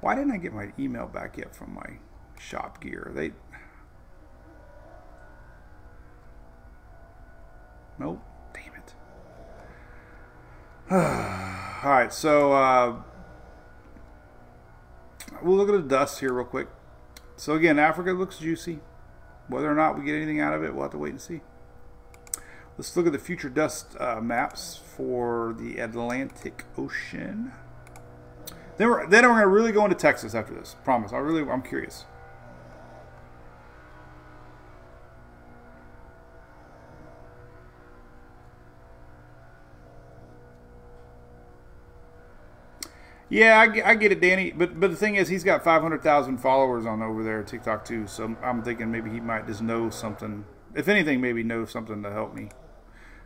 Why 0.00 0.14
didn't 0.14 0.32
I 0.32 0.38
get 0.38 0.52
my 0.52 0.72
email 0.78 1.06
back 1.06 1.36
yet 1.36 1.54
from 1.54 1.74
my 1.74 1.98
shop 2.38 2.80
gear? 2.80 3.10
They. 3.14 3.32
Nope. 7.98 8.22
Damn 8.54 8.74
it. 8.74 8.94
All 11.84 11.90
right, 11.90 12.12
so 12.12 12.52
uh, 12.52 13.02
we'll 15.42 15.56
look 15.56 15.68
at 15.68 15.72
the 15.72 15.88
dust 15.88 16.20
here 16.20 16.32
real 16.32 16.46
quick. 16.46 16.68
So 17.36 17.54
again, 17.54 17.78
Africa 17.78 18.12
looks 18.12 18.38
juicy. 18.38 18.80
Whether 19.48 19.70
or 19.70 19.74
not 19.74 19.98
we 19.98 20.04
get 20.04 20.14
anything 20.14 20.40
out 20.40 20.54
of 20.54 20.62
it, 20.62 20.74
we'll 20.74 20.84
have 20.84 20.92
to 20.92 20.98
wait 20.98 21.10
and 21.10 21.20
see. 21.20 21.40
Let's 22.78 22.96
look 22.96 23.06
at 23.06 23.12
the 23.12 23.18
future 23.18 23.50
dust 23.50 23.96
uh, 23.98 24.20
maps 24.20 24.80
for 24.96 25.54
the 25.58 25.78
Atlantic 25.78 26.64
Ocean. 26.78 27.52
Then 28.80 28.88
we're 28.88 29.06
then 29.06 29.24
we're 29.24 29.34
gonna 29.34 29.46
really 29.46 29.72
go 29.72 29.84
into 29.84 29.94
Texas 29.94 30.34
after 30.34 30.54
this. 30.54 30.74
Promise. 30.84 31.12
I 31.12 31.18
really 31.18 31.46
I'm 31.46 31.60
curious. 31.60 32.06
Yeah, 43.28 43.60
I, 43.60 43.90
I 43.90 43.94
get 43.96 44.12
it, 44.12 44.20
Danny. 44.22 44.50
But 44.50 44.80
but 44.80 44.88
the 44.90 44.96
thing 44.96 45.16
is, 45.16 45.28
he's 45.28 45.44
got 45.44 45.62
five 45.62 45.82
hundred 45.82 46.02
thousand 46.02 46.38
followers 46.38 46.86
on 46.86 47.02
over 47.02 47.22
there, 47.22 47.42
TikTok 47.42 47.84
too. 47.84 48.06
So 48.06 48.34
I'm 48.42 48.62
thinking 48.62 48.90
maybe 48.90 49.10
he 49.10 49.20
might 49.20 49.46
just 49.46 49.60
know 49.60 49.90
something. 49.90 50.46
If 50.74 50.88
anything, 50.88 51.20
maybe 51.20 51.42
know 51.42 51.66
something 51.66 52.02
to 52.02 52.10
help 52.10 52.34
me. 52.34 52.48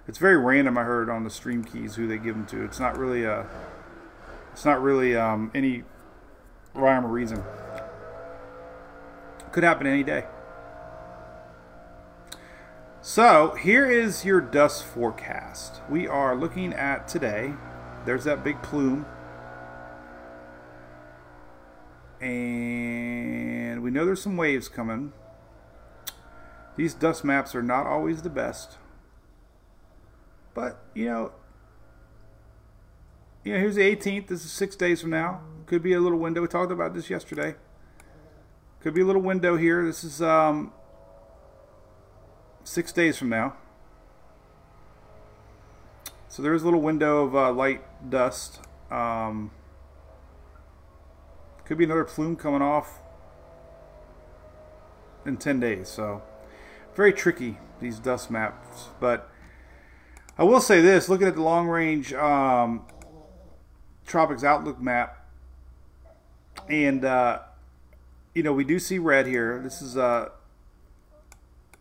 It's 0.08 0.18
very 0.18 0.36
random. 0.36 0.76
I 0.76 0.82
heard 0.82 1.08
on 1.08 1.22
the 1.22 1.30
stream 1.30 1.62
keys 1.62 1.94
who 1.94 2.08
they 2.08 2.18
give 2.18 2.34
them 2.34 2.46
to. 2.46 2.64
It's 2.64 2.80
not 2.80 2.98
really 2.98 3.22
a. 3.22 3.46
It's 4.54 4.64
not 4.64 4.80
really 4.80 5.16
um, 5.16 5.50
any 5.52 5.82
rhyme 6.74 7.04
or 7.04 7.08
reason. 7.08 7.42
Could 9.50 9.64
happen 9.64 9.84
any 9.84 10.04
day. 10.04 10.26
So 13.02 13.56
here 13.60 13.90
is 13.90 14.24
your 14.24 14.40
dust 14.40 14.84
forecast. 14.84 15.82
We 15.90 16.06
are 16.06 16.36
looking 16.36 16.72
at 16.72 17.08
today. 17.08 17.54
There's 18.06 18.22
that 18.24 18.44
big 18.44 18.62
plume. 18.62 19.06
And 22.20 23.82
we 23.82 23.90
know 23.90 24.06
there's 24.06 24.22
some 24.22 24.36
waves 24.36 24.68
coming. 24.68 25.12
These 26.76 26.94
dust 26.94 27.24
maps 27.24 27.56
are 27.56 27.62
not 27.62 27.86
always 27.86 28.22
the 28.22 28.30
best. 28.30 28.78
But, 30.54 30.80
you 30.94 31.06
know, 31.06 31.32
you 33.44 33.52
know, 33.52 33.58
here's 33.58 33.74
the 33.74 33.82
18th. 33.82 34.28
This 34.28 34.44
is 34.44 34.50
six 34.50 34.74
days 34.74 35.02
from 35.02 35.10
now. 35.10 35.42
Could 35.66 35.82
be 35.82 35.92
a 35.92 36.00
little 36.00 36.18
window. 36.18 36.40
We 36.40 36.48
talked 36.48 36.72
about 36.72 36.94
this 36.94 37.10
yesterday. 37.10 37.54
Could 38.80 38.94
be 38.94 39.02
a 39.02 39.04
little 39.04 39.22
window 39.22 39.56
here. 39.56 39.84
This 39.84 40.02
is 40.02 40.22
um, 40.22 40.72
six 42.64 42.90
days 42.90 43.18
from 43.18 43.28
now. 43.28 43.54
So 46.28 46.42
there's 46.42 46.62
a 46.62 46.64
little 46.64 46.80
window 46.80 47.24
of 47.24 47.36
uh, 47.36 47.52
light 47.52 47.82
dust. 48.10 48.60
Um, 48.90 49.50
could 51.66 51.78
be 51.78 51.84
another 51.84 52.04
plume 52.04 52.36
coming 52.36 52.62
off 52.62 53.00
in 55.26 55.36
10 55.36 55.60
days. 55.60 55.88
So 55.88 56.22
very 56.94 57.12
tricky, 57.12 57.58
these 57.80 57.98
dust 57.98 58.30
maps. 58.30 58.88
But 59.00 59.30
I 60.38 60.44
will 60.44 60.60
say 60.60 60.80
this 60.80 61.08
looking 61.08 61.28
at 61.28 61.34
the 61.34 61.42
long 61.42 61.68
range 61.68 62.12
um, 62.14 62.86
tropics 64.06 64.44
outlook 64.44 64.80
map, 64.80 65.26
and 66.68 67.04
uh, 67.04 67.40
you 68.34 68.42
know, 68.42 68.52
we 68.52 68.64
do 68.64 68.78
see 68.78 68.98
red 68.98 69.26
here. 69.26 69.60
This 69.62 69.80
is, 69.80 69.96
uh, 69.96 70.30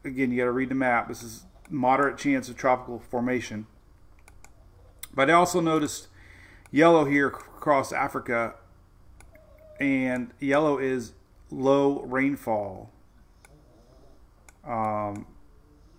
again, 0.04 0.32
you 0.32 0.38
got 0.38 0.46
to 0.46 0.52
read 0.52 0.70
the 0.70 0.76
map. 0.76 1.08
This 1.08 1.24
is 1.24 1.46
moderate 1.70 2.18
chance 2.18 2.48
of 2.48 2.56
tropical 2.56 3.00
formation. 3.00 3.66
But 5.14 5.30
I 5.30 5.34
also 5.34 5.60
noticed 5.60 6.08
yellow 6.72 7.06
here 7.06 7.28
across 7.28 7.92
Africa, 7.92 8.56
and 9.80 10.32
yellow 10.40 10.78
is 10.78 11.14
low 11.50 12.02
rainfall 12.02 12.92
um, 14.64 15.26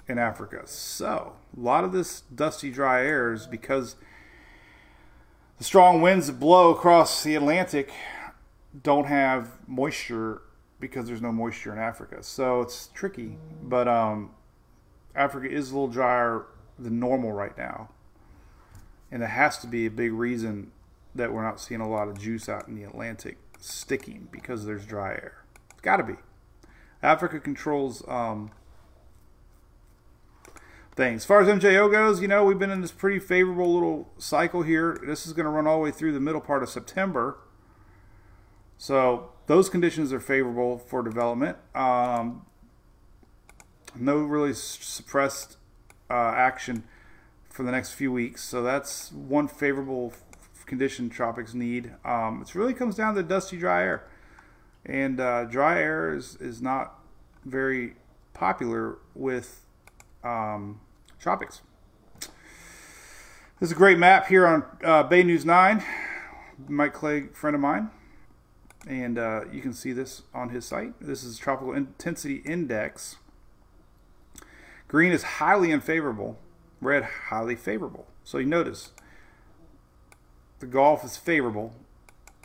in 0.06 0.18
Africa. 0.18 0.62
So, 0.66 1.34
a 1.56 1.60
lot 1.60 1.84
of 1.84 1.92
this 1.92 2.20
dusty, 2.20 2.70
dry 2.70 3.04
air 3.04 3.32
is 3.32 3.46
because 3.46 3.96
strong 5.64 6.02
winds 6.02 6.26
that 6.26 6.38
blow 6.38 6.70
across 6.70 7.22
the 7.22 7.34
Atlantic 7.34 7.90
don't 8.82 9.06
have 9.06 9.50
moisture 9.66 10.42
because 10.78 11.06
there's 11.06 11.22
no 11.22 11.32
moisture 11.32 11.72
in 11.72 11.78
Africa. 11.78 12.22
So 12.22 12.60
it's 12.60 12.88
tricky. 12.88 13.38
But 13.62 13.88
um, 13.88 14.32
Africa 15.14 15.48
is 15.48 15.70
a 15.70 15.74
little 15.74 15.88
drier 15.88 16.46
than 16.78 17.00
normal 17.00 17.32
right 17.32 17.56
now. 17.56 17.88
And 19.10 19.22
it 19.22 19.30
has 19.30 19.58
to 19.58 19.66
be 19.66 19.86
a 19.86 19.90
big 19.90 20.12
reason 20.12 20.72
that 21.14 21.32
we're 21.32 21.42
not 21.42 21.60
seeing 21.60 21.80
a 21.80 21.88
lot 21.88 22.08
of 22.08 22.18
juice 22.18 22.48
out 22.48 22.68
in 22.68 22.74
the 22.74 22.82
Atlantic 22.82 23.38
sticking 23.58 24.28
because 24.30 24.66
there's 24.66 24.84
dry 24.84 25.12
air. 25.12 25.44
It's 25.70 25.80
got 25.80 25.96
to 25.96 26.02
be. 26.02 26.16
Africa 27.02 27.40
controls 27.40 28.02
um, 28.08 28.50
things. 30.95 31.22
As 31.22 31.26
far 31.26 31.40
as 31.40 31.49
MJO 31.49 31.90
goes, 31.90 32.20
you 32.22 32.28
know, 32.28 32.45
we've 32.45 32.59
been 32.59 32.70
in 32.70 32.80
this 32.80 32.92
pretty 32.92 33.18
favorable 33.18 33.72
little 33.72 34.09
cycle 34.18 34.62
here. 34.62 34.99
This 35.05 35.26
is 35.26 35.32
going 35.32 35.45
to 35.45 35.51
run 35.51 35.66
all 35.66 35.78
the 35.78 35.84
way 35.84 35.90
through 35.90 36.12
the 36.12 36.20
middle 36.20 36.40
part 36.40 36.62
of 36.62 36.68
September. 36.68 37.38
So 38.78 39.30
those 39.47 39.68
conditions 39.68 40.12
are 40.12 40.20
favorable 40.20 40.78
for 40.78 41.03
development. 41.03 41.57
Um, 41.74 42.47
no 43.97 44.16
really 44.18 44.55
suppressed 44.55 45.57
uh, 46.11 46.32
action 46.36 46.84
for 47.49 47.62
the 47.62 47.72
next 47.72 47.92
few 47.92 48.12
weeks. 48.12 48.42
So 48.42 48.62
that's 48.62 49.12
one 49.12 49.49
favorable 49.49 50.12
condition 50.66 51.11
tropics 51.11 51.55
need. 51.55 51.92
Um, 52.05 52.42
it 52.42 52.55
really 52.55 52.74
comes 52.74 52.97
down 52.97 53.14
to 53.14 53.22
dusty, 53.22 53.57
dry 53.57 53.82
air. 53.82 54.05
And 54.86 55.20
uh, 55.20 55.45
dry 55.45 55.80
air 55.80 56.14
is, 56.14 56.36
is 56.36 56.61
not 56.61 56.99
very 57.45 57.95
popular 58.32 58.99
with 59.14 59.64
um, 60.22 60.80
tropics. 61.24 61.62
This 62.20 63.70
is 63.70 63.72
a 63.72 63.74
great 63.74 63.98
map 63.98 64.26
here 64.26 64.46
on 64.46 64.62
uh, 64.84 65.04
Bay 65.04 65.22
News 65.22 65.46
9. 65.46 65.82
Mike 66.68 66.92
Clay, 66.92 67.28
friend 67.32 67.54
of 67.54 67.62
mine. 67.62 67.88
And 68.86 69.18
uh, 69.18 69.46
you 69.50 69.62
can 69.62 69.72
see 69.72 69.92
this 69.92 70.20
on 70.34 70.50
his 70.50 70.66
site. 70.66 70.92
This 71.00 71.24
is 71.24 71.38
Tropical 71.38 71.72
Intensity 71.72 72.42
Index. 72.44 73.16
Green 74.86 75.12
is 75.12 75.22
highly 75.22 75.72
unfavorable, 75.72 76.38
red 76.82 77.04
highly 77.04 77.56
favorable. 77.56 78.06
So 78.22 78.36
you 78.36 78.44
notice 78.44 78.90
the 80.58 80.66
Gulf 80.66 81.06
is 81.06 81.16
favorable, 81.16 81.72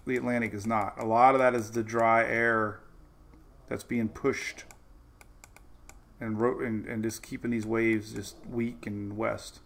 the 0.07 0.15
Atlantic 0.15 0.53
is 0.53 0.65
not. 0.65 0.93
A 0.97 1.05
lot 1.05 1.35
of 1.35 1.39
that 1.39 1.53
is 1.53 1.71
the 1.71 1.83
dry 1.83 2.25
air 2.25 2.79
that's 3.67 3.83
being 3.83 4.07
pushed 4.07 4.63
and, 6.19 6.39
ro- 6.39 6.59
and, 6.59 6.85
and 6.85 7.03
just 7.03 7.23
keeping 7.23 7.51
these 7.51 7.65
waves 7.65 8.13
just 8.13 8.35
weak 8.49 8.85
and 8.85 9.17
west. 9.17 9.59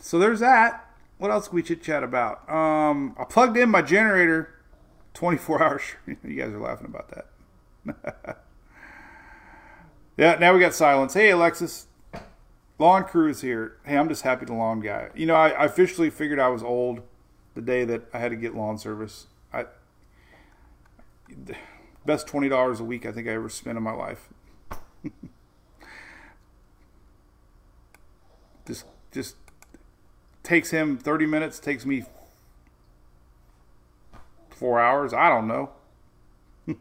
So 0.00 0.18
there's 0.18 0.40
that. 0.40 0.84
What 1.18 1.30
else 1.30 1.48
can 1.48 1.56
we 1.56 1.62
chit 1.62 1.82
chat 1.82 2.02
about? 2.02 2.48
Um, 2.48 3.16
I 3.18 3.24
plugged 3.24 3.56
in 3.56 3.70
my 3.70 3.82
generator 3.82 4.54
24 5.14 5.62
hours. 5.64 5.82
you 6.06 6.34
guys 6.40 6.52
are 6.52 6.60
laughing 6.60 6.86
about 6.86 7.10
that. 7.10 8.44
yeah, 10.16 10.36
now 10.36 10.54
we 10.54 10.60
got 10.60 10.74
silence. 10.74 11.14
Hey, 11.14 11.30
Alexis. 11.30 11.86
Lawn 12.78 13.02
crew 13.02 13.28
is 13.28 13.40
here. 13.40 13.76
Hey, 13.84 13.96
I'm 13.96 14.08
just 14.08 14.22
happy 14.22 14.44
the 14.46 14.54
lawn 14.54 14.78
guy. 14.80 15.08
You 15.16 15.26
know, 15.26 15.34
I, 15.34 15.48
I 15.48 15.64
officially 15.64 16.10
figured 16.10 16.38
I 16.38 16.48
was 16.48 16.62
old 16.62 17.02
the 17.54 17.60
day 17.60 17.84
that 17.84 18.02
I 18.14 18.18
had 18.18 18.30
to 18.30 18.36
get 18.36 18.54
lawn 18.54 18.78
service. 18.78 19.26
I 19.52 19.66
best 22.08 22.26
twenty 22.26 22.48
dollars 22.48 22.80
a 22.80 22.84
week 22.84 23.04
I 23.04 23.12
think 23.12 23.28
I 23.28 23.32
ever 23.32 23.50
spent 23.50 23.76
in 23.76 23.84
my 23.84 23.92
life. 23.92 24.30
just 28.66 28.86
just 29.12 29.36
takes 30.42 30.70
him 30.70 30.96
thirty 30.96 31.26
minutes, 31.26 31.58
takes 31.58 31.84
me 31.84 32.04
four 34.48 34.80
hours. 34.80 35.12
I 35.12 35.28
don't 35.28 35.46
know. 35.46 35.68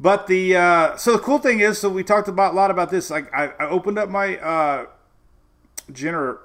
but 0.00 0.26
the 0.26 0.56
uh, 0.56 0.96
so 0.96 1.12
the 1.12 1.18
cool 1.18 1.38
thing 1.38 1.60
is, 1.60 1.78
so 1.78 1.90
we 1.90 2.02
talked 2.02 2.28
about 2.28 2.54
a 2.54 2.56
lot 2.56 2.70
about 2.70 2.88
this. 2.88 3.10
Like 3.10 3.30
I, 3.34 3.48
I 3.60 3.68
opened 3.68 3.98
up 3.98 4.08
my 4.08 4.38
uh, 4.38 4.86
generator. 5.92 6.40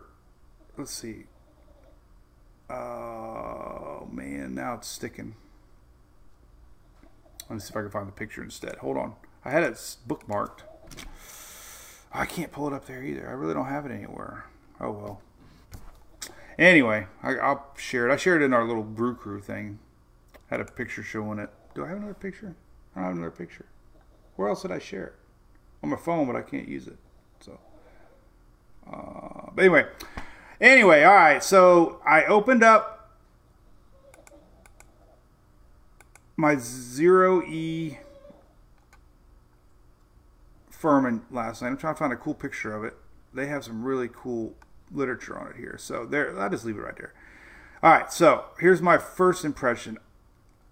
Let's 0.77 0.91
see. 0.91 1.27
Oh 2.69 4.09
man, 4.11 4.53
now 4.53 4.73
it's 4.73 4.89
sticking. 4.89 5.35
Let 7.51 7.55
me 7.55 7.59
see 7.59 7.71
if 7.71 7.75
I 7.75 7.81
can 7.81 7.89
find 7.89 8.07
the 8.07 8.13
picture 8.13 8.41
instead. 8.41 8.77
Hold 8.77 8.95
on. 8.95 9.15
I 9.43 9.49
had 9.49 9.63
it 9.63 9.73
bookmarked. 10.07 10.59
I 12.13 12.25
can't 12.25 12.49
pull 12.49 12.65
it 12.67 12.73
up 12.73 12.85
there 12.85 13.03
either. 13.03 13.27
I 13.27 13.33
really 13.33 13.53
don't 13.53 13.65
have 13.65 13.85
it 13.85 13.91
anywhere. 13.91 14.45
Oh 14.79 14.91
well. 14.91 15.21
Anyway, 16.57 17.07
I, 17.21 17.35
I'll 17.35 17.67
share 17.75 18.07
it. 18.09 18.13
I 18.13 18.15
shared 18.15 18.41
it 18.41 18.45
in 18.45 18.53
our 18.53 18.65
little 18.65 18.83
brew 18.83 19.15
crew 19.15 19.41
thing. 19.41 19.79
Had 20.49 20.61
a 20.61 20.63
picture 20.63 21.03
showing 21.03 21.39
it. 21.39 21.49
Do 21.75 21.83
I 21.83 21.89
have 21.89 21.97
another 21.97 22.13
picture? 22.13 22.55
I 22.95 22.99
don't 22.99 23.09
have 23.09 23.17
another 23.17 23.31
picture. 23.31 23.65
Where 24.37 24.47
else 24.47 24.61
did 24.61 24.71
I 24.71 24.79
share 24.79 25.07
it? 25.07 25.13
On 25.83 25.89
my 25.89 25.97
phone, 25.97 26.27
but 26.27 26.37
I 26.37 26.43
can't 26.43 26.69
use 26.69 26.87
it. 26.87 26.99
So, 27.41 27.59
uh, 28.89 29.49
but 29.53 29.61
anyway, 29.61 29.87
anyway, 30.61 31.03
all 31.03 31.15
right. 31.15 31.43
So 31.43 31.99
I 32.05 32.23
opened 32.23 32.63
up 32.63 33.00
my 36.37 36.55
zero 36.57 37.43
E 37.43 37.97
Furman 40.69 41.21
last 41.29 41.61
night. 41.61 41.69
I'm 41.69 41.77
trying 41.77 41.93
to 41.93 41.99
find 41.99 42.13
a 42.13 42.17
cool 42.17 42.33
picture 42.33 42.75
of 42.75 42.83
it. 42.83 42.95
They 43.33 43.47
have 43.47 43.63
some 43.63 43.83
really 43.83 44.09
cool 44.11 44.55
literature 44.91 45.37
on 45.37 45.47
it 45.47 45.55
here. 45.55 45.75
So 45.77 46.05
there, 46.05 46.37
I'll 46.39 46.49
just 46.49 46.65
leave 46.65 46.77
it 46.77 46.81
right 46.81 46.97
there. 46.97 47.13
All 47.83 47.91
right, 47.91 48.11
so 48.11 48.45
here's 48.59 48.81
my 48.81 48.97
first 48.97 49.45
impression. 49.45 49.97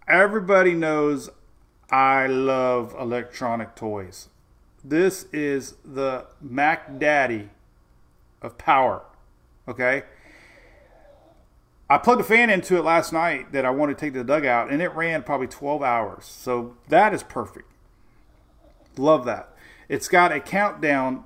Everybody 0.08 0.74
knows 0.74 1.30
I 1.92 2.28
love 2.28 2.96
electronic 3.00 3.76
toys. 3.76 4.30
This 4.84 5.26
is 5.34 5.76
the 5.84 6.28
Mac 6.42 7.00
Daddy 7.00 7.50
of 8.42 8.58
power. 8.58 9.04
Okay. 9.68 10.04
I 11.90 11.98
plugged 11.98 12.22
a 12.22 12.24
fan 12.24 12.50
into 12.50 12.78
it 12.78 12.84
last 12.84 13.12
night 13.12 13.52
that 13.52 13.66
I 13.66 13.72
wanted 13.72 13.98
to 13.98 14.00
take 14.00 14.14
to 14.14 14.20
the 14.20 14.26
dugout, 14.26 14.70
and 14.70 14.82
it 14.82 14.94
ran 14.94 15.24
probably 15.24 15.48
12 15.48 15.82
hours. 15.82 16.26
So 16.26 16.78
that 16.88 17.14
is 17.14 17.24
perfect. 17.24 17.72
Love 18.98 19.26
that. 19.26 19.54
It's 19.88 20.08
got 20.08 20.32
a 20.32 20.40
countdown 20.40 21.26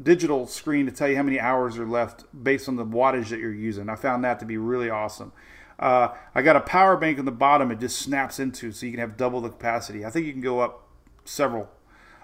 digital 0.00 0.46
screen 0.46 0.86
to 0.86 0.92
tell 0.92 1.08
you 1.08 1.16
how 1.16 1.22
many 1.22 1.40
hours 1.40 1.78
are 1.78 1.86
left 1.86 2.24
based 2.44 2.68
on 2.68 2.76
the 2.76 2.84
wattage 2.84 3.28
that 3.28 3.40
you're 3.40 3.52
using. 3.52 3.88
I 3.88 3.96
found 3.96 4.24
that 4.24 4.38
to 4.40 4.44
be 4.44 4.56
really 4.56 4.90
awesome. 4.90 5.32
Uh, 5.78 6.08
I 6.34 6.42
got 6.42 6.54
a 6.54 6.60
power 6.60 6.96
bank 6.96 7.18
on 7.18 7.24
the 7.24 7.32
bottom 7.32 7.72
it 7.72 7.80
just 7.80 7.98
snaps 7.98 8.38
into 8.38 8.70
so 8.70 8.86
you 8.86 8.92
can 8.92 9.00
have 9.00 9.16
double 9.16 9.40
the 9.40 9.48
capacity. 9.48 10.04
I 10.04 10.10
think 10.10 10.26
you 10.26 10.32
can 10.32 10.40
go 10.40 10.60
up 10.60 10.86
several. 11.24 11.68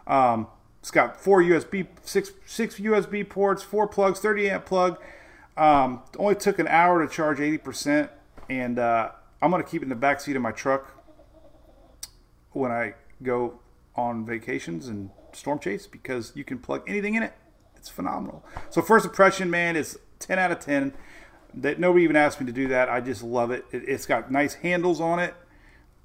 Um, 0.06 0.46
it's 0.80 0.90
got 0.90 1.20
four 1.20 1.42
USB, 1.42 1.88
six 2.02 2.32
six 2.46 2.78
USB 2.78 3.28
ports, 3.28 3.62
four 3.62 3.86
plugs, 3.86 4.20
30 4.20 4.50
amp 4.50 4.66
plug. 4.66 4.98
Um, 5.60 6.02
only 6.18 6.36
took 6.36 6.58
an 6.58 6.66
hour 6.68 7.06
to 7.06 7.14
charge 7.14 7.36
80%, 7.38 8.08
and 8.48 8.78
uh, 8.78 9.10
I'm 9.42 9.50
gonna 9.50 9.62
keep 9.62 9.82
it 9.82 9.84
in 9.84 9.88
the 9.90 9.94
back 9.94 10.18
seat 10.22 10.34
of 10.34 10.40
my 10.40 10.52
truck 10.52 10.90
when 12.52 12.72
I 12.72 12.94
go 13.22 13.60
on 13.94 14.24
vacations 14.24 14.88
and 14.88 15.10
storm 15.34 15.58
chase 15.58 15.86
because 15.86 16.32
you 16.34 16.44
can 16.44 16.60
plug 16.60 16.88
anything 16.88 17.14
in 17.14 17.22
it. 17.22 17.34
It's 17.76 17.90
phenomenal. 17.90 18.42
So 18.70 18.80
first 18.80 19.04
impression, 19.04 19.50
man, 19.50 19.76
is 19.76 19.98
10 20.20 20.38
out 20.38 20.50
of 20.50 20.60
10. 20.60 20.94
That 21.52 21.78
nobody 21.78 22.04
even 22.04 22.16
asked 22.16 22.40
me 22.40 22.46
to 22.46 22.52
do 22.52 22.66
that. 22.68 22.88
I 22.88 23.02
just 23.02 23.22
love 23.22 23.50
it. 23.50 23.66
it 23.70 23.86
has 23.86 24.06
got 24.06 24.32
nice 24.32 24.54
handles 24.54 24.98
on 24.98 25.18
it. 25.18 25.34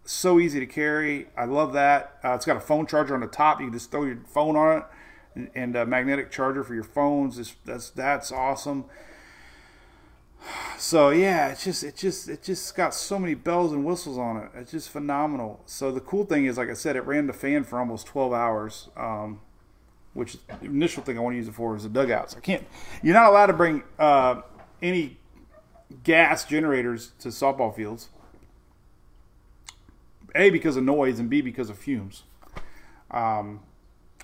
So 0.04 0.38
easy 0.38 0.60
to 0.60 0.66
carry. 0.66 1.28
I 1.38 1.46
love 1.46 1.72
that. 1.72 2.20
Uh, 2.26 2.34
it's 2.34 2.46
got 2.46 2.58
a 2.58 2.62
phone 2.62 2.88
charger 2.88 3.16
on 3.16 3.22
the 3.22 3.28
top. 3.28 3.62
You 3.62 3.68
can 3.68 3.74
just 3.74 3.90
throw 3.90 4.04
your 4.04 4.18
phone 4.28 4.58
on 4.58 4.80
it, 4.80 4.84
and, 5.34 5.50
and 5.56 5.76
a 5.78 5.86
magnetic 5.86 6.30
charger 6.30 6.64
for 6.66 6.74
your 6.74 6.84
phones. 6.84 7.40
It's, 7.40 7.56
that's 7.64 7.90
that's 7.92 8.34
awesome. 8.34 8.86
So 10.78 11.10
yeah, 11.10 11.50
it's 11.50 11.64
just 11.64 11.84
it 11.84 11.96
just 11.96 12.30
it 12.30 12.44
just 12.44 12.76
got 12.76 12.94
so 12.94 13.18
many 13.18 13.34
bells 13.34 13.72
and 13.72 13.86
whistles 13.86 14.18
on 14.18 14.38
it. 14.38 14.50
It's 14.56 14.72
just 14.72 14.90
phenomenal. 14.90 15.62
So 15.66 15.92
the 15.92 16.02
cool 16.02 16.26
thing 16.26 16.46
is, 16.46 16.58
like 16.58 16.70
I 16.70 16.74
said, 16.74 16.96
it 16.96 17.06
ran 17.06 17.28
the 17.28 17.34
fan 17.34 17.64
for 17.64 17.80
almost 17.80 18.08
12 18.08 18.34
hours. 18.34 18.90
Um, 18.96 19.40
which 20.16 20.38
the 20.48 20.66
initial 20.66 21.04
thing 21.04 21.18
I 21.18 21.22
want 21.22 21.34
to 21.34 21.38
use 21.38 21.48
it 21.48 21.54
for 21.54 21.76
is 21.76 21.84
the 21.84 21.90
dugouts. 21.90 22.36
I 22.36 22.40
can't. 22.40 22.66
You're 23.04 23.14
not 23.14 23.30
allowed 23.30 23.48
to 23.48 23.54
bring 23.54 23.84
uh, 24.00 24.42
any 24.82 25.18
gas 26.04 26.46
generators 26.46 27.12
to 27.20 27.30
softball 27.30 27.76
fields. 27.76 28.10
A 30.34 30.50
because 30.50 30.78
of 30.78 30.84
noise 30.84 31.20
and 31.20 31.30
B 31.30 31.42
because 31.42 31.70
of 31.70 31.78
fumes. 31.78 32.24
Um, 33.12 33.60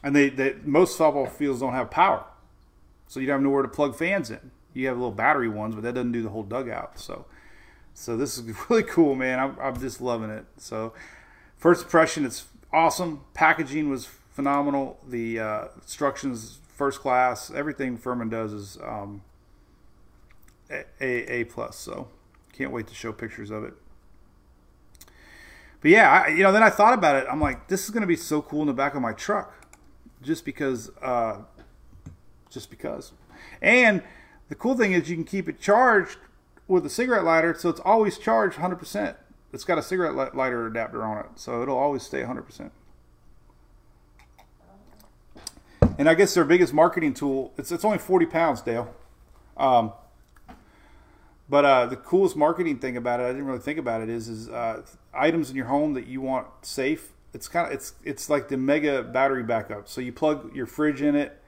and 0.02 0.16
they, 0.16 0.30
they 0.30 0.56
most 0.64 0.98
softball 0.98 1.30
fields 1.30 1.60
don't 1.60 1.74
have 1.74 1.92
power, 1.92 2.26
so 3.08 3.20
you 3.20 3.28
don't 3.28 3.36
have 3.36 3.44
nowhere 3.44 3.64
to 3.64 3.70
plug 3.70 3.96
fans 3.96 4.32
in. 4.32 4.52
You 4.74 4.88
have 4.88 4.98
little 4.98 5.12
battery 5.12 5.50
ones, 5.50 5.76
but 5.76 5.84
that 5.84 5.94
doesn't 5.94 6.12
do 6.12 6.22
the 6.22 6.30
whole 6.30 6.44
dugout. 6.44 7.00
So, 7.00 7.26
so 7.94 8.18
this 8.18 8.38
is 8.38 8.44
really 8.70 8.84
cool, 8.84 9.16
man. 9.16 9.40
I'm, 9.40 9.58
I'm 9.62 9.80
just 9.80 10.02
loving 10.02 10.30
it. 10.30 10.46
So, 10.58 10.94
first 11.58 11.84
impression, 11.84 12.26
it's 12.26 12.46
awesome. 12.72 13.22
Packaging 13.34 13.90
was 13.90 14.06
phenomenal. 14.32 15.00
The 15.08 15.40
uh, 15.40 15.66
instructions, 15.76 16.60
first 16.76 17.00
class. 17.00 17.52
Everything 17.52 17.98
Furman 17.98 18.30
does 18.30 18.54
is 18.54 18.78
um, 18.84 19.24
a, 20.70 20.86
a 21.02 21.44
plus. 21.46 21.78
So, 21.78 22.08
can't 22.54 22.72
wait 22.72 22.88
to 22.88 22.94
show 22.94 23.12
pictures 23.12 23.50
of 23.52 23.64
it. 23.64 23.74
But 25.82 25.92
yeah, 25.92 26.24
I, 26.26 26.28
you 26.30 26.44
know, 26.44 26.52
then 26.52 26.64
I 26.64 26.70
thought 26.70 26.94
about 26.94 27.16
it. 27.16 27.28
I'm 27.30 27.42
like, 27.42 27.68
this 27.68 27.86
is 27.86 27.90
going 27.90 28.02
to 28.02 28.08
be 28.08 28.16
so 28.16 28.42
cool 28.42 28.62
in 28.62 28.68
the 28.68 28.74
back 28.74 28.94
of 28.94 29.02
my 29.02 29.14
truck, 29.14 29.68
just 30.22 30.46
because, 30.46 30.92
uh, 31.02 31.38
just 32.50 32.70
because. 32.70 33.14
And 33.62 34.04
the 34.52 34.56
cool 34.56 34.76
thing 34.76 34.92
is 34.92 35.10
you 35.10 35.16
can 35.16 35.24
keep 35.24 35.48
it 35.48 35.62
charged 35.62 36.18
with 36.68 36.86
a 36.86 36.90
cigarette 36.90 37.24
lighter, 37.24 37.56
so 37.58 37.70
it's 37.70 37.80
always 37.80 38.18
charged 38.18 38.58
100%. 38.58 39.16
It's 39.54 39.64
got 39.64 39.78
a 39.78 39.82
cigarette 39.82 40.36
lighter 40.36 40.68
adapter 40.68 41.04
on 41.04 41.20
it, 41.20 41.26
so 41.36 41.62
it'll 41.62 41.78
always 41.78 42.04
stay 42.04 42.22
100%. 42.24 42.70
And 45.98 46.10
I 46.10 46.16
guess 46.16 46.34
their 46.34 46.44
biggest 46.44 46.74
marketing 46.74 47.14
tool, 47.14 47.54
it's, 47.58 47.72
it's 47.72 47.86
only 47.86 47.98
40 47.98 48.26
pounds, 48.26 48.60
Dale. 48.60 48.94
Um, 49.56 49.94
but 51.48 51.64
uh, 51.64 51.86
the 51.86 51.96
coolest 51.96 52.36
marketing 52.36 52.80
thing 52.80 52.98
about 52.98 53.22
it, 53.22 53.24
I 53.24 53.28
didn't 53.28 53.46
really 53.46 53.60
think 53.60 53.80
about 53.80 54.02
it, 54.02 54.10
is 54.10 54.28
is 54.28 54.50
uh, 54.50 54.82
items 55.14 55.50
in 55.50 55.56
your 55.56 55.68
home 55.68 55.94
that 55.94 56.08
you 56.08 56.20
want 56.20 56.48
safe. 56.62 57.14
It's 57.34 57.48
kind 57.48 57.68
of 57.68 57.74
it's 57.74 57.94
it's 58.04 58.30
like 58.30 58.50
the 58.50 58.58
mega 58.58 59.02
battery 59.02 59.44
backup. 59.44 59.88
So 59.88 60.02
you 60.02 60.12
plug 60.12 60.54
your 60.54 60.66
fridge 60.66 61.02
in 61.02 61.16
it. 61.16 61.41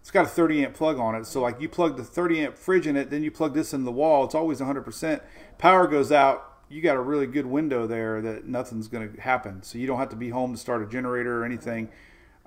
It's 0.00 0.10
got 0.10 0.24
a 0.24 0.28
30 0.28 0.64
amp 0.64 0.74
plug 0.74 0.98
on 0.98 1.14
it. 1.14 1.26
So 1.26 1.40
like 1.40 1.60
you 1.60 1.68
plug 1.68 1.96
the 1.96 2.04
30 2.04 2.44
amp 2.46 2.58
fridge 2.58 2.86
in 2.86 2.96
it, 2.96 3.10
then 3.10 3.22
you 3.22 3.30
plug 3.30 3.54
this 3.54 3.74
in 3.74 3.84
the 3.84 3.92
wall. 3.92 4.24
It's 4.24 4.34
always 4.34 4.60
100%. 4.60 5.20
Power 5.58 5.86
goes 5.86 6.10
out. 6.10 6.46
You 6.68 6.80
got 6.80 6.96
a 6.96 7.00
really 7.00 7.26
good 7.26 7.46
window 7.46 7.86
there 7.86 8.22
that 8.22 8.46
nothing's 8.46 8.88
going 8.88 9.12
to 9.12 9.20
happen. 9.20 9.62
So 9.62 9.76
you 9.78 9.86
don't 9.86 9.98
have 9.98 10.08
to 10.10 10.16
be 10.16 10.30
home 10.30 10.52
to 10.52 10.58
start 10.58 10.82
a 10.82 10.86
generator 10.86 11.42
or 11.42 11.44
anything. 11.44 11.90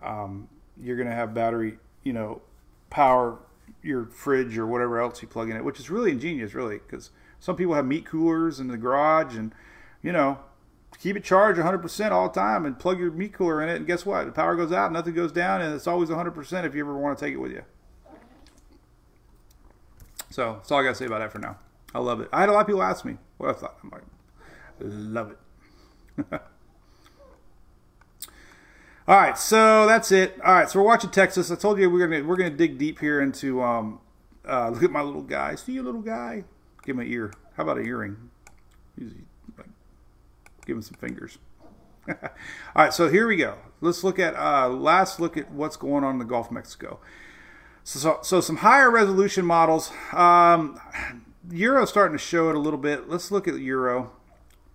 Um, 0.01 0.49
you're 0.77 0.95
going 0.95 1.09
to 1.09 1.15
have 1.15 1.33
battery, 1.33 1.77
you 2.03 2.13
know, 2.13 2.41
power 2.89 3.37
your 3.81 4.05
fridge 4.05 4.57
or 4.57 4.65
whatever 4.65 4.99
else 4.99 5.21
you 5.21 5.27
plug 5.27 5.49
in 5.49 5.55
it, 5.55 5.63
which 5.63 5.79
is 5.79 5.89
really 5.89 6.11
ingenious, 6.11 6.53
really, 6.53 6.79
because 6.79 7.11
some 7.39 7.55
people 7.55 7.73
have 7.73 7.85
meat 7.85 8.05
coolers 8.05 8.59
in 8.59 8.67
the 8.67 8.77
garage 8.77 9.35
and, 9.35 9.53
you 10.01 10.11
know, 10.11 10.39
keep 10.99 11.15
it 11.15 11.23
charged 11.23 11.59
100% 11.59 12.11
all 12.11 12.29
the 12.29 12.39
time 12.39 12.65
and 12.65 12.77
plug 12.77 12.99
your 12.99 13.11
meat 13.11 13.33
cooler 13.33 13.61
in 13.61 13.69
it. 13.69 13.75
And 13.75 13.87
guess 13.87 14.05
what? 14.05 14.25
The 14.25 14.31
power 14.31 14.55
goes 14.55 14.71
out, 14.71 14.91
nothing 14.91 15.13
goes 15.13 15.31
down, 15.31 15.61
and 15.61 15.73
it's 15.73 15.87
always 15.87 16.09
100% 16.09 16.65
if 16.65 16.75
you 16.75 16.81
ever 16.81 16.97
want 16.97 17.17
to 17.17 17.25
take 17.25 17.33
it 17.33 17.37
with 17.37 17.51
you. 17.51 17.63
So 20.29 20.53
that's 20.53 20.71
all 20.71 20.79
I 20.79 20.83
got 20.83 20.89
to 20.89 20.95
say 20.95 21.05
about 21.05 21.19
that 21.19 21.31
for 21.31 21.39
now. 21.39 21.57
I 21.93 21.99
love 21.99 22.21
it. 22.21 22.29
I 22.33 22.39
had 22.39 22.49
a 22.49 22.51
lot 22.51 22.61
of 22.61 22.67
people 22.67 22.81
ask 22.81 23.05
me 23.05 23.17
what 23.37 23.49
I 23.51 23.53
thought. 23.53 23.77
I'm 23.83 23.89
like, 23.91 24.03
love 24.79 25.31
it. 25.31 25.37
All 29.05 29.17
right, 29.17 29.37
so 29.37 29.85
that's 29.85 30.13
it. 30.13 30.39
All 30.43 30.53
right, 30.53 30.69
so 30.69 30.79
we're 30.79 30.85
watching 30.85 31.09
Texas. 31.09 31.51
I 31.51 31.55
told 31.55 31.77
you 31.77 31.89
we're 31.89 32.07
gonna 32.07 32.23
we're 32.25 32.37
gonna 32.37 32.49
dig 32.51 32.77
deep 32.77 32.99
here 32.99 33.19
into 33.19 33.61
um, 33.61 33.99
uh, 34.47 34.69
look 34.69 34.81
at 34.81 34.91
my 34.91 35.01
little 35.01 35.21
guy. 35.21 35.55
See 35.55 35.73
you, 35.73 35.83
little 35.83 36.01
guy. 36.01 36.45
Give 36.85 36.95
him 36.95 37.01
an 37.01 37.11
ear. 37.11 37.33
How 37.57 37.63
about 37.63 37.79
an 37.79 37.85
earring? 37.85 38.29
Like, 38.97 39.11
give 40.65 40.77
him 40.77 40.81
some 40.81 40.95
fingers. 40.95 41.37
All 42.07 42.15
right, 42.75 42.93
so 42.93 43.09
here 43.09 43.27
we 43.27 43.37
go. 43.37 43.57
Let's 43.81 44.03
look 44.03 44.19
at 44.19 44.35
uh, 44.35 44.69
last 44.69 45.19
look 45.19 45.37
at 45.37 45.51
what's 45.51 45.77
going 45.77 46.03
on 46.03 46.13
in 46.13 46.19
the 46.19 46.25
Gulf 46.25 46.47
of 46.47 46.53
Mexico. 46.53 46.99
So, 47.83 47.99
so, 47.99 48.19
so 48.21 48.41
some 48.41 48.57
higher 48.57 48.89
resolution 48.89 49.45
models. 49.45 49.91
Um, 50.11 50.79
Euro 51.51 51.85
starting 51.85 52.17
to 52.17 52.23
show 52.23 52.49
it 52.49 52.55
a 52.55 52.59
little 52.59 52.79
bit. 52.79 53.09
Let's 53.09 53.31
look 53.31 53.47
at 53.47 53.59
Euro. 53.59 54.11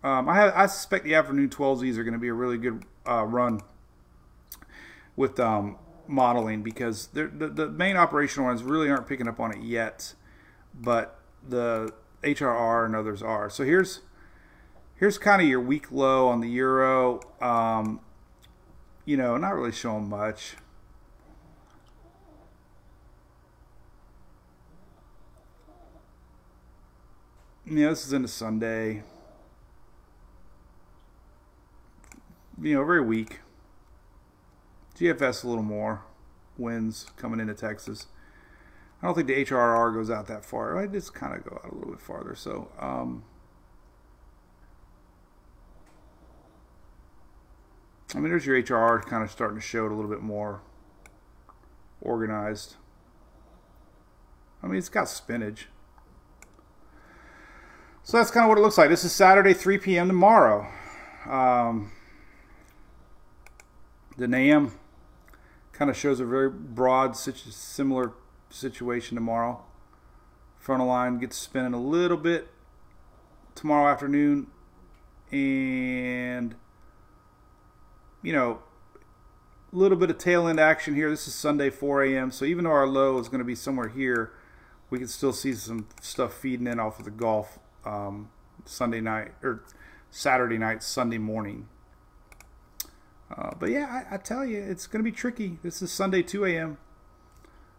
Um, 0.02 0.28
I 0.28 0.36
have, 0.36 0.52
I 0.54 0.66
suspect 0.66 1.04
the 1.04 1.14
afternoon 1.14 1.48
12Zs 1.48 1.96
are 1.96 2.04
going 2.04 2.12
to 2.12 2.20
be 2.20 2.28
a 2.28 2.34
really 2.34 2.58
good 2.58 2.84
uh, 3.08 3.24
run 3.24 3.60
with 5.16 5.40
um, 5.40 5.76
modeling 6.06 6.62
because 6.62 7.08
the, 7.08 7.26
the 7.26 7.68
main 7.68 7.96
operational 7.96 8.46
ones 8.46 8.62
really 8.62 8.88
aren't 8.88 9.06
picking 9.06 9.26
up 9.26 9.40
on 9.40 9.52
it 9.52 9.62
yet, 9.62 10.14
but 10.74 11.18
the 11.46 11.92
HRR 12.22 12.86
and 12.86 12.94
others 12.94 13.22
are. 13.22 13.50
So 13.50 13.64
here's 13.64 14.00
here's 14.98 15.16
kind 15.16 15.40
of 15.40 15.48
your 15.48 15.60
weak 15.60 15.90
low 15.90 16.28
on 16.28 16.40
the 16.40 16.48
euro. 16.48 17.20
Um, 17.40 18.00
you 19.04 19.16
know, 19.16 19.36
not 19.36 19.54
really 19.54 19.72
showing 19.72 20.08
much. 20.08 20.56
Yeah, 27.70 27.90
this 27.90 28.06
is 28.06 28.12
into 28.12 28.28
Sunday. 28.28 29.02
You 32.60 32.74
know, 32.74 32.84
very 32.84 33.02
weak. 33.02 33.40
GFS 34.98 35.44
a 35.44 35.48
little 35.48 35.62
more. 35.62 36.02
Winds 36.56 37.06
coming 37.16 37.40
into 37.40 37.54
Texas. 37.54 38.06
I 39.00 39.06
don't 39.06 39.14
think 39.14 39.28
the 39.28 39.44
HRR 39.44 39.94
goes 39.94 40.10
out 40.10 40.26
that 40.26 40.44
far. 40.44 40.76
I 40.76 40.86
just 40.86 41.14
kind 41.14 41.36
of 41.36 41.44
go 41.44 41.60
out 41.62 41.70
a 41.70 41.74
little 41.74 41.92
bit 41.92 42.00
farther. 42.00 42.34
So, 42.34 42.68
um, 42.80 43.22
I 48.14 48.20
mean, 48.20 48.30
there's 48.30 48.46
your 48.46 48.56
HR 48.56 49.02
kind 49.02 49.22
of 49.22 49.30
starting 49.30 49.56
to 49.58 49.62
show 49.62 49.84
it 49.84 49.92
a 49.92 49.94
little 49.94 50.10
bit 50.10 50.22
more 50.22 50.62
organized. 52.00 52.76
I 54.62 54.66
mean, 54.66 54.78
it's 54.78 54.88
got 54.88 55.08
spinach. 55.08 55.68
So 58.02 58.16
that's 58.16 58.30
kind 58.30 58.44
of 58.44 58.48
what 58.48 58.56
it 58.56 58.62
looks 58.62 58.78
like. 58.78 58.88
This 58.88 59.04
is 59.04 59.12
Saturday, 59.12 59.52
3 59.52 59.78
p.m. 59.78 60.06
tomorrow. 60.06 60.66
Um, 61.26 61.92
the 64.16 64.26
NAM 64.26 64.72
kind 65.72 65.90
of 65.90 65.96
shows 65.96 66.18
a 66.18 66.24
very 66.24 66.48
broad, 66.48 67.14
similar 67.16 68.14
situation 68.48 69.16
tomorrow. 69.16 69.62
Frontal 70.58 70.88
line 70.88 71.18
gets 71.18 71.36
spinning 71.36 71.74
a 71.74 71.80
little 71.80 72.16
bit 72.16 72.48
tomorrow 73.54 73.92
afternoon, 73.92 74.46
and 75.30 76.54
you 78.22 78.32
know, 78.32 78.60
a 79.72 79.76
little 79.76 79.98
bit 79.98 80.10
of 80.10 80.18
tail 80.18 80.48
end 80.48 80.58
action 80.58 80.94
here. 80.94 81.10
This 81.10 81.28
is 81.28 81.34
Sunday 81.34 81.70
4 81.70 82.04
a.m. 82.04 82.30
So 82.30 82.44
even 82.44 82.64
though 82.64 82.70
our 82.70 82.86
low 82.86 83.18
is 83.18 83.28
going 83.28 83.40
to 83.40 83.44
be 83.44 83.54
somewhere 83.54 83.88
here, 83.88 84.32
we 84.90 84.98
can 84.98 85.08
still 85.08 85.32
see 85.32 85.52
some 85.54 85.86
stuff 86.00 86.34
feeding 86.34 86.66
in 86.66 86.80
off 86.80 86.98
of 86.98 87.04
the 87.04 87.10
Gulf 87.10 87.58
um, 87.84 88.30
Sunday 88.64 89.00
night 89.00 89.32
or 89.42 89.62
Saturday 90.10 90.58
night, 90.58 90.82
Sunday 90.82 91.18
morning. 91.18 91.68
Uh, 93.30 93.50
but 93.58 93.70
yeah, 93.70 94.04
I, 94.10 94.14
I 94.14 94.16
tell 94.18 94.44
you, 94.44 94.58
it's 94.58 94.86
going 94.86 95.04
to 95.04 95.08
be 95.10 95.14
tricky. 95.14 95.58
This 95.62 95.82
is 95.82 95.92
Sunday 95.92 96.22
2 96.22 96.46
a.m. 96.46 96.78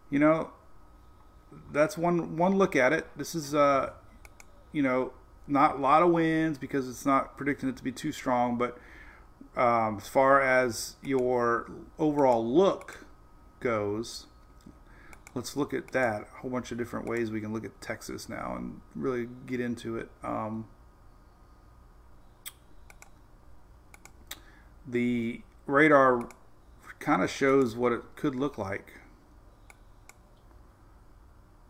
You 0.08 0.20
know, 0.20 0.50
that's 1.72 1.98
one 1.98 2.36
one 2.36 2.56
look 2.56 2.76
at 2.76 2.92
it. 2.92 3.06
This 3.16 3.34
is 3.34 3.54
uh, 3.54 3.90
you 4.72 4.82
know, 4.82 5.12
not 5.48 5.76
a 5.76 5.78
lot 5.78 6.02
of 6.02 6.10
winds 6.10 6.58
because 6.58 6.88
it's 6.88 7.04
not 7.04 7.36
predicting 7.36 7.68
it 7.68 7.76
to 7.76 7.84
be 7.84 7.92
too 7.92 8.12
strong. 8.12 8.56
But 8.56 8.78
um, 9.56 9.98
as 9.98 10.08
far 10.08 10.40
as 10.40 10.96
your 11.02 11.70
overall 11.98 12.46
look 12.46 13.06
goes, 13.60 14.26
let's 15.34 15.56
look 15.56 15.74
at 15.74 15.92
that. 15.92 16.22
A 16.22 16.40
whole 16.40 16.50
bunch 16.50 16.72
of 16.72 16.78
different 16.78 17.06
ways 17.06 17.30
we 17.30 17.40
can 17.40 17.52
look 17.52 17.64
at 17.64 17.80
Texas 17.80 18.28
now 18.28 18.54
and 18.56 18.80
really 18.94 19.28
get 19.46 19.60
into 19.60 19.96
it. 19.96 20.10
Um, 20.22 20.68
the 24.86 25.42
radar 25.66 26.28
kind 26.98 27.22
of 27.22 27.30
shows 27.30 27.76
what 27.76 27.92
it 27.92 28.02
could 28.16 28.34
look 28.34 28.58
like. 28.58 28.94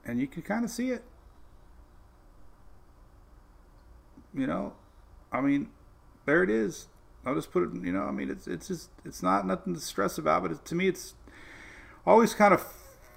And 0.05 0.20
you 0.20 0.26
can 0.26 0.43
kind 0.43 0.64
of 0.64 0.70
see 0.70 0.91
it. 0.91 1.05
You 4.35 4.47
know, 4.47 4.74
I 5.33 5.41
mean, 5.41 5.70
there 6.24 6.43
it 6.43 6.51
is. 6.51 6.89
I'll 7.25 7.35
just 7.35 7.53
put 7.53 7.64
it, 7.64 7.71
you 7.85 7.93
know, 7.93 8.03
I 8.03 8.11
mean, 8.11 8.31
it's 8.31 8.47
it's 8.47 8.68
just 8.68 8.91
it's 9.05 9.23
not 9.23 9.47
nothing 9.47 9.75
to 9.75 9.81
stress 9.81 10.16
about, 10.16 10.43
but 10.43 10.53
it, 10.53 10.64
to 10.64 10.75
me, 10.75 10.89
it's 10.89 11.14
always 12.07 12.35
kind 12.35 12.55
of 12.55 12.64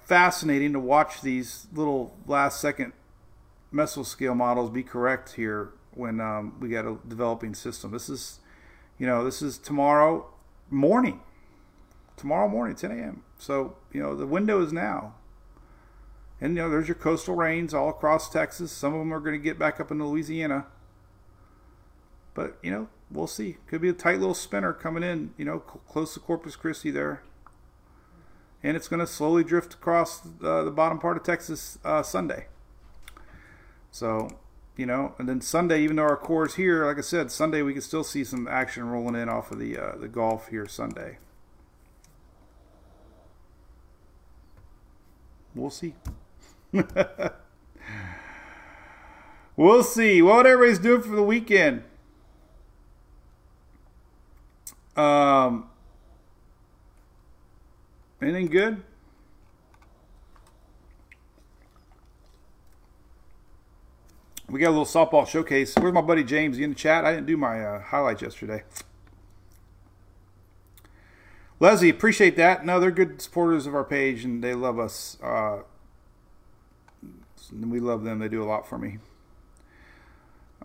fascinating 0.04 0.72
to 0.74 0.80
watch 0.80 1.22
these 1.22 1.66
little 1.72 2.14
last 2.26 2.60
second 2.60 2.92
mesoscale 3.72 4.36
models 4.36 4.70
be 4.70 4.82
correct 4.82 5.32
here 5.32 5.70
when 5.92 6.20
um, 6.20 6.54
we 6.60 6.68
got 6.68 6.84
a 6.84 6.98
developing 7.08 7.54
system. 7.54 7.92
This 7.92 8.08
is, 8.08 8.40
you 8.98 9.06
know, 9.06 9.24
this 9.24 9.40
is 9.40 9.56
tomorrow 9.56 10.26
morning, 10.70 11.20
tomorrow 12.16 12.48
morning, 12.48 12.76
10 12.76 12.90
a.m. 12.90 13.22
So 13.38 13.76
you 13.92 14.02
know, 14.02 14.14
the 14.14 14.26
window 14.26 14.60
is 14.62 14.72
now. 14.72 15.14
And 16.40 16.56
you 16.56 16.62
know, 16.62 16.68
there's 16.68 16.88
your 16.88 16.96
coastal 16.96 17.34
rains 17.34 17.72
all 17.72 17.88
across 17.88 18.28
Texas. 18.28 18.70
Some 18.70 18.92
of 18.92 18.98
them 18.98 19.14
are 19.14 19.20
going 19.20 19.38
to 19.38 19.42
get 19.42 19.58
back 19.58 19.80
up 19.80 19.90
into 19.90 20.04
Louisiana. 20.04 20.66
But 22.34 22.58
you 22.62 22.70
know, 22.70 22.88
we'll 23.14 23.26
see. 23.26 23.56
Could 23.66 23.80
be 23.80 23.88
a 23.88 23.94
tight 23.94 24.18
little 24.18 24.34
spinner 24.34 24.72
coming 24.72 25.02
in. 25.02 25.32
You 25.38 25.44
know, 25.46 25.62
cl- 25.64 25.80
close 25.88 26.12
to 26.14 26.20
Corpus 26.20 26.56
Christi 26.56 26.90
there, 26.90 27.22
and 28.62 28.76
it's 28.76 28.88
going 28.88 29.00
to 29.00 29.06
slowly 29.06 29.44
drift 29.44 29.74
across 29.74 30.26
uh, 30.42 30.64
the 30.64 30.70
bottom 30.70 30.98
part 30.98 31.16
of 31.16 31.22
Texas 31.22 31.78
uh, 31.84 32.02
Sunday. 32.02 32.48
So, 33.90 34.28
you 34.76 34.84
know, 34.86 35.14
and 35.18 35.28
then 35.28 35.40
Sunday, 35.40 35.82
even 35.82 35.96
though 35.96 36.02
our 36.02 36.16
core 36.16 36.46
is 36.46 36.56
here, 36.56 36.84
like 36.84 36.98
I 36.98 37.02
said, 37.02 37.30
Sunday 37.30 37.62
we 37.62 37.72
can 37.72 37.82
still 37.82 38.04
see 38.04 38.24
some 38.24 38.48
action 38.48 38.84
rolling 38.84 39.14
in 39.14 39.28
off 39.28 39.52
of 39.52 39.58
the 39.58 39.78
uh, 39.78 39.96
the 39.96 40.08
Gulf 40.08 40.48
here 40.48 40.66
Sunday. 40.66 41.18
We'll 45.54 45.70
see. 45.70 45.94
we'll 49.56 49.84
see 49.84 50.20
what 50.20 50.46
everybody's 50.46 50.80
doing 50.80 51.02
for 51.02 51.14
the 51.14 51.22
weekend. 51.22 51.84
Um, 54.96 55.68
anything 58.22 58.46
good? 58.46 58.82
We 64.48 64.60
got 64.60 64.68
a 64.68 64.76
little 64.76 64.84
softball 64.84 65.26
showcase. 65.26 65.74
Where's 65.76 65.92
my 65.92 66.00
buddy 66.00 66.22
James? 66.22 66.58
He 66.58 66.64
in 66.64 66.70
the 66.70 66.76
chat? 66.76 67.04
I 67.04 67.12
didn't 67.12 67.26
do 67.26 67.36
my 67.36 67.64
uh, 67.64 67.80
highlights 67.80 68.22
yesterday. 68.22 68.62
Leslie, 71.58 71.88
appreciate 71.88 72.36
that. 72.36 72.64
No, 72.64 72.78
they're 72.78 72.90
good 72.90 73.22
supporters 73.22 73.66
of 73.66 73.74
our 73.74 73.84
page 73.84 74.24
and 74.24 74.44
they 74.44 74.54
love 74.54 74.78
us. 74.78 75.16
Uh, 75.22 75.62
we 77.52 77.80
love 77.80 78.04
them. 78.04 78.18
They 78.18 78.28
do 78.28 78.42
a 78.42 78.44
lot 78.44 78.68
for 78.68 78.78
me. 78.78 78.98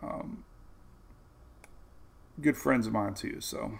Um, 0.02 0.44
good 2.42 2.58
friends 2.58 2.88
of 2.88 2.94
mine 2.94 3.14
too. 3.14 3.40
So, 3.40 3.80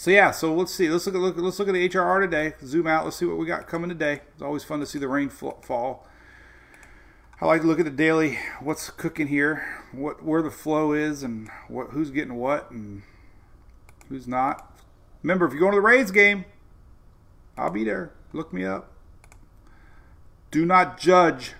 so 0.00 0.10
yeah. 0.10 0.30
So 0.30 0.54
let's 0.54 0.72
see. 0.72 0.88
Let's 0.88 1.04
look 1.04 1.14
at 1.14 1.20
look. 1.20 1.36
Let's 1.36 1.58
look 1.58 1.68
at 1.68 1.74
the 1.74 1.86
HRR 1.86 2.22
today. 2.22 2.54
Zoom 2.64 2.86
out. 2.86 3.04
Let's 3.04 3.18
see 3.18 3.26
what 3.26 3.36
we 3.36 3.44
got 3.44 3.68
coming 3.68 3.90
today. 3.90 4.22
It's 4.32 4.40
always 4.40 4.64
fun 4.64 4.80
to 4.80 4.86
see 4.86 4.98
the 4.98 5.08
rain 5.08 5.28
fall. 5.28 6.06
I 7.38 7.44
like 7.44 7.60
to 7.60 7.66
look 7.66 7.78
at 7.78 7.84
the 7.84 7.90
daily. 7.90 8.38
What's 8.60 8.88
cooking 8.88 9.26
here? 9.26 9.84
What 9.92 10.24
where 10.24 10.40
the 10.40 10.50
flow 10.50 10.94
is 10.94 11.22
and 11.22 11.50
what 11.68 11.88
who's 11.90 12.10
getting 12.10 12.36
what 12.36 12.70
and 12.70 13.02
who's 14.08 14.26
not. 14.26 14.74
Remember, 15.22 15.44
if 15.44 15.52
you're 15.52 15.60
going 15.60 15.72
to 15.72 15.76
the 15.76 15.82
Rays 15.82 16.10
game, 16.10 16.46
I'll 17.58 17.68
be 17.68 17.84
there. 17.84 18.14
Look 18.32 18.54
me 18.54 18.64
up. 18.64 18.92
Do 20.50 20.64
not 20.64 20.98
judge, 20.98 21.52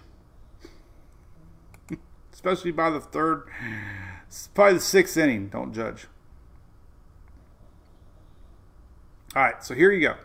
especially 2.32 2.70
by 2.72 2.88
the 2.88 3.00
third, 3.00 3.50
probably 4.54 4.78
the 4.78 4.80
sixth 4.80 5.18
inning. 5.18 5.48
Don't 5.50 5.74
judge. 5.74 6.06
All 9.36 9.44
right, 9.44 9.62
so 9.62 9.76
here 9.76 9.92
you 9.92 10.00
go. 10.00 10.16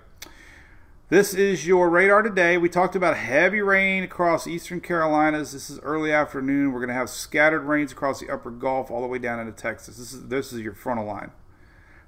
This 1.10 1.36
is 1.36 1.68
your 1.68 1.92
radar 1.92 2.24
today. 2.24 2.58
We 2.58 2.70
talked 2.70 2.96
about 2.96 3.16
heavy 3.16 3.62
rain 3.62 4.02
across 4.02 4.48
eastern 4.48 4.82
Carolinas. 4.82 5.52
This 5.52 5.70
is 5.70 5.78
early 5.82 6.12
afternoon. 6.12 6.72
We're 6.72 6.80
going 6.80 6.88
to 6.88 6.96
have 6.96 7.12
scattered 7.12 7.66
rains 7.66 7.92
across 7.92 8.20
the 8.20 8.32
upper 8.32 8.50
Gulf 8.50 8.90
all 8.90 9.02
the 9.02 9.08
way 9.08 9.20
down 9.20 9.40
into 9.40 9.52
Texas. 9.52 9.98
This 9.98 10.12
is 10.12 10.28
this 10.30 10.52
is 10.52 10.62
your 10.62 10.74
frontal 10.74 11.06
line. 11.06 11.30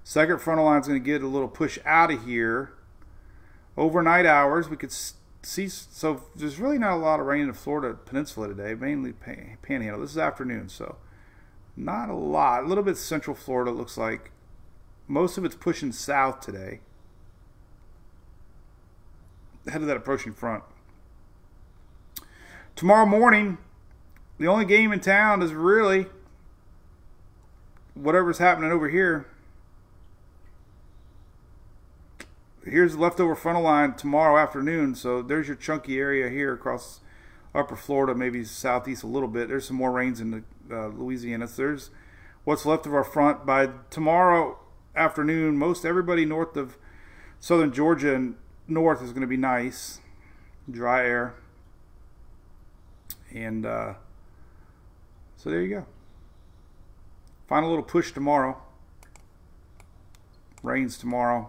Second 0.03 0.41
frontal 0.41 0.65
line 0.65 0.81
is 0.81 0.87
going 0.87 0.99
to 0.99 1.05
get 1.05 1.21
a 1.21 1.27
little 1.27 1.47
push 1.47 1.77
out 1.85 2.09
of 2.09 2.25
here. 2.25 2.73
Overnight 3.77 4.25
hours, 4.25 4.67
we 4.67 4.75
could 4.75 4.91
see. 4.91 5.67
So 5.69 6.23
there's 6.35 6.57
really 6.57 6.79
not 6.79 6.93
a 6.93 6.95
lot 6.95 7.19
of 7.19 7.27
rain 7.27 7.41
in 7.41 7.49
the 7.49 7.53
Florida 7.53 7.93
Peninsula 7.93 8.47
today, 8.47 8.73
mainly 8.73 9.13
Panhandle. 9.13 10.01
This 10.01 10.13
is 10.13 10.17
afternoon, 10.17 10.67
so 10.67 10.95
not 11.75 12.09
a 12.09 12.15
lot. 12.15 12.63
A 12.63 12.65
little 12.65 12.83
bit 12.83 12.97
central 12.97 13.35
Florida 13.35 13.69
looks 13.69 13.99
like. 13.99 14.31
Most 15.07 15.37
of 15.37 15.45
it's 15.45 15.55
pushing 15.55 15.91
south 15.91 16.41
today. 16.41 16.81
Ahead 19.67 19.81
of 19.81 19.87
that 19.87 19.97
approaching 19.97 20.33
front. 20.33 20.63
Tomorrow 22.75 23.05
morning, 23.05 23.57
the 24.37 24.47
only 24.47 24.65
game 24.65 24.91
in 24.93 24.99
town 24.99 25.41
is 25.41 25.53
really 25.53 26.05
whatever's 27.93 28.37
happening 28.37 28.71
over 28.71 28.87
here. 28.89 29.27
here's 32.69 32.93
the 32.93 32.99
leftover 32.99 33.35
frontal 33.35 33.63
line 33.63 33.93
tomorrow 33.93 34.37
afternoon. 34.37 34.95
So 34.95 35.21
there's 35.21 35.47
your 35.47 35.55
chunky 35.55 35.99
area 35.99 36.29
here 36.29 36.53
across 36.53 36.99
upper 37.55 37.75
Florida, 37.75 38.13
maybe 38.13 38.43
southeast 38.43 39.03
a 39.03 39.07
little 39.07 39.29
bit. 39.29 39.47
There's 39.47 39.67
some 39.67 39.77
more 39.77 39.91
rains 39.91 40.19
in 40.19 40.31
the 40.31 40.43
uh, 40.71 40.87
Louisiana. 40.87 41.47
So 41.47 41.63
there's 41.63 41.89
what's 42.43 42.65
left 42.65 42.85
of 42.85 42.93
our 42.93 43.03
front. 43.03 43.45
By 43.45 43.69
tomorrow 43.89 44.59
afternoon, 44.95 45.57
most 45.57 45.85
everybody 45.85 46.25
north 46.25 46.57
of 46.57 46.77
southern 47.39 47.71
Georgia 47.71 48.15
and 48.15 48.35
north 48.67 49.01
is 49.01 49.11
going 49.11 49.21
to 49.21 49.27
be 49.27 49.37
nice, 49.37 49.99
dry 50.69 51.05
air. 51.05 51.35
And 53.33 53.65
uh, 53.65 53.93
so 55.35 55.49
there 55.49 55.61
you 55.61 55.75
go. 55.75 55.85
Final 57.47 57.69
little 57.69 57.83
push 57.83 58.11
tomorrow. 58.11 58.61
Rains 60.63 60.97
tomorrow. 60.97 61.47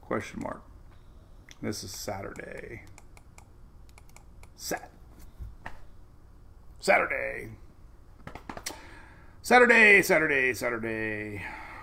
Question 0.00 0.40
mark. 0.42 0.62
This 1.60 1.84
is 1.84 1.92
Saturday. 1.92 2.82
Sat. 4.56 4.90
Saturday. 6.80 7.50
Saturday, 9.42 10.02
Saturday, 10.02 10.54
Saturday. 10.54 11.42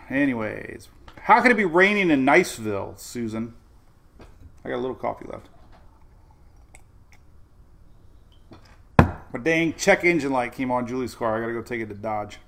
Anyways, 0.09 0.89
how 1.21 1.41
can 1.41 1.51
it 1.51 1.57
be 1.57 1.65
raining 1.65 2.11
in 2.11 2.25
Niceville, 2.25 2.97
Susan? 2.99 3.53
I 4.63 4.69
got 4.69 4.75
a 4.75 4.77
little 4.77 4.95
coffee 4.95 5.25
left. 5.27 5.49
My 9.31 9.39
dang 9.41 9.73
check 9.73 10.03
engine 10.03 10.31
light 10.31 10.53
came 10.53 10.71
on 10.71 10.87
Julie's 10.87 11.15
car. 11.15 11.37
I 11.37 11.41
gotta 11.41 11.53
go 11.53 11.61
take 11.61 11.81
it 11.81 11.87
to 11.89 11.93
Dodge. 11.93 12.39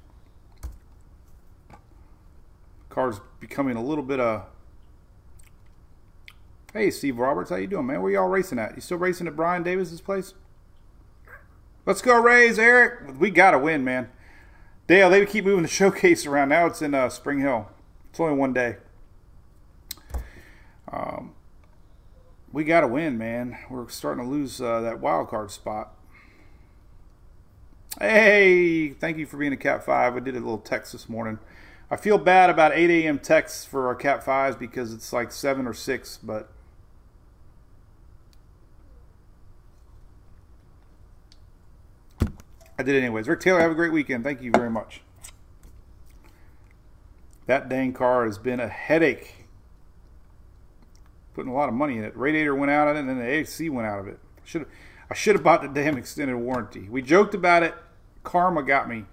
Car's 2.90 3.22
becoming 3.40 3.78
a 3.78 3.84
little 3.84 4.04
bit 4.04 4.20
of 4.20 4.46
Hey, 6.74 6.90
Steve 6.90 7.20
Roberts, 7.20 7.50
how 7.50 7.58
you 7.58 7.68
doing, 7.68 7.86
man? 7.86 8.02
Where 8.02 8.14
y'all 8.14 8.30
racing 8.30 8.58
at? 8.58 8.76
You 8.76 8.82
still 8.82 8.98
racing 8.98 9.28
at 9.28 9.36
Brian 9.36 9.62
Davis's 9.62 10.00
place? 10.00 10.34
Let's 11.86 12.02
go, 12.02 12.18
Rays, 12.22 12.58
Eric. 12.58 13.20
We 13.20 13.30
gotta 13.30 13.60
win, 13.60 13.84
man. 13.84 14.10
Dale, 14.88 15.10
they 15.10 15.26
keep 15.26 15.44
moving 15.44 15.64
the 15.64 15.68
showcase 15.70 16.26
around. 16.26 16.50
Now 16.50 16.68
it's 16.68 16.82
in 16.82 16.94
uh, 16.94 17.10
Spring 17.10 17.40
Hill. 17.40 17.70
Only 18.22 18.38
one 18.38 18.54
day. 18.54 18.78
Um, 20.92 21.34
we 22.52 22.64
gotta 22.64 22.88
win, 22.88 23.18
man. 23.18 23.58
We're 23.70 23.90
starting 23.90 24.24
to 24.24 24.30
lose 24.30 24.62
uh, 24.62 24.82
that 24.82 25.00
wild 25.00 25.30
card 25.30 25.50
spot. 25.50 25.96
Hey, 28.00 28.90
thank 28.90 29.18
you 29.18 29.26
for 29.26 29.38
being 29.38 29.54
a 29.54 29.58
Cat 29.58 29.84
5. 29.84 30.16
I 30.16 30.20
did 30.20 30.36
a 30.36 30.40
little 30.40 30.60
text 30.60 30.92
this 30.92 31.10
morning. 31.10 31.40
I 31.90 31.98
feel 31.98 32.18
bad 32.18 32.50
about 32.50 32.74
8 32.74 32.90
a.m. 32.90 33.18
texts 33.18 33.66
for 33.66 33.88
our 33.88 33.96
Cat 33.96 34.24
5s 34.24 34.58
because 34.58 34.94
it's 34.94 35.12
like 35.12 35.32
7 35.32 35.66
or 35.66 35.74
6, 35.74 36.20
but 36.24 36.52
I 42.78 42.84
did 42.84 42.96
anyways. 42.96 43.28
Rick 43.28 43.40
Taylor, 43.42 43.60
have 43.60 43.72
a 43.72 43.76
great 43.76 43.92
weekend. 43.92 44.24
Thank 44.24 44.42
you 44.42 44.52
very 44.52 44.70
much. 44.70 45.02
That 47.48 47.70
dang 47.70 47.94
car 47.94 48.26
has 48.26 48.38
been 48.38 48.60
a 48.60 48.68
headache. 48.68 49.48
Putting 51.34 51.52
a 51.52 51.56
lot 51.56 51.70
of 51.70 51.76
money 51.76 51.98
in 51.98 52.04
it. 52.04 52.16
Radiator 52.16 52.56
went 52.56 52.72
out 52.72 52.88
of 52.88 52.96
it, 52.96 53.00
and 53.00 53.10
then 53.10 53.18
the 53.18 53.28
AC 53.28 53.70
went 53.70 53.88
out 53.88 54.00
of 54.00 54.08
it. 54.08 54.20
Should 54.44 54.66
I 55.10 55.14
should 55.14 55.36
have 55.36 55.44
bought 55.44 55.62
the 55.62 55.68
damn 55.68 55.98
extended 55.98 56.38
warranty. 56.38 56.88
We 56.90 57.02
joked 57.02 57.36
about 57.36 57.64
it. 57.64 57.76
Karma 58.24 58.64
got 58.64 58.88
me. 58.88 59.06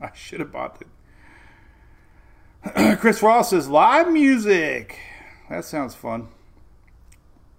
I 0.00 0.10
should 0.14 0.40
have 0.40 0.52
bought 0.52 0.82
it. 0.82 0.88
Chris 3.00 3.22
Ross 3.22 3.50
says 3.50 3.68
live 3.68 4.12
music. 4.12 4.98
That 5.48 5.64
sounds 5.64 5.94
fun. 5.94 6.28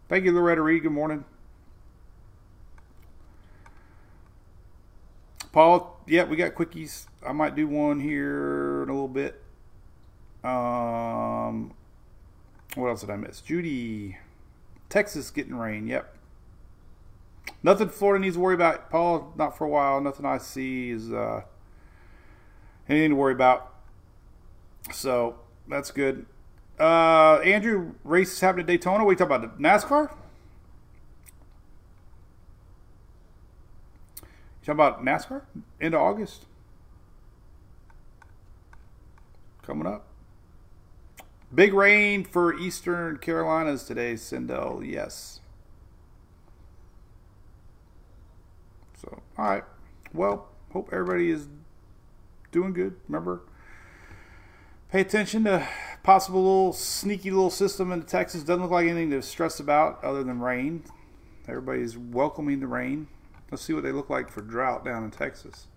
Thank 0.09 0.25
you, 0.25 0.31
Loretta 0.31 0.61
Reed. 0.61 0.83
Good 0.83 0.91
morning. 0.91 1.25
Paul, 5.51 5.96
yeah, 6.07 6.23
we 6.23 6.35
got 6.35 6.55
quickies. 6.55 7.07
I 7.25 7.33
might 7.33 7.55
do 7.55 7.67
one 7.67 7.99
here 7.99 8.83
in 8.83 8.89
a 8.89 8.93
little 8.93 9.07
bit. 9.07 9.41
Um, 10.43 11.73
what 12.75 12.87
else 12.87 13.01
did 13.01 13.09
I 13.09 13.17
miss? 13.17 13.41
Judy, 13.41 14.17
Texas 14.89 15.29
getting 15.29 15.55
rain. 15.55 15.87
Yep. 15.87 16.15
Nothing 17.63 17.89
Florida 17.89 18.21
needs 18.21 18.35
to 18.35 18.39
worry 18.39 18.55
about, 18.55 18.89
Paul. 18.89 19.33
Not 19.35 19.57
for 19.57 19.65
a 19.65 19.69
while. 19.69 19.99
Nothing 19.99 20.25
I 20.25 20.37
see 20.37 20.91
is 20.91 21.11
uh, 21.11 21.41
anything 22.87 23.11
to 23.11 23.15
worry 23.15 23.33
about. 23.33 23.73
So 24.93 25.35
that's 25.67 25.91
good. 25.91 26.25
Uh, 26.79 27.39
Andrew, 27.43 27.95
races 28.03 28.39
happening 28.39 28.63
at 28.63 28.67
Daytona. 28.67 29.03
You 29.03 29.15
talking 29.15 29.35
about? 29.35 29.59
NASCAR? 29.59 30.13
Talking 34.67 34.79
about 34.79 35.03
NASCAR? 35.03 35.41
Into 35.79 35.97
August? 35.97 36.45
Coming 39.61 39.87
up. 39.87 40.05
Big 41.53 41.73
rain 41.73 42.25
for 42.25 42.53
Eastern 42.53 43.17
Carolinas 43.17 43.83
today, 43.83 44.13
Sindel. 44.13 44.85
Yes. 44.85 45.39
So, 49.01 49.21
all 49.37 49.49
right. 49.49 49.63
Well, 50.13 50.49
hope 50.73 50.89
everybody 50.91 51.29
is 51.31 51.47
doing 52.51 52.73
good. 52.73 52.95
Remember, 53.07 53.41
pay 54.91 55.01
attention 55.01 55.45
to 55.45 55.65
possible 56.03 56.41
little 56.41 56.73
sneaky 56.73 57.31
little 57.31 57.49
system 57.49 57.93
in 57.93 58.03
Texas. 58.03 58.43
Doesn't 58.43 58.63
look 58.63 58.71
like 58.71 58.87
anything 58.87 59.11
to 59.11 59.21
stress 59.21 59.61
about 59.61 60.03
other 60.03 60.23
than 60.23 60.41
rain. 60.41 60.83
Everybody's 61.47 61.97
welcoming 61.97 62.59
the 62.59 62.67
rain. 62.67 63.07
Let's 63.49 63.63
see 63.63 63.73
what 63.73 63.83
they 63.83 63.91
look 63.91 64.09
like 64.09 64.29
for 64.29 64.41
drought 64.41 64.83
down 64.83 65.03
in 65.03 65.11
Texas. 65.11 65.67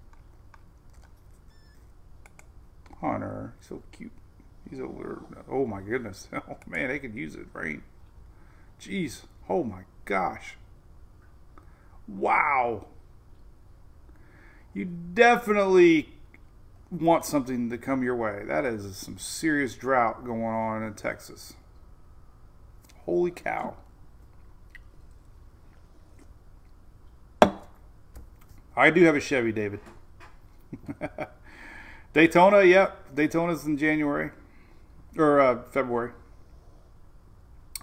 Hunter, 3.01 3.55
so 3.61 3.83
cute. 3.93 4.13
He's 4.69 4.81
over. 4.81 5.23
Oh 5.49 5.67
my 5.67 5.81
goodness. 5.81 6.29
Oh 6.35 6.59
man, 6.67 6.89
they 6.89 6.99
could 6.99 7.15
use 7.15 7.35
it. 7.35 7.47
Rain. 7.53 7.83
Jeez. 8.81 9.23
Oh 9.49 9.65
my 9.65 9.83
gosh. 10.05 10.57
Wow. 12.07 12.87
You 14.75 14.85
definitely 14.85 16.11
want 16.91 17.25
something 17.25 17.71
to 17.71 17.79
come 17.79 18.03
your 18.03 18.17
way. 18.17 18.43
That 18.47 18.65
is 18.65 18.97
some 18.97 19.19
serious 19.19 19.75
drought 19.75 20.25
going 20.25 20.43
on 20.43 20.83
in 20.83 20.95
Texas. 20.95 21.55
Holy 23.05 23.31
cow. 23.31 23.77
I 28.77 28.91
do 28.91 29.05
have 29.05 29.17
a 29.17 29.21
Chevy, 29.21 29.53
David. 29.53 29.81
Daytona, 32.13 32.63
yep. 32.63 33.15
Daytona's 33.15 33.67
in 33.67 33.77
January 33.77 34.31
or 35.17 35.41
uh, 35.41 35.63
February. 35.71 36.13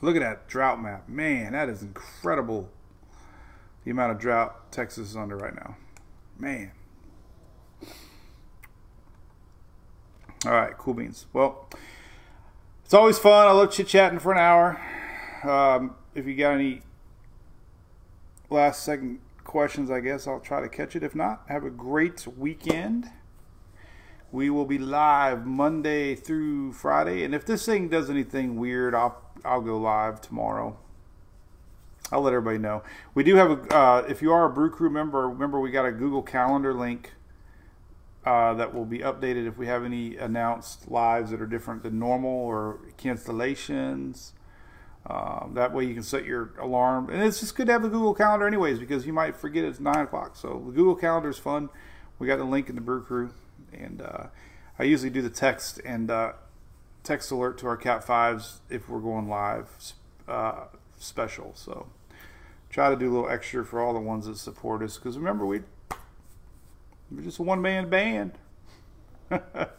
Look 0.01 0.15
at 0.15 0.21
that 0.21 0.47
drought 0.47 0.81
map. 0.81 1.09
Man, 1.09 1.53
that 1.53 1.69
is 1.69 1.81
incredible. 1.81 2.69
The 3.83 3.91
amount 3.91 4.11
of 4.11 4.19
drought 4.19 4.71
Texas 4.71 5.09
is 5.09 5.17
under 5.17 5.37
right 5.37 5.55
now. 5.55 5.75
Man. 6.37 6.71
All 10.45 10.51
right, 10.51 10.77
cool 10.77 10.93
beans. 10.93 11.25
Well, 11.33 11.67
it's 12.85 12.93
always 12.93 13.17
fun. 13.17 13.47
I 13.47 13.51
love 13.51 13.71
chit 13.71 13.87
chatting 13.87 14.19
for 14.19 14.31
an 14.31 14.37
hour. 14.37 14.79
Um, 15.43 15.95
if 16.13 16.25
you 16.25 16.35
got 16.35 16.53
any 16.53 16.81
last 18.49 18.83
second 18.83 19.19
questions, 19.47 19.89
I 19.89 20.01
guess 20.01 20.27
I'll 20.27 20.39
try 20.39 20.61
to 20.61 20.69
catch 20.69 20.95
it. 20.95 21.01
If 21.01 21.15
not, 21.15 21.45
have 21.47 21.63
a 21.63 21.71
great 21.71 22.27
weekend. 22.37 23.09
We 24.31 24.49
will 24.49 24.65
be 24.65 24.77
live 24.77 25.47
Monday 25.47 26.13
through 26.13 26.73
Friday, 26.73 27.23
and 27.23 27.33
if 27.33 27.45
this 27.45 27.65
thing 27.65 27.87
does 27.87 28.09
anything 28.09 28.57
weird, 28.57 28.93
I'll 28.93 29.21
I'll 29.43 29.61
go 29.61 29.77
live 29.77 30.21
tomorrow. 30.21 30.77
I'll 32.11 32.21
let 32.21 32.33
everybody 32.33 32.57
know. 32.57 32.83
We 33.15 33.23
do 33.23 33.35
have 33.35 33.51
a. 33.51 33.75
Uh, 33.75 34.05
if 34.07 34.21
you 34.21 34.31
are 34.31 34.45
a 34.45 34.49
Brew 34.49 34.69
Crew 34.69 34.89
member, 34.89 35.27
remember 35.27 35.59
we 35.59 35.71
got 35.71 35.85
a 35.85 35.91
Google 35.91 36.21
Calendar 36.21 36.73
link 36.73 37.13
uh, 38.25 38.53
that 38.55 38.73
will 38.73 38.85
be 38.85 38.99
updated 38.99 39.47
if 39.47 39.57
we 39.57 39.67
have 39.67 39.85
any 39.85 40.17
announced 40.17 40.91
lives 40.91 41.31
that 41.31 41.41
are 41.41 41.47
different 41.47 41.83
than 41.83 41.97
normal 41.97 42.29
or 42.29 42.79
cancellations. 42.97 44.33
Um, 45.09 45.51
that 45.53 45.73
way 45.73 45.85
you 45.85 45.93
can 45.93 46.03
set 46.03 46.25
your 46.25 46.51
alarm, 46.59 47.09
and 47.09 47.23
it's 47.23 47.39
just 47.39 47.55
good 47.55 47.67
to 47.67 47.71
have 47.73 47.81
the 47.81 47.87
Google 47.87 48.13
Calendar 48.13 48.45
anyways 48.45 48.77
because 48.77 49.07
you 49.07 49.13
might 49.13 49.37
forget 49.37 49.63
it's 49.63 49.79
nine 49.79 49.99
o'clock. 49.99 50.35
So 50.35 50.61
the 50.65 50.73
Google 50.73 50.95
Calendar 50.95 51.29
is 51.29 51.37
fun. 51.37 51.69
We 52.19 52.27
got 52.27 52.37
the 52.37 52.43
link 52.43 52.67
in 52.67 52.75
the 52.75 52.81
Brew 52.81 53.01
Crew, 53.01 53.31
and 53.71 54.01
uh, 54.01 54.25
I 54.77 54.83
usually 54.83 55.09
do 55.09 55.21
the 55.21 55.29
text 55.29 55.79
and 55.85 56.11
uh, 56.11 56.33
text 57.03 57.31
alert 57.31 57.57
to 57.59 57.67
our 57.67 57.77
Cat 57.77 58.03
Fives 58.03 58.59
if 58.69 58.89
we're 58.89 58.99
going 58.99 59.29
live 59.29 59.69
uh, 60.27 60.65
special. 60.97 61.53
So 61.55 61.87
try 62.69 62.89
to 62.89 62.97
do 62.97 63.09
a 63.09 63.13
little 63.13 63.29
extra 63.29 63.63
for 63.63 63.79
all 63.79 63.93
the 63.93 64.01
ones 64.01 64.25
that 64.25 64.37
support 64.37 64.83
us 64.83 64.97
because 64.97 65.17
remember 65.17 65.45
we 65.45 65.61
we're 67.09 67.21
just 67.21 67.39
a 67.39 67.43
one 67.43 67.61
man 67.61 67.89
band. 67.89 68.33
like 69.29 69.71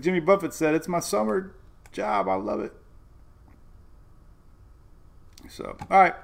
Jimmy 0.00 0.20
Buffett 0.20 0.52
said, 0.52 0.74
it's 0.74 0.88
my 0.88 1.00
summer 1.00 1.54
job. 1.90 2.28
I 2.28 2.34
love 2.34 2.60
it. 2.60 2.74
So, 5.52 5.76
all 5.90 6.00
right. 6.00 6.14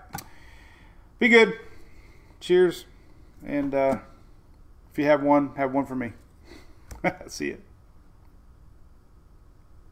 Be 1.18 1.28
good. 1.28 1.52
Cheers. 2.40 2.86
And 3.44 3.74
uh, 3.74 3.98
if 4.90 4.98
you 4.98 5.04
have 5.04 5.22
one, 5.22 5.54
have 5.56 5.74
one 5.74 5.84
for 5.84 5.94
me. 5.94 6.12
See 7.26 7.48
you. 7.48 7.58